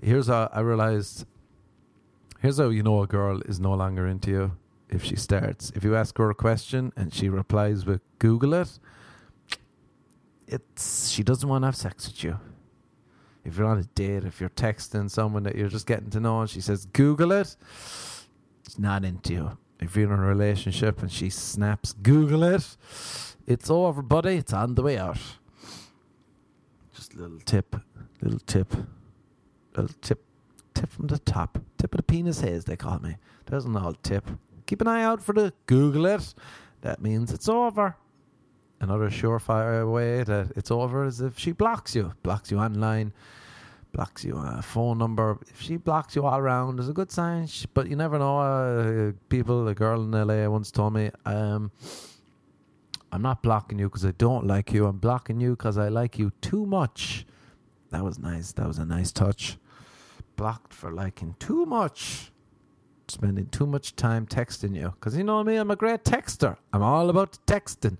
Here's 0.00 0.28
how 0.28 0.48
I 0.52 0.60
realized. 0.60 1.26
Here's 2.40 2.58
how 2.58 2.68
you 2.68 2.82
know 2.82 3.02
a 3.02 3.06
girl 3.06 3.40
is 3.42 3.60
no 3.60 3.74
longer 3.74 4.06
into 4.06 4.30
you 4.30 4.52
if 4.88 5.04
she 5.04 5.16
starts. 5.16 5.72
If 5.74 5.84
you 5.84 5.96
ask 5.96 6.16
her 6.18 6.30
a 6.30 6.34
question 6.34 6.92
and 6.96 7.12
she 7.12 7.28
replies 7.28 7.84
with 7.84 8.02
"Google 8.18 8.54
it," 8.54 8.78
it's 10.46 11.08
she 11.10 11.22
doesn't 11.22 11.48
want 11.48 11.62
to 11.62 11.66
have 11.66 11.76
sex 11.76 12.06
with 12.06 12.22
you. 12.22 12.38
If 13.44 13.56
you're 13.56 13.66
on 13.66 13.78
a 13.78 13.84
date, 13.84 14.24
if 14.24 14.40
you're 14.40 14.50
texting 14.50 15.10
someone 15.10 15.42
that 15.44 15.56
you're 15.56 15.68
just 15.68 15.86
getting 15.86 16.10
to 16.10 16.20
know, 16.20 16.40
and 16.40 16.50
she 16.50 16.60
says 16.60 16.86
"Google 16.86 17.32
it," 17.32 17.56
it's 18.64 18.78
not 18.78 19.04
into 19.04 19.32
you. 19.32 19.58
If 19.80 19.96
you're 19.96 20.12
in 20.12 20.20
a 20.20 20.22
relationship 20.22 21.00
and 21.00 21.10
she 21.10 21.30
snaps 21.30 21.92
"Google 21.92 22.42
it," 22.44 22.76
It's 23.50 23.68
over, 23.68 24.00
buddy. 24.00 24.36
It's 24.36 24.52
on 24.52 24.76
the 24.76 24.82
way 24.82 24.96
out. 24.96 25.18
Just 26.94 27.14
a 27.14 27.18
little 27.18 27.40
tip, 27.40 27.74
little 28.22 28.38
tip, 28.38 28.72
little 29.76 29.96
tip, 30.00 30.22
tip 30.72 30.92
from 30.92 31.08
the 31.08 31.18
top. 31.18 31.58
Tip 31.76 31.92
of 31.92 31.96
the 31.96 32.02
penis 32.04 32.42
haze, 32.42 32.64
they 32.64 32.76
call 32.76 33.00
me. 33.00 33.16
There's 33.46 33.64
an 33.64 33.76
old 33.76 34.00
tip. 34.04 34.24
Keep 34.66 34.82
an 34.82 34.86
eye 34.86 35.02
out 35.02 35.20
for 35.20 35.32
the 35.32 35.52
Google 35.66 36.06
it. 36.06 36.32
That 36.82 37.02
means 37.02 37.32
it's 37.32 37.48
over. 37.48 37.96
Another 38.80 39.10
surefire 39.10 39.90
way 39.90 40.22
that 40.24 40.52
it's 40.56 40.70
over 40.70 41.04
is 41.04 41.20
if 41.20 41.38
she 41.38 41.52
blocks 41.52 41.94
you, 41.94 42.12
blocks 42.22 42.50
you 42.50 42.58
online, 42.58 43.12
blocks 43.92 44.24
you 44.24 44.36
on 44.36 44.58
a 44.58 44.62
phone 44.62 44.96
number. 44.96 45.38
If 45.48 45.60
she 45.60 45.76
blocks 45.76 46.16
you 46.16 46.24
all 46.24 46.38
around, 46.38 46.80
is 46.80 46.88
a 46.88 46.94
good 46.94 47.12
sign. 47.12 47.46
But 47.74 47.88
you 47.88 47.96
never 47.96 48.18
know. 48.18 48.38
Uh, 48.38 49.12
people, 49.28 49.68
a 49.68 49.74
girl 49.74 50.02
in 50.02 50.12
LA 50.12 50.48
once 50.48 50.70
told 50.70 50.94
me, 50.94 51.10
um, 51.26 51.70
I'm 53.12 53.22
not 53.22 53.42
blocking 53.42 53.78
you 53.78 53.88
because 53.88 54.06
I 54.06 54.12
don't 54.12 54.46
like 54.46 54.72
you. 54.72 54.86
I'm 54.86 54.98
blocking 54.98 55.40
you 55.40 55.50
because 55.50 55.76
I 55.76 55.88
like 55.88 56.18
you 56.18 56.32
too 56.40 56.64
much. 56.64 57.26
That 57.90 58.04
was 58.04 58.18
nice. 58.18 58.52
That 58.52 58.66
was 58.66 58.78
a 58.78 58.86
nice 58.86 59.12
touch. 59.12 59.58
Blocked 60.36 60.72
for 60.72 60.92
liking 60.92 61.34
too 61.38 61.66
much. 61.66 62.32
Spending 63.08 63.46
too 63.46 63.66
much 63.66 63.96
time 63.96 64.26
texting 64.26 64.76
you. 64.76 64.90
Because 64.94 65.16
you 65.16 65.24
know 65.24 65.42
me, 65.42 65.56
I'm 65.56 65.70
a 65.70 65.76
great 65.76 66.04
texter. 66.04 66.56
I'm 66.72 66.82
all 66.82 67.10
about 67.10 67.36
texting. 67.46 67.98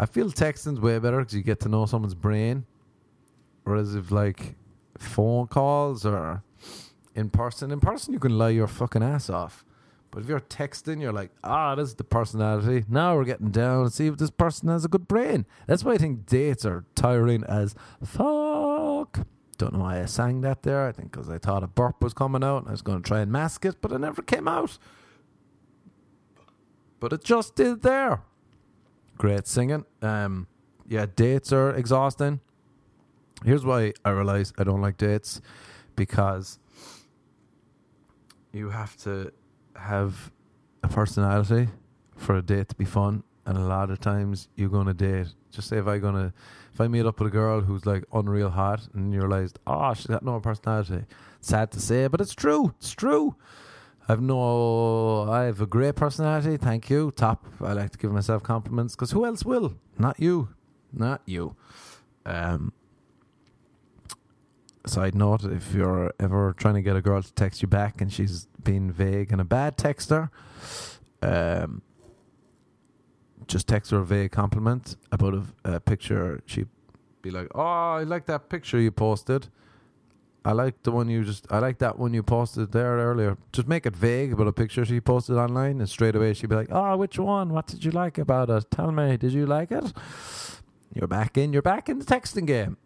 I 0.00 0.06
feel 0.06 0.30
texting's 0.30 0.80
way 0.80 0.98
better 0.98 1.18
because 1.18 1.34
you 1.34 1.42
get 1.42 1.60
to 1.60 1.68
know 1.68 1.84
someone's 1.84 2.14
brain. 2.14 2.64
Whereas 3.64 3.94
if 3.94 4.10
like 4.10 4.56
phone 4.98 5.46
calls 5.46 6.06
or 6.06 6.42
in 7.14 7.28
person, 7.28 7.70
in 7.70 7.80
person 7.80 8.14
you 8.14 8.18
can 8.18 8.38
lie 8.38 8.48
your 8.48 8.66
fucking 8.66 9.02
ass 9.02 9.28
off. 9.28 9.62
But 10.10 10.22
if 10.22 10.28
you're 10.28 10.40
texting, 10.40 11.02
you're 11.02 11.12
like, 11.12 11.30
ah, 11.44 11.74
this 11.74 11.90
is 11.90 11.94
the 11.96 12.04
personality. 12.04 12.86
Now 12.88 13.14
we're 13.14 13.26
getting 13.26 13.50
down 13.50 13.82
and 13.82 13.92
see 13.92 14.06
if 14.06 14.16
this 14.16 14.30
person 14.30 14.70
has 14.70 14.86
a 14.86 14.88
good 14.88 15.06
brain. 15.06 15.44
That's 15.66 15.84
why 15.84 15.92
I 15.92 15.98
think 15.98 16.24
dates 16.24 16.64
are 16.64 16.86
tiring 16.94 17.44
as 17.44 17.74
fuck. 18.02 19.26
Don't 19.58 19.74
know 19.74 19.80
why 19.80 20.00
I 20.00 20.06
sang 20.06 20.40
that 20.40 20.62
there. 20.62 20.86
I 20.86 20.92
think 20.92 21.12
because 21.12 21.28
I 21.28 21.36
thought 21.36 21.62
a 21.62 21.66
burp 21.66 22.02
was 22.02 22.14
coming 22.14 22.42
out 22.42 22.62
and 22.62 22.68
I 22.68 22.70
was 22.70 22.80
going 22.80 23.02
to 23.02 23.06
try 23.06 23.20
and 23.20 23.30
mask 23.30 23.66
it, 23.66 23.82
but 23.82 23.92
it 23.92 23.98
never 23.98 24.22
came 24.22 24.48
out. 24.48 24.78
But 26.98 27.12
it 27.12 27.22
just 27.22 27.54
did 27.54 27.82
there. 27.82 28.22
Great 29.20 29.46
singing. 29.46 29.84
Um, 30.00 30.46
yeah, 30.88 31.04
dates 31.14 31.52
are 31.52 31.74
exhausting. 31.74 32.40
Here's 33.44 33.66
why 33.66 33.92
I 34.02 34.12
realize 34.12 34.54
I 34.56 34.64
don't 34.64 34.80
like 34.80 34.96
dates 34.96 35.42
because 35.94 36.58
you 38.50 38.70
have 38.70 38.96
to 39.02 39.30
have 39.76 40.32
a 40.82 40.88
personality 40.88 41.68
for 42.16 42.36
a 42.36 42.40
date 42.40 42.70
to 42.70 42.74
be 42.76 42.86
fun, 42.86 43.22
and 43.44 43.58
a 43.58 43.60
lot 43.60 43.90
of 43.90 44.00
times 44.00 44.48
you're 44.56 44.70
to 44.86 44.94
date. 44.94 45.26
Just 45.50 45.68
say 45.68 45.76
if 45.76 45.86
I 45.86 45.98
gonna 45.98 46.32
if 46.72 46.80
I 46.80 46.88
meet 46.88 47.04
up 47.04 47.20
with 47.20 47.28
a 47.28 47.30
girl 47.30 47.60
who's 47.60 47.84
like 47.84 48.04
unreal 48.14 48.48
hot, 48.48 48.88
and 48.94 49.12
you 49.12 49.20
realized, 49.20 49.58
oh, 49.66 49.92
she's 49.92 50.06
got 50.06 50.22
no 50.22 50.40
personality. 50.40 51.04
Sad 51.42 51.70
to 51.72 51.80
say, 51.80 52.06
but 52.06 52.22
it's 52.22 52.34
true. 52.34 52.72
It's 52.78 52.92
true. 52.92 53.36
I've 54.10 54.20
no, 54.20 55.30
I 55.30 55.44
have 55.44 55.60
a 55.60 55.66
great 55.66 55.94
personality. 55.94 56.56
Thank 56.56 56.90
you. 56.90 57.12
Top. 57.12 57.46
I 57.60 57.74
like 57.74 57.92
to 57.92 57.98
give 57.98 58.10
myself 58.10 58.42
compliments 58.42 58.96
because 58.96 59.12
who 59.12 59.24
else 59.24 59.44
will? 59.44 59.74
Not 59.98 60.18
you. 60.18 60.48
Not 60.92 61.22
you. 61.26 61.54
Um, 62.26 62.72
side 64.84 65.14
note: 65.14 65.44
if 65.44 65.72
you're 65.72 66.12
ever 66.18 66.52
trying 66.54 66.74
to 66.74 66.82
get 66.82 66.96
a 66.96 67.00
girl 67.00 67.22
to 67.22 67.32
text 67.34 67.62
you 67.62 67.68
back 67.68 68.00
and 68.00 68.12
she's 68.12 68.48
being 68.64 68.90
vague 68.90 69.30
and 69.30 69.40
a 69.40 69.44
bad 69.44 69.78
texter, 69.78 70.30
um, 71.22 71.80
just 73.46 73.68
text 73.68 73.92
her 73.92 73.98
a 73.98 74.04
vague 74.04 74.32
compliment 74.32 74.96
about 75.12 75.34
a, 75.34 75.44
a 75.76 75.78
picture. 75.78 76.42
She'd 76.46 76.68
be 77.22 77.30
like, 77.30 77.46
"Oh, 77.54 77.60
I 78.00 78.02
like 78.02 78.26
that 78.26 78.48
picture 78.48 78.80
you 78.80 78.90
posted." 78.90 79.46
I 80.44 80.52
like 80.52 80.82
the 80.82 80.90
one 80.90 81.08
you 81.08 81.24
just. 81.24 81.46
I 81.50 81.58
like 81.58 81.78
that 81.78 81.98
one 81.98 82.14
you 82.14 82.22
posted 82.22 82.72
there 82.72 82.96
earlier. 82.96 83.36
Just 83.52 83.68
make 83.68 83.84
it 83.84 83.94
vague 83.94 84.32
about 84.32 84.46
a 84.46 84.52
picture 84.52 84.84
she 84.84 85.00
posted 85.00 85.36
online, 85.36 85.80
and 85.80 85.88
straight 85.88 86.16
away 86.16 86.32
she'd 86.32 86.48
be 86.48 86.56
like, 86.56 86.68
"Oh, 86.70 86.96
which 86.96 87.18
one? 87.18 87.50
What 87.50 87.66
did 87.66 87.84
you 87.84 87.90
like 87.90 88.16
about 88.16 88.48
it? 88.48 88.70
Tell 88.70 88.90
me, 88.90 89.16
did 89.16 89.32
you 89.32 89.46
like 89.46 89.70
it?" 89.70 89.92
You're 90.94 91.06
back 91.06 91.36
in. 91.36 91.52
You're 91.52 91.62
back 91.62 91.88
in 91.88 91.98
the 91.98 92.04
texting 92.04 92.46
game. 92.46 92.78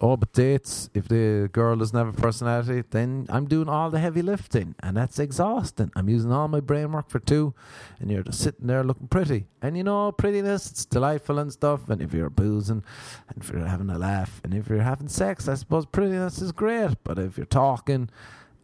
But 0.00 0.32
dates. 0.32 0.90
If 0.94 1.08
the 1.08 1.48
girl 1.52 1.76
doesn't 1.76 1.96
have 1.96 2.08
a 2.08 2.12
personality, 2.12 2.82
then 2.90 3.26
I'm 3.28 3.46
doing 3.46 3.68
all 3.68 3.90
the 3.90 3.98
heavy 3.98 4.22
lifting, 4.22 4.74
and 4.80 4.96
that's 4.96 5.18
exhausting. 5.18 5.90
I'm 5.94 6.08
using 6.08 6.32
all 6.32 6.48
my 6.48 6.60
brain 6.60 6.92
work 6.92 7.08
for 7.08 7.18
two, 7.18 7.54
and 8.00 8.10
you're 8.10 8.22
just 8.22 8.40
sitting 8.40 8.66
there 8.66 8.84
looking 8.84 9.08
pretty. 9.08 9.46
And 9.62 9.76
you 9.76 9.84
know, 9.84 10.12
prettiness, 10.12 10.70
it's 10.70 10.84
delightful 10.84 11.38
and 11.38 11.52
stuff. 11.52 11.88
And 11.88 12.00
if 12.02 12.12
you're 12.12 12.30
boozing, 12.30 12.82
and 13.28 13.42
if 13.42 13.50
you're 13.50 13.66
having 13.66 13.90
a 13.90 13.98
laugh, 13.98 14.40
and 14.44 14.54
if 14.54 14.68
you're 14.68 14.82
having 14.82 15.08
sex, 15.08 15.48
I 15.48 15.54
suppose 15.54 15.86
prettiness 15.86 16.40
is 16.40 16.52
great. 16.52 16.96
But 17.04 17.18
if 17.18 17.36
you're 17.36 17.46
talking, 17.46 18.10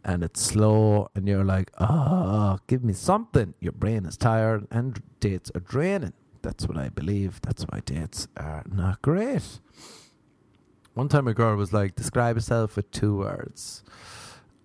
and 0.03 0.23
it's 0.23 0.41
slow, 0.41 1.09
and 1.15 1.27
you're 1.27 1.43
like, 1.43 1.71
oh, 1.79 2.59
give 2.67 2.83
me 2.83 2.93
something, 2.93 3.53
your 3.59 3.71
brain 3.71 4.05
is 4.05 4.17
tired, 4.17 4.67
and 4.71 5.01
dates 5.19 5.51
are 5.55 5.61
draining. 5.61 6.13
That's 6.41 6.67
what 6.67 6.77
I 6.77 6.89
believe. 6.89 7.41
That's 7.41 7.63
why 7.63 7.81
dates 7.83 8.27
are 8.37 8.63
not 8.71 9.01
great. 9.01 9.59
One 10.95 11.09
time 11.09 11.27
a 11.27 11.33
girl 11.33 11.57
was 11.57 11.73
like, 11.73 11.93
describe 11.95 12.37
yourself 12.37 12.77
with 12.77 12.89
two 12.89 13.17
words. 13.17 13.83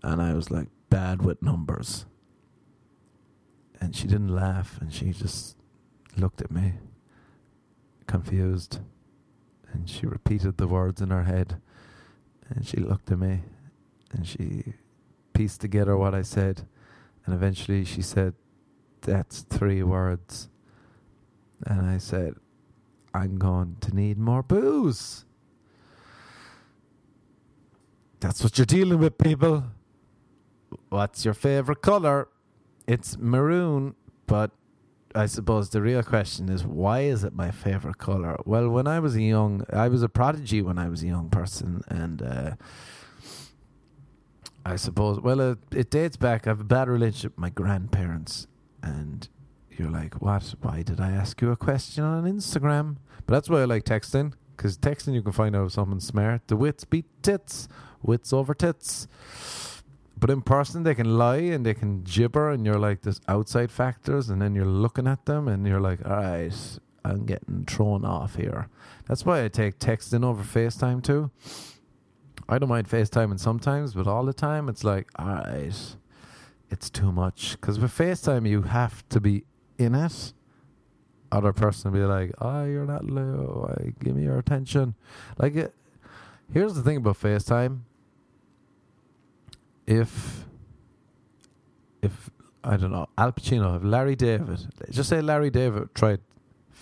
And 0.04 0.22
I 0.22 0.32
was 0.32 0.48
like, 0.48 0.68
bad 0.88 1.22
with 1.22 1.42
numbers. 1.42 2.06
And 3.80 3.96
she 3.96 4.06
didn't 4.06 4.34
laugh 4.34 4.78
and 4.80 4.92
she 4.92 5.10
just 5.10 5.56
looked 6.16 6.40
at 6.40 6.52
me, 6.52 6.74
confused. 8.06 8.78
And 9.72 9.90
she 9.90 10.06
repeated 10.06 10.56
the 10.56 10.68
words 10.68 11.00
in 11.00 11.10
her 11.10 11.24
head. 11.24 11.60
And 12.48 12.64
she 12.64 12.76
looked 12.76 13.10
at 13.10 13.18
me 13.18 13.40
and 14.12 14.24
she 14.24 14.74
pieced 15.32 15.60
together 15.60 15.96
what 15.96 16.14
I 16.14 16.22
said. 16.22 16.62
And 17.26 17.34
eventually 17.34 17.84
she 17.84 18.02
said, 18.02 18.34
That's 19.00 19.40
three 19.40 19.82
words. 19.82 20.48
And 21.66 21.86
I 21.86 21.98
said, 21.98 22.34
I'm 23.12 23.36
going 23.36 23.78
to 23.80 23.96
need 23.96 24.16
more 24.16 24.44
booze. 24.44 25.24
That's 28.20 28.44
what 28.44 28.58
you're 28.58 28.66
dealing 28.66 28.98
with, 28.98 29.16
people. 29.16 29.64
What's 30.90 31.24
your 31.24 31.34
favorite 31.34 31.80
color? 31.80 32.28
It's 32.86 33.16
maroon, 33.18 33.94
but 34.26 34.50
I 35.14 35.26
suppose 35.26 35.70
the 35.70 35.80
real 35.82 36.02
question 36.02 36.48
is 36.48 36.64
why 36.64 37.00
is 37.00 37.24
it 37.24 37.34
my 37.34 37.50
favorite 37.50 37.98
color? 37.98 38.36
Well, 38.44 38.68
when 38.68 38.86
I 38.86 39.00
was 39.00 39.16
a 39.16 39.22
young, 39.22 39.64
I 39.72 39.88
was 39.88 40.02
a 40.02 40.08
prodigy 40.08 40.62
when 40.62 40.78
I 40.78 40.88
was 40.88 41.02
a 41.02 41.06
young 41.06 41.30
person, 41.30 41.82
and 41.88 42.22
uh, 42.22 42.50
I 44.64 44.76
suppose, 44.76 45.18
well, 45.20 45.40
it, 45.40 45.58
it 45.72 45.90
dates 45.90 46.16
back. 46.16 46.46
I 46.46 46.50
have 46.50 46.60
a 46.60 46.64
bad 46.64 46.88
relationship 46.88 47.32
with 47.32 47.40
my 47.40 47.50
grandparents, 47.50 48.46
and 48.82 49.26
you're 49.70 49.90
like, 49.90 50.20
what? 50.20 50.54
Why 50.60 50.82
did 50.82 51.00
I 51.00 51.10
ask 51.10 51.40
you 51.40 51.50
a 51.50 51.56
question 51.56 52.04
on 52.04 52.24
Instagram? 52.24 52.96
But 53.26 53.34
that's 53.34 53.48
why 53.48 53.62
I 53.62 53.64
like 53.64 53.84
texting, 53.84 54.34
because 54.60 54.76
texting 54.76 55.14
you 55.14 55.22
can 55.22 55.32
find 55.32 55.56
out 55.56 55.72
something 55.72 56.00
smart. 56.00 56.46
The 56.48 56.54
wits 56.54 56.84
beat 56.84 57.06
tits 57.22 57.66
wits 58.02 58.30
over 58.30 58.52
tits. 58.52 59.08
But 60.18 60.28
in 60.28 60.42
person, 60.42 60.82
they 60.82 60.94
can 60.94 61.16
lie 61.16 61.36
and 61.36 61.64
they 61.64 61.72
can 61.72 62.02
gibber, 62.02 62.50
and 62.50 62.66
you're 62.66 62.78
like, 62.78 63.00
there's 63.00 63.22
outside 63.26 63.72
factors, 63.72 64.28
and 64.28 64.42
then 64.42 64.54
you're 64.54 64.66
looking 64.66 65.06
at 65.06 65.24
them, 65.24 65.48
and 65.48 65.66
you're 65.66 65.80
like, 65.80 66.04
all 66.04 66.16
right, 66.16 66.78
I'm 67.06 67.24
getting 67.24 67.64
thrown 67.64 68.04
off 68.04 68.34
here. 68.34 68.68
That's 69.06 69.24
why 69.24 69.42
I 69.42 69.48
take 69.48 69.78
texting 69.78 70.22
over 70.22 70.42
FaceTime 70.42 71.02
too. 71.02 71.30
I 72.50 72.58
don't 72.58 72.68
mind 72.68 72.88
FaceTiming 72.88 73.40
sometimes, 73.40 73.94
but 73.94 74.06
all 74.06 74.26
the 74.26 74.34
time, 74.34 74.68
it's 74.68 74.84
like, 74.84 75.08
all 75.16 75.26
right, 75.26 75.72
it's 76.70 76.90
too 76.90 77.12
much. 77.12 77.52
Because 77.52 77.78
with 77.78 77.96
FaceTime, 77.96 78.46
you 78.46 78.62
have 78.62 79.08
to 79.08 79.20
be 79.20 79.44
in 79.78 79.94
it. 79.94 80.34
Other 81.32 81.52
person 81.52 81.92
be 81.92 82.00
like, 82.00 82.32
oh, 82.40 82.64
you're 82.64 82.86
not 82.86 83.04
low. 83.04 83.72
Give 84.02 84.16
me 84.16 84.24
your 84.24 84.38
attention. 84.38 84.94
Like, 85.38 85.54
it, 85.54 85.74
here's 86.52 86.74
the 86.74 86.82
thing 86.82 86.96
about 86.96 87.20
FaceTime 87.20 87.80
if 89.90 90.44
if 92.00 92.30
I 92.62 92.76
don't 92.76 92.92
know 92.92 93.08
Al 93.18 93.32
Pacino, 93.32 93.76
if 93.76 93.82
Larry 93.82 94.16
David, 94.16 94.66
just 94.90 95.08
say 95.08 95.20
Larry 95.20 95.50
David 95.50 95.94
tried 95.94 96.20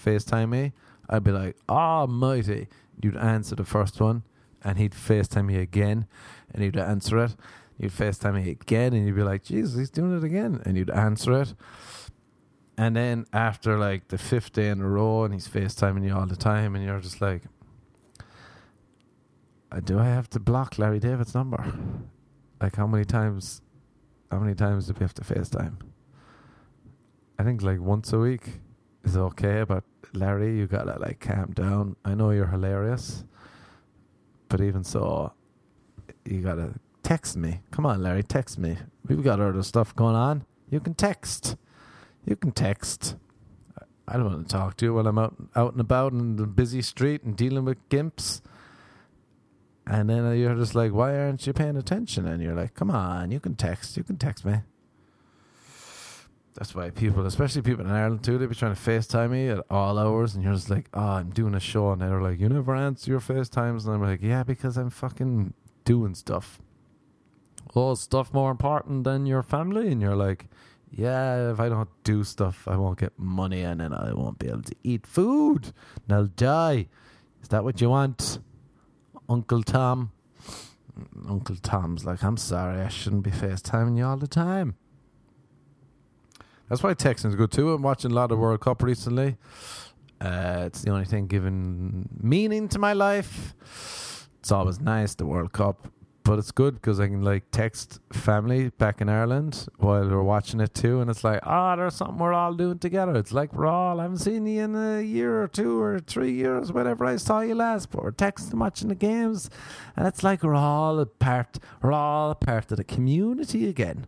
FaceTime 0.05 0.51
me, 0.51 0.73
I'd 1.09 1.25
be 1.25 1.33
like, 1.33 1.57
"Ah, 1.69 2.03
oh, 2.03 2.07
mighty!" 2.07 2.69
you'd 3.03 3.17
answer 3.17 3.55
the 3.55 3.65
first 3.65 4.01
one, 4.01 4.23
and 4.63 4.79
he'd 4.79 4.93
FaceTime 4.93 5.47
me 5.47 5.57
again, 5.57 6.07
and 6.53 6.63
he'd 6.63 6.77
answer 6.77 7.19
it. 7.25 7.37
You'd 7.79 7.93
FaceTime 7.93 8.35
me 8.35 8.51
again, 8.51 8.93
and 8.93 9.07
you'd 9.07 9.15
be 9.15 9.23
like, 9.23 9.45
Jesus, 9.45 9.79
he's 9.79 9.91
doing 9.91 10.17
it 10.17 10.25
again, 10.25 10.61
and 10.65 10.77
you'd 10.77 10.91
answer 10.91 11.41
it. 11.43 11.55
And 12.79 12.95
then 12.95 13.27
after 13.33 13.77
like 13.77 14.07
the 14.07 14.17
fifth 14.17 14.53
day 14.53 14.69
in 14.69 14.81
a 14.81 14.89
row, 14.89 15.25
and 15.25 15.35
he's 15.35 15.49
FaceTiming 15.49 16.07
you 16.07 16.15
all 16.15 16.27
the 16.27 16.37
time, 16.37 16.77
and 16.77 16.85
you're 16.85 17.01
just 17.01 17.21
like, 17.21 17.43
uh, 19.73 19.81
do 19.81 19.99
I 19.99 20.05
have 20.05 20.31
to 20.31 20.41
block 20.41 20.79
Larry 20.79 21.01
David's 21.01 21.35
number? 21.35 21.75
Like 22.61 22.77
how 22.77 22.87
many 22.87 23.05
times? 23.05 23.63
How 24.31 24.39
many 24.39 24.55
times 24.55 24.87
do 24.87 24.95
we 24.95 25.03
have 25.03 25.15
to 25.15 25.23
FaceTime? 25.23 25.75
I 27.39 27.43
think 27.43 27.63
like 27.63 27.81
once 27.81 28.13
a 28.13 28.19
week 28.19 28.61
is 29.03 29.17
okay, 29.17 29.65
but 29.67 29.83
Larry, 30.13 30.57
you 30.57 30.69
gotta 30.69 31.01
like 31.01 31.19
calm 31.19 31.53
down. 31.55 31.97
I 32.05 32.15
know 32.15 32.31
you're 32.31 32.47
hilarious, 32.47 33.25
but 34.49 34.61
even 34.61 34.85
so, 34.85 35.33
you 36.25 36.43
gotta 36.43 36.75
text 37.03 37.37
me. 37.37 37.61
Come 37.73 37.87
on, 37.87 38.03
Larry, 38.05 38.23
text 38.23 38.57
me. 38.57 38.77
We've 39.09 39.25
got 39.25 39.41
other 39.41 39.65
stuff 39.65 39.97
going 39.97 40.15
on. 40.15 40.45
You 40.71 40.79
can 40.79 40.95
text. 40.95 41.57
You 42.29 42.37
can 42.37 42.51
text. 42.53 43.17
I 44.07 44.15
don't 44.15 44.27
want 44.27 44.47
to 44.47 44.53
talk 44.53 44.77
to 44.79 44.85
you 44.85 44.95
while 44.95 45.07
I'm 45.07 45.19
out 45.19 45.35
out 45.57 45.73
and 45.73 45.81
about 45.81 46.13
in 46.13 46.37
the 46.37 46.47
busy 46.47 46.83
street 46.83 47.23
and 47.23 47.35
dealing 47.37 47.65
with 47.65 47.89
gimps. 47.89 48.43
And 49.87 50.11
then 50.11 50.37
you're 50.37 50.55
just 50.55 50.75
like, 50.75 50.93
why 50.93 51.17
aren't 51.17 51.47
you 51.47 51.55
paying 51.55 51.79
attention? 51.79 52.27
And 52.27 52.43
you're 52.43 52.55
like, 52.55 52.75
come 52.75 52.91
on, 52.91 53.31
you 53.31 53.41
can 53.41 53.55
text. 53.55 53.97
You 53.97 54.05
can 54.05 54.19
text 54.19 54.45
me. 54.45 54.57
That's 56.55 56.75
why 56.75 56.91
people, 56.91 57.25
especially 57.25 57.63
people 57.63 57.87
in 57.87 57.91
Ireland 57.91 58.23
too, 58.23 58.37
they 58.37 58.45
be 58.45 58.55
trying 58.55 58.75
to 58.75 58.81
FaceTime 58.81 59.31
me 59.31 59.49
at 59.49 59.65
all 59.71 59.99
hours. 59.99 60.35
And 60.35 60.45
you're 60.45 60.53
just 60.53 60.69
like, 60.69 60.91
oh, 60.93 61.01
I'm 61.01 61.31
doing 61.31 61.55
a 61.55 61.61
show. 61.61 61.93
And 61.93 62.03
they're 62.03 62.21
like, 62.21 62.41
you 62.41 62.51
never 62.51 62.75
answer 62.75 63.11
your 63.11 63.21
FaceTimes. 63.21 63.87
And 63.87 63.95
I'm 63.95 64.03
like, 64.03 64.21
yeah, 64.21 64.43
because 64.43 64.77
I'm 64.77 64.91
fucking 64.91 65.55
doing 65.87 66.15
stuff. 66.15 66.61
Oh, 67.75 67.95
stuff 67.95 68.35
more 68.35 68.51
important 68.51 69.05
than 69.05 69.25
your 69.25 69.43
family? 69.43 69.89
And 69.91 70.03
you're 70.03 70.17
like, 70.17 70.49
yeah, 70.91 71.53
if 71.53 71.61
I 71.61 71.69
don't 71.69 71.89
do 72.05 72.25
stuff, 72.25 72.67
I 72.67 72.77
won't 72.77 72.99
get 72.99 73.19
money 73.19 73.63
and 73.63 73.81
then 73.81 73.93
I 73.93 74.13
won't 74.13 74.39
be 74.39 74.49
able 74.49 74.63
to 74.63 74.75
eat 74.83 75.07
food 75.07 75.73
and 76.05 76.17
I'll 76.17 76.27
die. 76.27 76.89
Is 77.43 77.49
that 77.49 77.65
what 77.65 77.81
you 77.81 77.91
want? 77.91 78.39
Uncle 79.29 79.63
Tom. 79.63 80.13
Uncle 81.29 81.57
Tom's 81.57 82.05
like, 82.05 82.25
I'm 82.25 82.37
sorry, 82.37 82.81
I 82.81 82.89
shouldn't 82.89 83.23
be 83.23 83.31
FaceTiming 83.31 83.97
you 83.97 84.05
all 84.05 84.17
the 84.17 84.27
time. 84.27 84.77
That's 86.69 86.83
why 86.83 86.95
texting 86.95 87.27
is 87.27 87.35
good 87.35 87.51
too. 87.51 87.73
I'm 87.73 87.83
watching 87.83 88.11
a 88.11 88.15
lot 88.15 88.33
of 88.33 88.39
World 88.39 88.61
Cup 88.61 88.83
recently. 88.83 89.37
Uh, 90.21 90.65
it's 90.67 90.83
the 90.83 90.91
only 90.91 91.05
thing 91.05 91.27
giving 91.27 92.09
meaning 92.21 92.69
to 92.69 92.79
my 92.79 92.93
life. 92.93 93.55
It's 94.41 94.51
always 94.51 94.81
nice, 94.81 95.15
the 95.15 95.27
World 95.27 95.53
Cup 95.53 95.89
but 96.29 96.39
it's 96.39 96.53
good 96.53 96.75
because 96.75 97.01
I 97.01 97.07
can 97.07 97.23
like 97.23 97.51
text 97.53 98.01
family 98.13 98.69
back 98.69 99.01
in 99.01 99.09
Ireland 99.09 99.67
while 99.79 100.07
we're 100.07 100.23
watching 100.23 100.61
it 100.61 100.75
too, 100.75 101.01
and 101.01 101.09
it's 101.09 101.25
like, 101.25 101.41
ah, 101.43 101.73
oh, 101.73 101.77
there's 101.77 101.95
something 101.95 102.19
we're 102.19 102.35
all 102.35 102.53
doing 102.53 102.79
together. 102.79 103.17
It's 103.17 103.33
like 103.33 103.55
we're 103.55 103.65
all, 103.65 103.99
I 103.99 104.03
haven't 104.03 104.19
seen 104.19 104.47
you 104.47 104.63
in 104.63 104.75
a 104.75 105.01
year 105.01 105.43
or 105.43 105.49
two 105.49 105.81
or 105.81 106.01
three 106.01 106.33
years, 106.33 106.71
whenever 106.71 107.07
I 107.07 107.17
saw 107.17 107.41
you 107.41 107.55
last, 107.55 107.91
but 107.91 108.03
we're 108.03 108.13
texting, 108.13 108.53
watching 108.55 108.91
the 108.91 108.95
games, 108.95 109.49
and 109.97 110.07
it's 110.07 110.23
like 110.23 110.43
we're 110.43 110.55
all 110.55 111.01
a 111.01 111.07
part, 111.07 111.59
we're 111.81 111.93
all 111.93 112.31
a 112.31 112.35
part 112.35 112.71
of 112.73 112.77
the 112.77 112.85
community 112.85 113.67
again. 113.67 114.07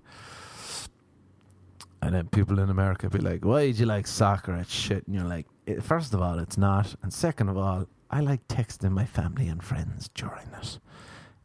And 2.03 2.15
then 2.15 2.29
people 2.29 2.59
in 2.59 2.69
America 2.69 3.09
be 3.09 3.21
like, 3.21 3.47
why 3.47 3.71
do 3.71 3.79
you 3.79 3.87
like 3.87 4.07
soccer? 4.07 4.55
It's 4.57 4.71
shit. 4.71 5.07
And 5.07 5.17
you're 5.17 5.25
like, 5.25 5.47
first 5.81 6.13
of 6.13 6.21
all, 6.21 6.39
it's 6.39 6.59
not. 6.59 6.95
And 7.03 7.15
second 7.15 7.49
of 7.49 7.57
all, 7.57 7.87
I 8.11 8.21
like 8.21 8.47
texting 8.47 8.91
my 8.91 9.07
family 9.07 9.49
and 9.49 9.65
friends 9.65 10.11
during 10.13 10.49
it 10.61 10.79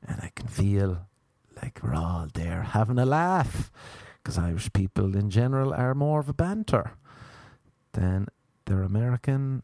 and 0.08 0.22
I 0.22 0.32
can 0.36 0.48
feel 0.48 1.08
like 1.62 1.80
we're 1.84 1.96
all 1.96 2.28
there 2.34 2.64
having 2.64 3.00
a 3.00 3.06
laugh 3.06 3.72
because 4.22 4.38
Irish 4.38 4.72
people 4.74 5.16
in 5.16 5.30
general 5.30 5.74
are 5.74 5.94
more 5.94 6.20
of 6.20 6.30
a 6.30 6.34
banter 6.34 6.92
than 7.94 8.28
their 8.66 8.82
American 8.82 9.64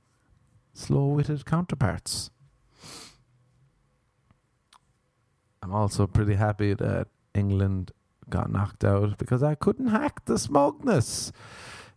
slow 0.74 1.08
witted 1.08 1.46
counterparts. 1.46 2.32
I'm 5.62 5.74
also 5.74 6.08
pretty 6.08 6.36
happy 6.36 6.74
that 6.74 7.08
England 7.36 7.92
got 8.30 8.52
knocked 8.52 8.84
out 8.84 9.18
because 9.18 9.44
I 9.44 9.56
couldn't 9.56 9.88
hack 9.88 10.26
the 10.26 10.40
smugness. 10.40 11.32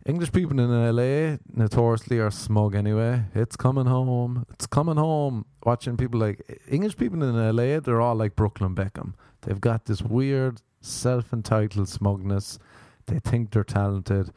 English 0.05 0.31
people 0.31 0.59
in 0.59 0.69
LA 0.69 1.37
notoriously 1.51 2.19
are 2.19 2.29
smug 2.29 2.75
anyway. 2.75 3.23
It's 3.33 3.55
coming 3.55 3.87
home. 3.87 4.45
It's 4.51 4.67
coming 4.67 4.97
home. 4.97 5.45
Watching 5.63 5.97
people 5.97 6.19
like 6.19 6.61
English 6.69 6.95
people 6.95 7.23
in 7.23 7.55
LA, 7.55 7.79
they're 7.79 8.01
all 8.01 8.13
like 8.13 8.35
Brooklyn 8.35 8.75
Beckham. 8.75 9.13
They've 9.41 9.59
got 9.59 9.85
this 9.85 10.03
weird 10.03 10.61
self 10.79 11.33
entitled 11.33 11.89
smugness. 11.89 12.59
They 13.07 13.17
think 13.17 13.49
they're 13.49 13.63
talented. 13.63 14.31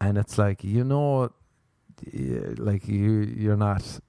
And 0.00 0.18
it's 0.18 0.36
like, 0.36 0.64
you 0.64 0.82
know, 0.82 1.30
like 2.12 2.88
you, 2.88 3.20
you're 3.36 3.56
not, 3.56 4.00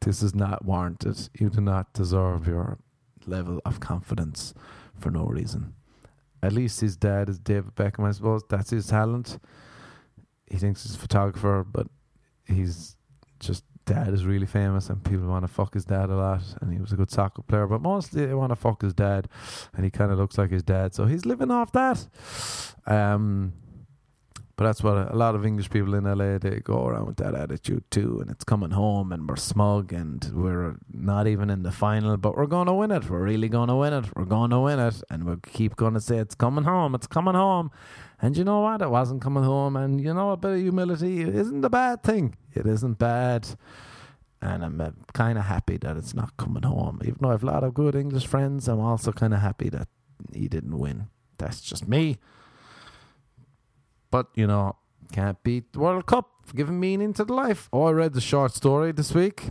this 0.00 0.22
is 0.22 0.32
not 0.32 0.64
warranted. 0.64 1.28
You 1.40 1.50
do 1.50 1.60
not 1.60 1.92
deserve 1.92 2.46
your 2.46 2.78
level 3.26 3.60
of 3.64 3.80
confidence 3.80 4.54
for 4.94 5.10
no 5.10 5.24
reason. 5.24 5.74
At 6.40 6.52
least 6.52 6.80
his 6.80 6.96
dad 6.96 7.28
is 7.28 7.40
David 7.40 7.74
Beckham, 7.74 8.06
I 8.06 8.12
suppose. 8.12 8.42
That's 8.48 8.70
his 8.70 8.86
talent. 8.86 9.40
He 10.50 10.58
thinks 10.58 10.82
he's 10.82 10.94
a 10.94 10.98
photographer, 10.98 11.64
but 11.70 11.86
he's 12.46 12.96
just 13.38 13.64
dad 13.86 14.12
is 14.12 14.24
really 14.24 14.46
famous 14.46 14.88
and 14.88 15.02
people 15.02 15.26
want 15.26 15.42
to 15.42 15.48
fuck 15.48 15.74
his 15.74 15.84
dad 15.84 16.10
a 16.10 16.14
lot 16.14 16.42
and 16.60 16.72
he 16.72 16.78
was 16.78 16.92
a 16.92 16.96
good 16.96 17.10
soccer 17.10 17.42
player 17.42 17.66
but 17.66 17.80
mostly 17.80 18.24
they 18.24 18.34
want 18.34 18.50
to 18.50 18.56
fuck 18.56 18.82
his 18.82 18.94
dad 18.94 19.26
and 19.74 19.84
he 19.84 19.90
kind 19.90 20.12
of 20.12 20.18
looks 20.18 20.38
like 20.38 20.50
his 20.50 20.62
dad. 20.62 20.94
So 20.94 21.06
he's 21.06 21.24
living 21.24 21.50
off 21.50 21.72
that. 21.72 22.06
Um 22.86 23.52
but 24.60 24.66
that's 24.66 24.82
what 24.82 25.10
a 25.10 25.16
lot 25.16 25.34
of 25.34 25.46
English 25.46 25.70
people 25.70 25.94
in 25.94 26.04
LA 26.04 26.36
they 26.36 26.60
go 26.60 26.86
around 26.86 27.06
with 27.06 27.16
that 27.16 27.34
attitude 27.34 27.82
too, 27.90 28.18
and 28.20 28.30
it's 28.30 28.44
coming 28.44 28.72
home, 28.72 29.10
and 29.10 29.26
we're 29.26 29.36
smug, 29.36 29.90
and 29.90 30.30
we're 30.34 30.76
not 30.92 31.26
even 31.26 31.48
in 31.48 31.62
the 31.62 31.72
final, 31.72 32.18
but 32.18 32.36
we're 32.36 32.44
going 32.44 32.66
to 32.66 32.74
win 32.74 32.90
it. 32.90 33.08
We're 33.08 33.24
really 33.24 33.48
going 33.48 33.68
to 33.68 33.76
win 33.76 33.94
it. 33.94 34.14
We're 34.14 34.26
going 34.26 34.50
to 34.50 34.60
win 34.60 34.78
it, 34.78 35.02
and 35.08 35.24
we 35.24 35.36
keep 35.50 35.76
going 35.76 35.94
to 35.94 36.00
say 36.00 36.18
it's 36.18 36.34
coming 36.34 36.64
home. 36.64 36.94
It's 36.94 37.06
coming 37.06 37.36
home, 37.36 37.70
and 38.20 38.36
you 38.36 38.44
know 38.44 38.60
what? 38.60 38.82
It 38.82 38.90
wasn't 38.90 39.22
coming 39.22 39.44
home, 39.44 39.76
and 39.76 39.98
you 39.98 40.12
know 40.12 40.32
a 40.32 40.36
bit 40.36 40.50
of 40.50 40.58
humility 40.58 41.22
isn't 41.22 41.64
a 41.64 41.70
bad 41.70 42.02
thing. 42.02 42.36
It 42.52 42.66
isn't 42.66 42.98
bad. 42.98 43.48
And 44.42 44.62
I'm 44.62 44.78
uh, 44.78 44.90
kind 45.14 45.38
of 45.38 45.44
happy 45.44 45.78
that 45.78 45.96
it's 45.96 46.12
not 46.12 46.36
coming 46.36 46.64
home. 46.64 47.00
Even 47.02 47.16
though 47.22 47.30
I've 47.30 47.44
a 47.44 47.46
lot 47.46 47.64
of 47.64 47.72
good 47.72 47.94
English 47.94 48.26
friends, 48.26 48.68
I'm 48.68 48.80
also 48.80 49.10
kind 49.10 49.32
of 49.32 49.40
happy 49.40 49.70
that 49.70 49.88
he 50.34 50.48
didn't 50.48 50.76
win. 50.76 51.08
That's 51.38 51.62
just 51.62 51.88
me. 51.88 52.18
But, 54.10 54.28
you 54.34 54.46
know, 54.46 54.76
can't 55.12 55.42
beat 55.42 55.72
the 55.72 55.80
World 55.80 56.06
Cup 56.06 56.28
giving 56.54 56.80
meaning 56.80 57.12
to 57.14 57.24
the 57.24 57.32
life. 57.32 57.68
Oh, 57.72 57.84
I 57.84 57.92
read 57.92 58.12
the 58.12 58.20
short 58.20 58.54
story 58.54 58.92
this 58.92 59.14
week. 59.14 59.50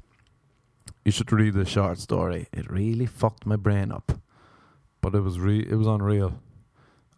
You 1.05 1.11
should 1.11 1.31
read 1.31 1.53
the 1.53 1.65
short 1.65 1.97
story. 1.99 2.47
It 2.51 2.69
really 2.69 3.05
fucked 3.05 3.45
my 3.45 3.55
brain 3.55 3.91
up. 3.91 4.19
But 5.01 5.15
it 5.15 5.21
was 5.21 5.39
re- 5.39 5.65
it 5.69 5.75
was 5.75 5.87
unreal. 5.87 6.41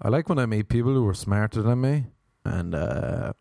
I 0.02 0.10
like 0.10 0.30
when 0.30 0.40
I 0.40 0.46
meet 0.46 0.70
people 0.70 0.94
who 0.94 1.08
are 1.08 1.14
smarter 1.14 1.62
than 1.62 1.82
me 1.82 2.06
and 2.46 2.74
uh, 2.74 3.34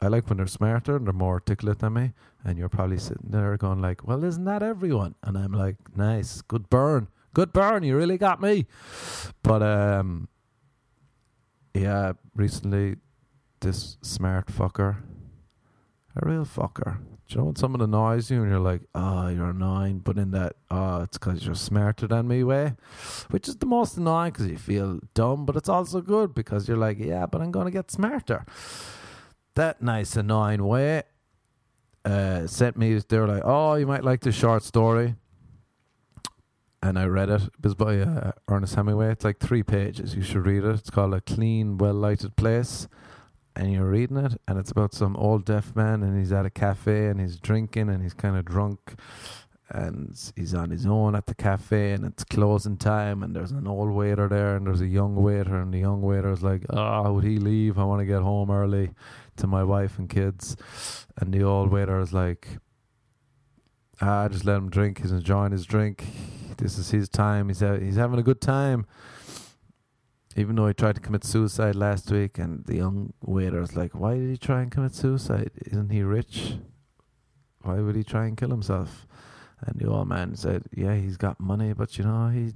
I 0.00 0.08
like 0.08 0.28
when 0.28 0.38
they're 0.38 0.46
smarter 0.46 0.96
and 0.96 1.06
they're 1.06 1.12
more 1.12 1.34
articulate 1.34 1.80
than 1.80 1.94
me 1.94 2.12
and 2.44 2.58
you're 2.58 2.68
probably 2.68 2.98
sitting 2.98 3.30
there 3.30 3.56
going 3.56 3.80
like, 3.80 4.06
Well, 4.06 4.24
isn't 4.24 4.44
that 4.44 4.62
everyone? 4.62 5.14
And 5.22 5.36
I'm 5.36 5.52
like, 5.52 5.76
Nice, 5.96 6.42
good 6.42 6.70
burn. 6.70 7.08
Good 7.34 7.52
burn, 7.52 7.82
you 7.84 7.96
really 7.96 8.18
got 8.18 8.40
me. 8.40 8.66
But 9.42 9.62
um 9.62 10.28
yeah, 11.74 12.12
recently 12.34 12.96
this 13.60 13.98
smart 14.02 14.46
fucker, 14.46 14.96
a 16.16 16.28
real 16.28 16.44
fucker. 16.44 16.98
Do 16.98 17.34
you 17.34 17.38
know 17.38 17.44
when 17.44 17.56
someone 17.56 17.80
annoys 17.80 18.30
you 18.30 18.42
and 18.42 18.50
you're 18.50 18.58
like, 18.58 18.82
oh, 18.94 19.28
you're 19.28 19.50
annoying, 19.50 20.00
but 20.00 20.18
in 20.18 20.32
that, 20.32 20.56
oh, 20.70 21.02
it's 21.02 21.16
because 21.16 21.46
you're 21.46 21.54
smarter 21.54 22.08
than 22.08 22.26
me 22.26 22.42
way, 22.42 22.74
which 23.30 23.46
is 23.46 23.56
the 23.56 23.66
most 23.66 23.96
annoying 23.96 24.32
because 24.32 24.48
you 24.48 24.58
feel 24.58 24.98
dumb, 25.14 25.46
but 25.46 25.54
it's 25.54 25.68
also 25.68 26.00
good 26.00 26.34
because 26.34 26.66
you're 26.66 26.76
like, 26.76 26.98
yeah, 26.98 27.26
but 27.26 27.40
I'm 27.40 27.52
going 27.52 27.66
to 27.66 27.70
get 27.70 27.90
smarter. 27.90 28.44
That 29.54 29.80
nice, 29.80 30.16
annoying 30.16 30.64
way 30.64 31.04
uh, 32.04 32.48
sent 32.48 32.76
me, 32.76 32.98
they're 32.98 33.28
like, 33.28 33.42
oh, 33.44 33.74
you 33.74 33.86
might 33.86 34.02
like 34.02 34.22
this 34.22 34.34
short 34.34 34.64
story 34.64 35.14
and 36.82 36.98
I 36.98 37.04
read 37.04 37.28
it. 37.28 37.42
It 37.42 37.64
was 37.64 37.74
by 37.74 37.98
uh, 37.98 38.32
Ernest 38.48 38.74
Hemingway. 38.74 39.12
It's 39.12 39.24
like 39.24 39.38
three 39.38 39.62
pages. 39.62 40.14
You 40.14 40.22
should 40.22 40.46
read 40.46 40.64
it. 40.64 40.74
It's 40.74 40.90
called 40.90 41.14
A 41.14 41.20
Clean, 41.20 41.76
Well 41.76 41.94
Lighted 41.94 42.36
Place. 42.36 42.88
And 43.56 43.72
you're 43.72 43.90
reading 43.90 44.16
it, 44.16 44.40
and 44.46 44.58
it's 44.58 44.70
about 44.70 44.94
some 44.94 45.16
old 45.16 45.44
deaf 45.44 45.74
man, 45.74 46.02
and 46.02 46.18
he's 46.18 46.32
at 46.32 46.46
a 46.46 46.50
cafe, 46.50 47.08
and 47.08 47.20
he's 47.20 47.36
drinking, 47.36 47.90
and 47.90 48.00
he's 48.00 48.14
kind 48.14 48.36
of 48.36 48.44
drunk, 48.44 48.94
and 49.68 50.32
he's 50.36 50.54
on 50.54 50.70
his 50.70 50.86
own 50.86 51.16
at 51.16 51.26
the 51.26 51.34
cafe, 51.34 51.92
and 51.92 52.04
it's 52.04 52.22
closing 52.22 52.76
time, 52.76 53.24
and 53.24 53.34
there's 53.34 53.50
an 53.50 53.66
old 53.66 53.90
waiter 53.90 54.28
there, 54.28 54.54
and 54.54 54.66
there's 54.66 54.80
a 54.80 54.86
young 54.86 55.16
waiter, 55.16 55.56
and 55.60 55.74
the 55.74 55.78
young 55.78 56.00
waiter's 56.00 56.44
like, 56.44 56.64
"Oh, 56.70 57.14
would 57.14 57.24
he 57.24 57.38
leave? 57.38 57.76
I 57.76 57.84
want 57.84 58.00
to 58.00 58.06
get 58.06 58.22
home 58.22 58.52
early 58.52 58.92
to 59.36 59.48
my 59.48 59.64
wife 59.64 59.98
and 59.98 60.08
kids," 60.08 60.56
and 61.18 61.34
the 61.34 61.42
old 61.42 61.70
waiter 61.70 61.98
is 61.98 62.12
like, 62.12 62.58
"Ah, 64.00 64.28
just 64.28 64.44
let 64.44 64.56
him 64.58 64.70
drink. 64.70 65.00
He's 65.00 65.12
enjoying 65.12 65.52
his 65.52 65.66
drink." 65.66 66.06
This 66.60 66.78
is 66.78 66.90
his 66.90 67.08
time. 67.08 67.48
He's 67.48 67.60
ha- 67.60 67.78
he's 67.78 67.96
having 67.96 68.18
a 68.18 68.22
good 68.22 68.40
time. 68.40 68.86
Even 70.36 70.56
though 70.56 70.68
he 70.68 70.74
tried 70.74 70.94
to 70.94 71.00
commit 71.00 71.24
suicide 71.24 71.74
last 71.74 72.10
week, 72.12 72.38
and 72.38 72.64
the 72.66 72.76
young 72.76 73.12
waiter's 73.22 73.74
like, 73.74 73.94
"Why 73.94 74.14
did 74.14 74.30
he 74.30 74.36
try 74.36 74.62
and 74.62 74.70
commit 74.70 74.94
suicide? 74.94 75.50
Isn't 75.66 75.90
he 75.90 76.02
rich? 76.02 76.58
Why 77.62 77.80
would 77.80 77.96
he 77.96 78.04
try 78.04 78.26
and 78.26 78.36
kill 78.36 78.50
himself?" 78.50 79.06
And 79.60 79.80
the 79.80 79.88
old 79.88 80.08
man 80.08 80.36
said, 80.36 80.64
"Yeah, 80.72 80.94
he's 80.94 81.16
got 81.16 81.40
money, 81.40 81.72
but 81.72 81.98
you 81.98 82.04
know 82.04 82.28
he." 82.28 82.52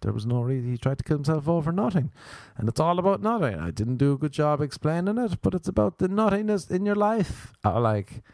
There 0.00 0.12
was 0.12 0.26
no 0.26 0.42
reason 0.42 0.72
he 0.72 0.78
tried 0.78 0.98
to 0.98 1.04
kill 1.04 1.18
himself 1.18 1.46
over 1.48 1.70
nothing, 1.70 2.10
and 2.56 2.68
it's 2.68 2.80
all 2.80 2.98
about 2.98 3.22
nothing. 3.22 3.56
I 3.60 3.70
didn't 3.70 3.98
do 3.98 4.14
a 4.14 4.18
good 4.18 4.32
job 4.32 4.60
explaining 4.60 5.16
it, 5.16 5.40
but 5.42 5.54
it's 5.54 5.68
about 5.68 5.98
the 5.98 6.08
nothingness 6.08 6.68
in 6.68 6.84
your 6.84 6.96
life. 6.96 7.52
Like 7.64 8.24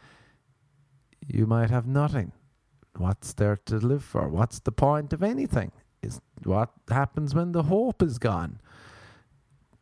you 1.27 1.45
might 1.45 1.69
have 1.69 1.85
nothing, 1.85 2.31
What's 2.97 3.33
there 3.33 3.57
to 3.65 3.77
live 3.77 4.03
for? 4.03 4.27
What's 4.27 4.59
the 4.59 4.71
point 4.71 5.13
of 5.13 5.23
anything? 5.23 5.71
Is 6.01 6.21
what 6.43 6.71
happens 6.89 7.35
when 7.35 7.51
the 7.51 7.63
hope 7.63 8.01
is 8.01 8.17
gone? 8.17 8.59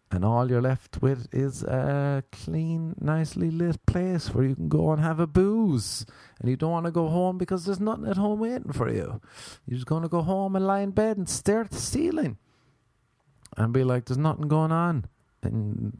And 0.09 0.23
all 0.23 0.49
you're 0.49 0.61
left 0.61 1.01
with 1.01 1.27
is 1.33 1.63
a 1.63 2.23
clean, 2.31 2.95
nicely 2.99 3.51
lit 3.51 3.85
place 3.85 4.33
where 4.33 4.45
you 4.45 4.55
can 4.55 4.69
go 4.69 4.91
and 4.93 5.01
have 5.01 5.19
a 5.19 5.27
booze. 5.27 6.05
And 6.39 6.49
you 6.49 6.55
don't 6.55 6.71
want 6.71 6.85
to 6.85 6.91
go 6.91 7.09
home 7.09 7.37
because 7.37 7.65
there's 7.65 7.81
nothing 7.81 8.07
at 8.07 8.15
home 8.15 8.39
waiting 8.39 8.71
for 8.71 8.89
you. 8.89 9.19
You're 9.65 9.75
just 9.75 9.85
going 9.85 10.03
to 10.03 10.09
go 10.09 10.21
home 10.21 10.55
and 10.55 10.65
lie 10.65 10.79
in 10.79 10.91
bed 10.91 11.17
and 11.17 11.27
stare 11.27 11.61
at 11.61 11.71
the 11.71 11.77
ceiling 11.77 12.37
and 13.57 13.73
be 13.73 13.83
like, 13.83 14.05
there's 14.05 14.17
nothing 14.17 14.47
going 14.47 14.71
on. 14.71 15.05
And 15.43 15.97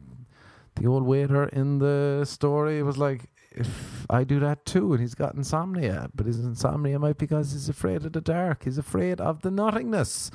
the 0.76 0.86
old 0.86 1.02
waiter 1.02 1.44
in 1.44 1.78
the 1.78 2.24
story 2.24 2.82
was 2.82 2.96
like, 2.96 3.28
if 3.58 4.06
I 4.08 4.24
do 4.24 4.40
that 4.40 4.64
too, 4.64 4.92
and 4.92 5.00
he's 5.00 5.14
got 5.14 5.34
insomnia, 5.34 6.08
but 6.14 6.26
his 6.26 6.38
insomnia 6.38 6.98
might 6.98 7.18
be 7.18 7.26
because 7.26 7.52
he's 7.52 7.68
afraid 7.68 8.04
of 8.04 8.12
the 8.12 8.20
dark. 8.20 8.64
He's 8.64 8.78
afraid 8.78 9.20
of 9.20 9.42
the 9.42 9.50
nothingness, 9.50 10.30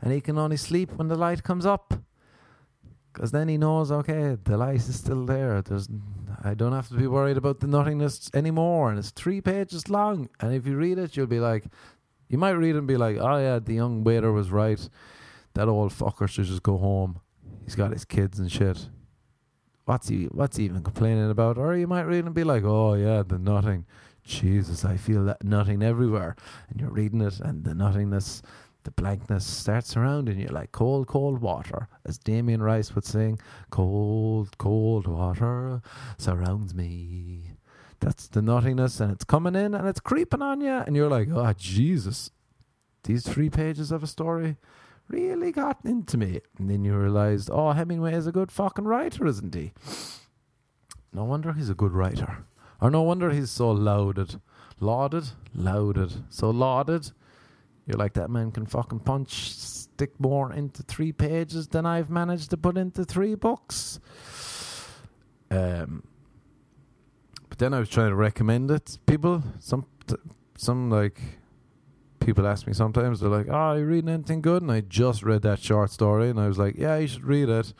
and 0.00 0.12
he 0.12 0.20
can 0.20 0.38
only 0.38 0.56
sleep 0.56 0.92
when 0.92 1.08
the 1.08 1.16
light 1.16 1.42
comes 1.42 1.66
up. 1.66 1.94
Because 3.12 3.32
then 3.32 3.48
he 3.48 3.58
knows, 3.58 3.90
okay, 3.90 4.36
the 4.44 4.56
light 4.56 4.76
is 4.76 4.96
still 4.96 5.24
there. 5.24 5.60
There's, 5.62 5.88
I 6.44 6.54
don't 6.54 6.72
have 6.72 6.88
to 6.88 6.94
be 6.94 7.08
worried 7.08 7.36
about 7.36 7.58
the 7.58 7.66
nothingness 7.66 8.30
anymore. 8.32 8.90
And 8.90 8.98
it's 8.98 9.10
three 9.10 9.40
pages 9.40 9.88
long. 9.88 10.28
And 10.38 10.54
if 10.54 10.66
you 10.66 10.76
read 10.76 10.98
it, 10.98 11.16
you'll 11.16 11.26
be 11.26 11.40
like, 11.40 11.64
you 12.28 12.38
might 12.38 12.50
read 12.50 12.76
and 12.76 12.86
be 12.86 12.96
like, 12.96 13.16
oh 13.16 13.38
yeah, 13.38 13.58
the 13.58 13.74
young 13.74 14.04
waiter 14.04 14.30
was 14.30 14.50
right. 14.50 14.88
That 15.54 15.66
old 15.66 15.92
fucker 15.92 16.28
should 16.28 16.44
just 16.44 16.62
go 16.62 16.76
home. 16.76 17.20
He's 17.64 17.74
got 17.74 17.90
his 17.90 18.04
kids 18.04 18.38
and 18.38 18.52
shit 18.52 18.88
what's 19.88 20.08
he 20.08 20.24
what's 20.26 20.58
he 20.58 20.64
even 20.64 20.82
complaining 20.82 21.30
about? 21.30 21.56
Or 21.56 21.74
you 21.74 21.86
might 21.86 22.02
read 22.02 22.26
and 22.26 22.34
be 22.34 22.44
like, 22.44 22.62
oh 22.62 22.92
yeah, 22.92 23.22
the 23.26 23.38
nothing. 23.38 23.86
Jesus, 24.22 24.84
I 24.84 24.98
feel 24.98 25.24
that 25.24 25.42
nothing 25.42 25.82
everywhere. 25.82 26.36
And 26.68 26.78
you're 26.78 26.90
reading 26.90 27.22
it, 27.22 27.40
and 27.40 27.64
the 27.64 27.74
nothingness, 27.74 28.42
the 28.84 28.90
blankness 28.90 29.46
starts 29.46 29.88
surrounding 29.88 30.38
you 30.38 30.48
like 30.48 30.72
cold, 30.72 31.06
cold 31.06 31.40
water. 31.40 31.88
As 32.04 32.18
Damien 32.18 32.62
Rice 32.62 32.94
would 32.94 33.06
sing, 33.06 33.40
cold, 33.70 34.58
cold 34.58 35.06
water 35.06 35.80
surrounds 36.18 36.74
me. 36.74 37.52
That's 38.00 38.28
the 38.28 38.42
nothingness, 38.42 39.00
and 39.00 39.10
it's 39.10 39.24
coming 39.24 39.56
in 39.56 39.74
and 39.74 39.88
it's 39.88 40.00
creeping 40.00 40.42
on 40.42 40.60
you, 40.60 40.82
and 40.86 40.94
you're 40.94 41.08
like, 41.08 41.28
oh, 41.32 41.54
Jesus. 41.56 42.30
These 43.04 43.26
three 43.26 43.48
pages 43.48 43.90
of 43.90 44.02
a 44.02 44.06
story 44.06 44.56
really 45.08 45.52
got 45.52 45.78
into 45.84 46.16
me. 46.16 46.40
And 46.58 46.70
then 46.70 46.84
you 46.84 46.96
realised, 46.96 47.50
oh, 47.52 47.72
Hemingway 47.72 48.14
is 48.14 48.26
a 48.26 48.32
good 48.32 48.52
fucking 48.52 48.84
writer, 48.84 49.26
isn't 49.26 49.54
he? 49.54 49.72
No 51.12 51.24
wonder 51.24 51.52
he's 51.52 51.70
a 51.70 51.74
good 51.74 51.92
writer. 51.92 52.44
Or 52.80 52.90
no 52.90 53.02
wonder 53.02 53.30
he's 53.30 53.50
so 53.50 53.70
lauded. 53.70 54.40
Lauded? 54.80 55.30
Lauded. 55.54 56.24
So 56.28 56.50
lauded. 56.50 57.10
You're 57.86 57.96
like, 57.96 58.12
that 58.14 58.28
man 58.28 58.52
can 58.52 58.66
fucking 58.66 59.00
punch, 59.00 59.54
stick 59.54 60.20
more 60.20 60.52
into 60.52 60.82
three 60.82 61.10
pages 61.10 61.68
than 61.68 61.86
I've 61.86 62.10
managed 62.10 62.50
to 62.50 62.56
put 62.56 62.76
into 62.76 63.04
three 63.04 63.34
books. 63.34 63.98
Um, 65.50 66.04
but 67.48 67.58
then 67.58 67.72
I 67.72 67.78
was 67.78 67.88
trying 67.88 68.10
to 68.10 68.14
recommend 68.14 68.70
it. 68.70 68.98
People, 69.06 69.42
some, 69.58 69.86
some 70.56 70.90
like 70.90 71.37
people 72.20 72.46
ask 72.46 72.66
me 72.66 72.72
sometimes, 72.72 73.20
they're 73.20 73.30
like, 73.30 73.48
"Oh, 73.48 73.52
are 73.52 73.78
you 73.78 73.84
reading 73.84 74.10
anything 74.10 74.40
good?" 74.40 74.62
And 74.62 74.70
I 74.70 74.80
just 74.80 75.22
read 75.22 75.42
that 75.42 75.58
short 75.60 75.90
story, 75.90 76.30
and 76.30 76.40
I 76.40 76.48
was 76.48 76.58
like, 76.58 76.76
"Yeah, 76.76 76.96
you 76.98 77.06
should 77.06 77.24
read 77.24 77.48
it." 77.48 77.72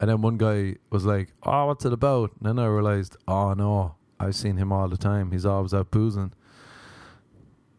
And 0.00 0.10
then 0.10 0.20
one 0.20 0.36
guy 0.36 0.76
was 0.90 1.04
like, 1.04 1.32
"Oh, 1.42 1.66
what's 1.66 1.84
it 1.84 1.92
about?" 1.92 2.32
And 2.38 2.48
then 2.48 2.58
I 2.58 2.66
realized, 2.66 3.16
"Oh 3.26 3.54
no, 3.54 3.96
I've 4.18 4.34
seen 4.34 4.56
him 4.56 4.72
all 4.72 4.88
the 4.88 4.96
time. 4.96 5.32
He's 5.32 5.46
always 5.46 5.74
out 5.74 5.90
boozing. 5.90 6.32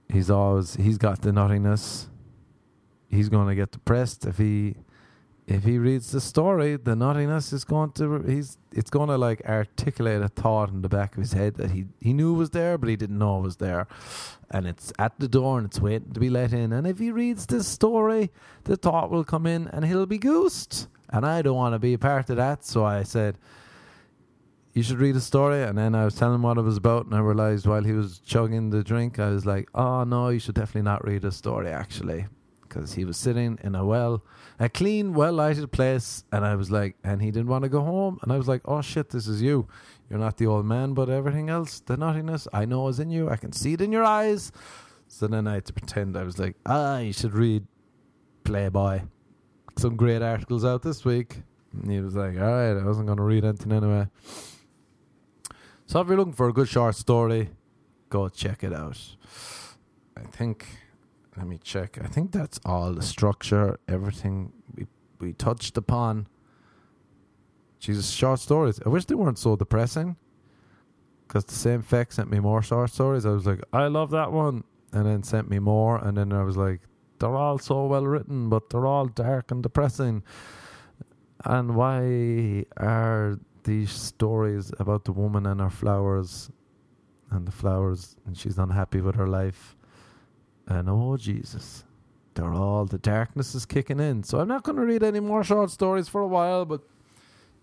He's 0.09 0.29
always 0.29 0.75
he's 0.75 0.97
got 0.97 1.21
the 1.21 1.31
nuttiness. 1.31 2.07
He's 3.09 3.29
going 3.29 3.47
to 3.47 3.55
get 3.55 3.71
depressed 3.71 4.25
if 4.25 4.37
he 4.37 4.75
if 5.47 5.63
he 5.63 5.77
reads 5.77 6.11
the 6.11 6.19
story, 6.19 6.75
the 6.75 6.93
nuttiness 6.93 7.53
is 7.53 7.63
going 7.63 7.91
to 7.93 8.21
he's 8.23 8.57
it's 8.73 8.89
going 8.89 9.07
to 9.07 9.17
like 9.17 9.41
articulate 9.45 10.21
a 10.21 10.27
thought 10.27 10.69
in 10.69 10.81
the 10.81 10.89
back 10.89 11.15
of 11.15 11.21
his 11.21 11.31
head 11.31 11.55
that 11.55 11.71
he 11.71 11.85
he 12.01 12.11
knew 12.11 12.33
was 12.33 12.49
there, 12.49 12.77
but 12.77 12.89
he 12.89 12.97
didn't 12.97 13.17
know 13.17 13.37
was 13.37 13.55
there, 13.55 13.87
and 14.51 14.67
it's 14.67 14.91
at 14.99 15.17
the 15.19 15.27
door 15.29 15.57
and 15.57 15.67
it's 15.67 15.79
waiting 15.79 16.11
to 16.11 16.19
be 16.19 16.29
let 16.29 16.51
in. 16.51 16.73
And 16.73 16.85
if 16.85 16.99
he 16.99 17.11
reads 17.11 17.45
this 17.45 17.65
story, 17.65 18.29
the 18.65 18.75
thought 18.75 19.09
will 19.09 19.23
come 19.23 19.45
in 19.45 19.69
and 19.69 19.85
he'll 19.85 20.05
be 20.05 20.17
goosed. 20.17 20.89
And 21.09 21.25
I 21.25 21.41
don't 21.41 21.55
want 21.55 21.73
to 21.73 21.79
be 21.79 21.93
a 21.93 21.97
part 21.97 22.29
of 22.29 22.35
that, 22.35 22.65
so 22.65 22.85
I 22.85 23.03
said. 23.03 23.37
You 24.73 24.83
should 24.83 24.99
read 24.99 25.15
a 25.15 25.21
story, 25.21 25.63
and 25.63 25.75
then 25.75 25.95
I 25.95 26.05
was 26.05 26.13
telling 26.13 26.35
him 26.35 26.43
what 26.43 26.59
it 26.59 26.61
was 26.61 26.77
about, 26.77 27.07
and 27.07 27.15
I 27.15 27.19
realized 27.19 27.65
while 27.65 27.83
he 27.83 27.93
was 27.93 28.19
chugging 28.19 28.69
the 28.69 28.83
drink, 28.83 29.17
I 29.17 29.31
was 29.31 29.43
like, 29.43 29.69
"Oh 29.73 30.03
no, 30.03 30.29
you 30.29 30.37
should 30.37 30.53
definitely 30.53 30.83
not 30.83 31.03
read 31.03 31.25
a 31.25 31.31
story, 31.31 31.69
actually," 31.69 32.27
because 32.77 32.93
he 32.93 33.05
was 33.05 33.17
sitting 33.17 33.57
in 33.63 33.73
a 33.73 33.83
well 33.83 34.23
a 34.59 34.69
clean, 34.69 35.13
well 35.13 35.33
lighted 35.33 35.71
place. 35.71 36.23
And 36.31 36.45
I 36.45 36.55
was 36.55 36.69
like, 36.69 36.95
and 37.03 37.21
he 37.21 37.31
didn't 37.31 37.47
want 37.47 37.63
to 37.63 37.69
go 37.69 37.81
home. 37.81 38.19
And 38.21 38.31
I 38.31 38.37
was 38.37 38.47
like, 38.47 38.61
oh 38.65 38.81
shit, 38.81 39.09
this 39.09 39.27
is 39.27 39.41
you. 39.41 39.67
You're 40.09 40.19
not 40.19 40.37
the 40.37 40.47
old 40.47 40.65
man, 40.65 40.93
but 40.93 41.09
everything 41.09 41.49
else, 41.49 41.79
the 41.79 41.97
nuttiness, 41.97 42.47
I 42.53 42.65
know 42.65 42.87
is 42.87 42.99
in 42.99 43.09
you. 43.09 43.29
I 43.29 43.35
can 43.35 43.51
see 43.51 43.73
it 43.73 43.81
in 43.81 43.91
your 43.91 44.03
eyes. 44.03 44.51
So 45.07 45.27
then 45.27 45.47
I 45.47 45.55
had 45.55 45.65
to 45.65 45.73
pretend 45.73 46.17
I 46.17 46.23
was 46.23 46.37
like, 46.37 46.55
ah, 46.65 46.99
you 46.99 47.13
should 47.13 47.33
read 47.33 47.65
Playboy. 48.43 49.01
Some 49.77 49.95
great 49.95 50.21
articles 50.21 50.63
out 50.63 50.81
this 50.81 51.03
week. 51.03 51.41
And 51.73 51.91
he 51.91 51.99
was 51.99 52.15
like, 52.15 52.35
all 52.37 52.51
right, 52.51 52.77
I 52.77 52.83
wasn't 52.83 53.07
going 53.07 53.17
to 53.17 53.23
read 53.23 53.43
anything 53.43 53.71
anyway. 53.71 54.07
So 55.87 56.01
if 56.01 56.07
you're 56.07 56.17
looking 56.17 56.33
for 56.33 56.49
a 56.49 56.53
good 56.53 56.67
short 56.67 56.95
story, 56.95 57.49
go 58.09 58.29
check 58.29 58.63
it 58.63 58.73
out. 58.73 58.99
I 60.17 60.21
think 60.21 60.65
let 61.37 61.47
me 61.47 61.59
check. 61.63 61.99
I 62.03 62.07
think 62.07 62.31
that's 62.31 62.59
all 62.65 62.93
the 62.93 63.03
structure, 63.03 63.79
everything 63.87 64.51
we 64.75 64.87
we 65.19 65.33
touched 65.33 65.77
upon. 65.77 66.27
Jesus, 67.79 68.09
short 68.09 68.39
stories. 68.39 68.79
I 68.85 68.89
wish 68.89 69.05
they 69.05 69.15
weren't 69.15 69.37
so 69.37 69.55
depressing. 69.55 70.17
Because 71.27 71.45
the 71.45 71.55
same 71.55 71.81
feck 71.81 72.11
sent 72.11 72.31
me 72.31 72.39
more 72.39 72.61
short 72.61 72.89
stories. 72.91 73.25
I 73.25 73.31
was 73.31 73.45
like, 73.45 73.61
I 73.73 73.87
love 73.87 74.11
that 74.11 74.31
one. 74.31 74.63
And 74.93 75.05
then 75.05 75.23
sent 75.23 75.49
me 75.49 75.59
more. 75.59 75.97
And 75.97 76.17
then 76.17 76.31
I 76.31 76.43
was 76.43 76.57
like, 76.57 76.81
they're 77.19 77.35
all 77.35 77.59
so 77.59 77.85
well 77.85 78.05
written, 78.05 78.49
but 78.49 78.69
they're 78.69 78.85
all 78.85 79.07
dark 79.07 79.51
and 79.51 79.61
depressing. 79.61 80.23
And 81.45 81.75
why 81.75 82.65
are 82.77 83.39
these 83.63 83.91
stories 83.91 84.71
about 84.79 85.05
the 85.05 85.11
woman 85.11 85.45
and 85.45 85.59
her 85.59 85.69
flowers 85.69 86.49
and 87.29 87.47
the 87.47 87.51
flowers 87.51 88.15
and 88.25 88.37
she's 88.37 88.57
unhappy 88.57 89.01
with 89.01 89.15
her 89.15 89.27
life? 89.27 89.76
And 90.67 90.89
oh, 90.89 91.15
Jesus, 91.17 91.85
they're 92.33 92.53
all, 92.53 92.85
the 92.85 92.97
darkness 92.97 93.55
is 93.55 93.65
kicking 93.65 93.99
in. 93.99 94.23
So 94.23 94.39
I'm 94.39 94.47
not 94.47 94.63
going 94.63 94.75
to 94.75 94.85
read 94.85 95.01
any 95.01 95.19
more 95.19 95.43
short 95.43 95.71
stories 95.71 96.09
for 96.09 96.21
a 96.21 96.27
while, 96.27 96.65
but 96.65 96.81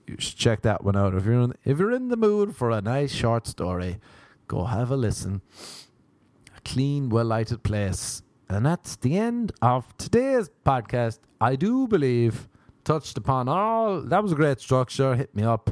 you 0.06 0.16
should 0.18 0.36
check 0.36 0.62
that 0.62 0.82
one 0.82 0.96
out. 0.96 1.14
If 1.14 1.24
you're 1.26 1.40
in, 1.40 1.54
if 1.64 1.78
you're 1.78 1.92
in 1.92 2.08
the 2.08 2.16
mood 2.16 2.56
for 2.56 2.70
a 2.70 2.80
nice 2.80 3.12
short 3.12 3.46
story, 3.46 3.98
go 4.48 4.64
have 4.64 4.90
a 4.90 4.96
listen. 4.96 5.42
A 6.56 6.60
clean, 6.62 7.10
well 7.10 7.26
lighted 7.26 7.62
place. 7.62 8.22
And 8.48 8.64
that's 8.64 8.96
the 8.96 9.18
end 9.18 9.52
of 9.60 9.96
today's 9.98 10.50
podcast. 10.64 11.18
I 11.40 11.56
do 11.56 11.86
believe 11.86 12.48
touched 12.84 13.18
upon 13.18 13.48
all. 13.48 14.00
That 14.00 14.22
was 14.22 14.32
a 14.32 14.34
great 14.34 14.60
structure. 14.60 15.14
Hit 15.14 15.34
me 15.34 15.42
up 15.42 15.70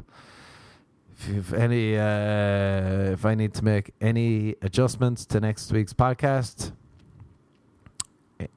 if 1.28 1.53
any 1.53 1.97
uh, 1.97 3.12
if 3.12 3.24
I 3.24 3.35
need 3.35 3.55
to 3.55 3.64
make 3.64 3.93
any 4.01 4.57
adjustments 4.62 5.24
to 5.26 5.41
next 5.41 5.70
week's 5.70 5.93
podcast 5.93 6.72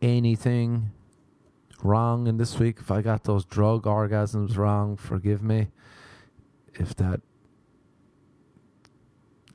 anything 0.02 0.92
wrong 1.84 2.28
in 2.28 2.38
this 2.38 2.58
week, 2.60 2.78
if 2.80 2.92
I 2.92 3.02
got 3.02 3.24
those 3.24 3.46
drug 3.46 3.84
orgasms 3.84 4.58
wrong, 4.58 4.98
forgive 4.98 5.42
me. 5.44 5.68
If 6.74 6.96
that 6.96 7.22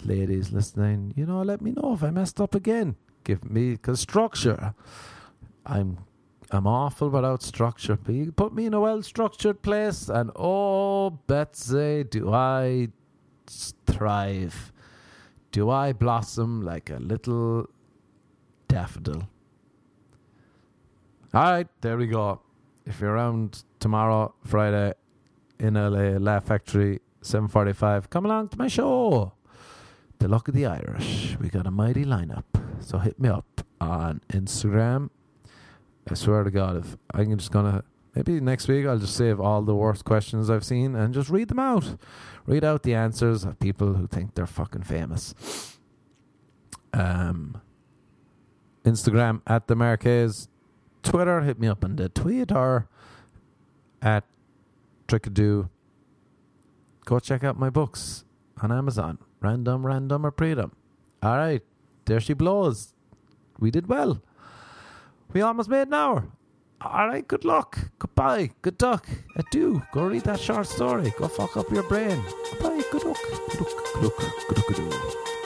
ladies 0.04 0.52
listening, 0.52 1.12
you 1.16 1.26
know, 1.26 1.42
let 1.42 1.60
me 1.60 1.72
know 1.72 1.92
if 1.94 2.02
I 2.02 2.10
messed 2.10 2.40
up 2.40 2.54
again. 2.54 2.96
Give 3.24 3.48
me 3.48 3.72
because 3.72 4.00
structure. 4.00 4.74
I'm 5.66 5.98
I'm 6.50 6.66
awful 6.66 7.10
without 7.10 7.42
structure. 7.42 7.96
But 7.96 8.14
you 8.14 8.32
put 8.32 8.54
me 8.54 8.66
in 8.66 8.74
a 8.74 8.80
well 8.80 9.02
structured 9.02 9.62
place, 9.62 10.08
and 10.08 10.30
oh, 10.36 11.10
Betsy, 11.10 12.04
do 12.04 12.32
I 12.32 12.88
thrive? 13.86 14.72
Do 15.52 15.68
I 15.70 15.92
blossom 15.92 16.62
like 16.62 16.90
a 16.90 16.96
little 16.96 17.68
daffodil? 18.68 19.28
All 21.32 21.42
right, 21.42 21.68
there 21.80 21.96
we 21.96 22.08
go. 22.08 22.40
If 22.84 23.00
you're 23.00 23.12
around 23.12 23.62
tomorrow, 23.78 24.34
Friday, 24.44 24.94
in 25.60 25.74
LA, 25.74 26.18
Laugh 26.18 26.46
Factory, 26.46 26.98
7.45, 27.22 28.10
come 28.10 28.24
along 28.24 28.48
to 28.48 28.58
my 28.58 28.66
show. 28.66 29.32
The 30.18 30.26
Luck 30.26 30.48
of 30.48 30.54
the 30.54 30.66
Irish. 30.66 31.36
We 31.40 31.48
got 31.48 31.68
a 31.68 31.70
mighty 31.70 32.04
lineup. 32.04 32.42
So 32.80 32.98
hit 32.98 33.20
me 33.20 33.28
up 33.28 33.64
on 33.80 34.22
Instagram. 34.30 35.10
I 36.10 36.14
swear 36.14 36.42
to 36.42 36.50
God, 36.50 36.78
if 36.78 36.96
I'm 37.14 37.38
just 37.38 37.52
going 37.52 37.74
to, 37.74 37.84
maybe 38.16 38.40
next 38.40 38.66
week 38.66 38.84
I'll 38.84 38.98
just 38.98 39.14
save 39.14 39.38
all 39.38 39.62
the 39.62 39.76
worst 39.76 40.04
questions 40.04 40.50
I've 40.50 40.64
seen 40.64 40.96
and 40.96 41.14
just 41.14 41.30
read 41.30 41.46
them 41.46 41.60
out. 41.60 41.96
Read 42.44 42.64
out 42.64 42.82
the 42.82 42.94
answers 42.94 43.44
of 43.44 43.60
people 43.60 43.94
who 43.94 44.08
think 44.08 44.34
they're 44.34 44.48
fucking 44.48 44.82
famous. 44.82 45.78
Um, 46.92 47.60
Instagram 48.84 49.42
at 49.46 49.68
the 49.68 49.76
Marquez 49.76 50.48
Twitter, 51.02 51.40
hit 51.42 51.58
me 51.58 51.68
up 51.68 51.84
on 51.84 51.96
the 51.96 52.06
uh, 52.06 52.08
Twitter 52.14 52.88
at 54.02 54.24
Trickadoo. 55.08 55.68
Go 57.04 57.18
check 57.18 57.42
out 57.42 57.58
my 57.58 57.70
books 57.70 58.24
on 58.62 58.70
Amazon. 58.70 59.18
Random, 59.40 59.86
random, 59.86 60.26
or 60.26 60.30
freedom. 60.30 60.72
All 61.22 61.36
right, 61.36 61.62
there 62.04 62.20
she 62.20 62.34
blows. 62.34 62.94
We 63.58 63.70
did 63.70 63.88
well. 63.88 64.22
We 65.32 65.42
almost 65.42 65.68
made 65.68 65.88
an 65.88 65.94
hour. 65.94 66.28
All 66.82 67.08
right, 67.08 67.26
good 67.26 67.44
luck. 67.44 67.78
Goodbye. 67.98 68.50
Good 68.62 68.80
luck. 68.80 69.06
Adieu. 69.36 69.82
Go 69.92 70.04
read 70.04 70.22
that 70.22 70.40
short 70.40 70.66
story. 70.66 71.12
Go 71.18 71.28
fuck 71.28 71.56
up 71.58 71.70
your 71.70 71.82
brain. 71.82 72.22
Goodbye. 72.52 72.82
Good 72.90 73.04
luck. 73.04 73.18
Good 73.22 73.60
luck. 73.60 73.92
Good 73.94 74.02
luck. 74.02 74.48
Good 74.48 74.58
luck. 74.58 74.66
Good 74.68 74.78
luck. 74.78 75.39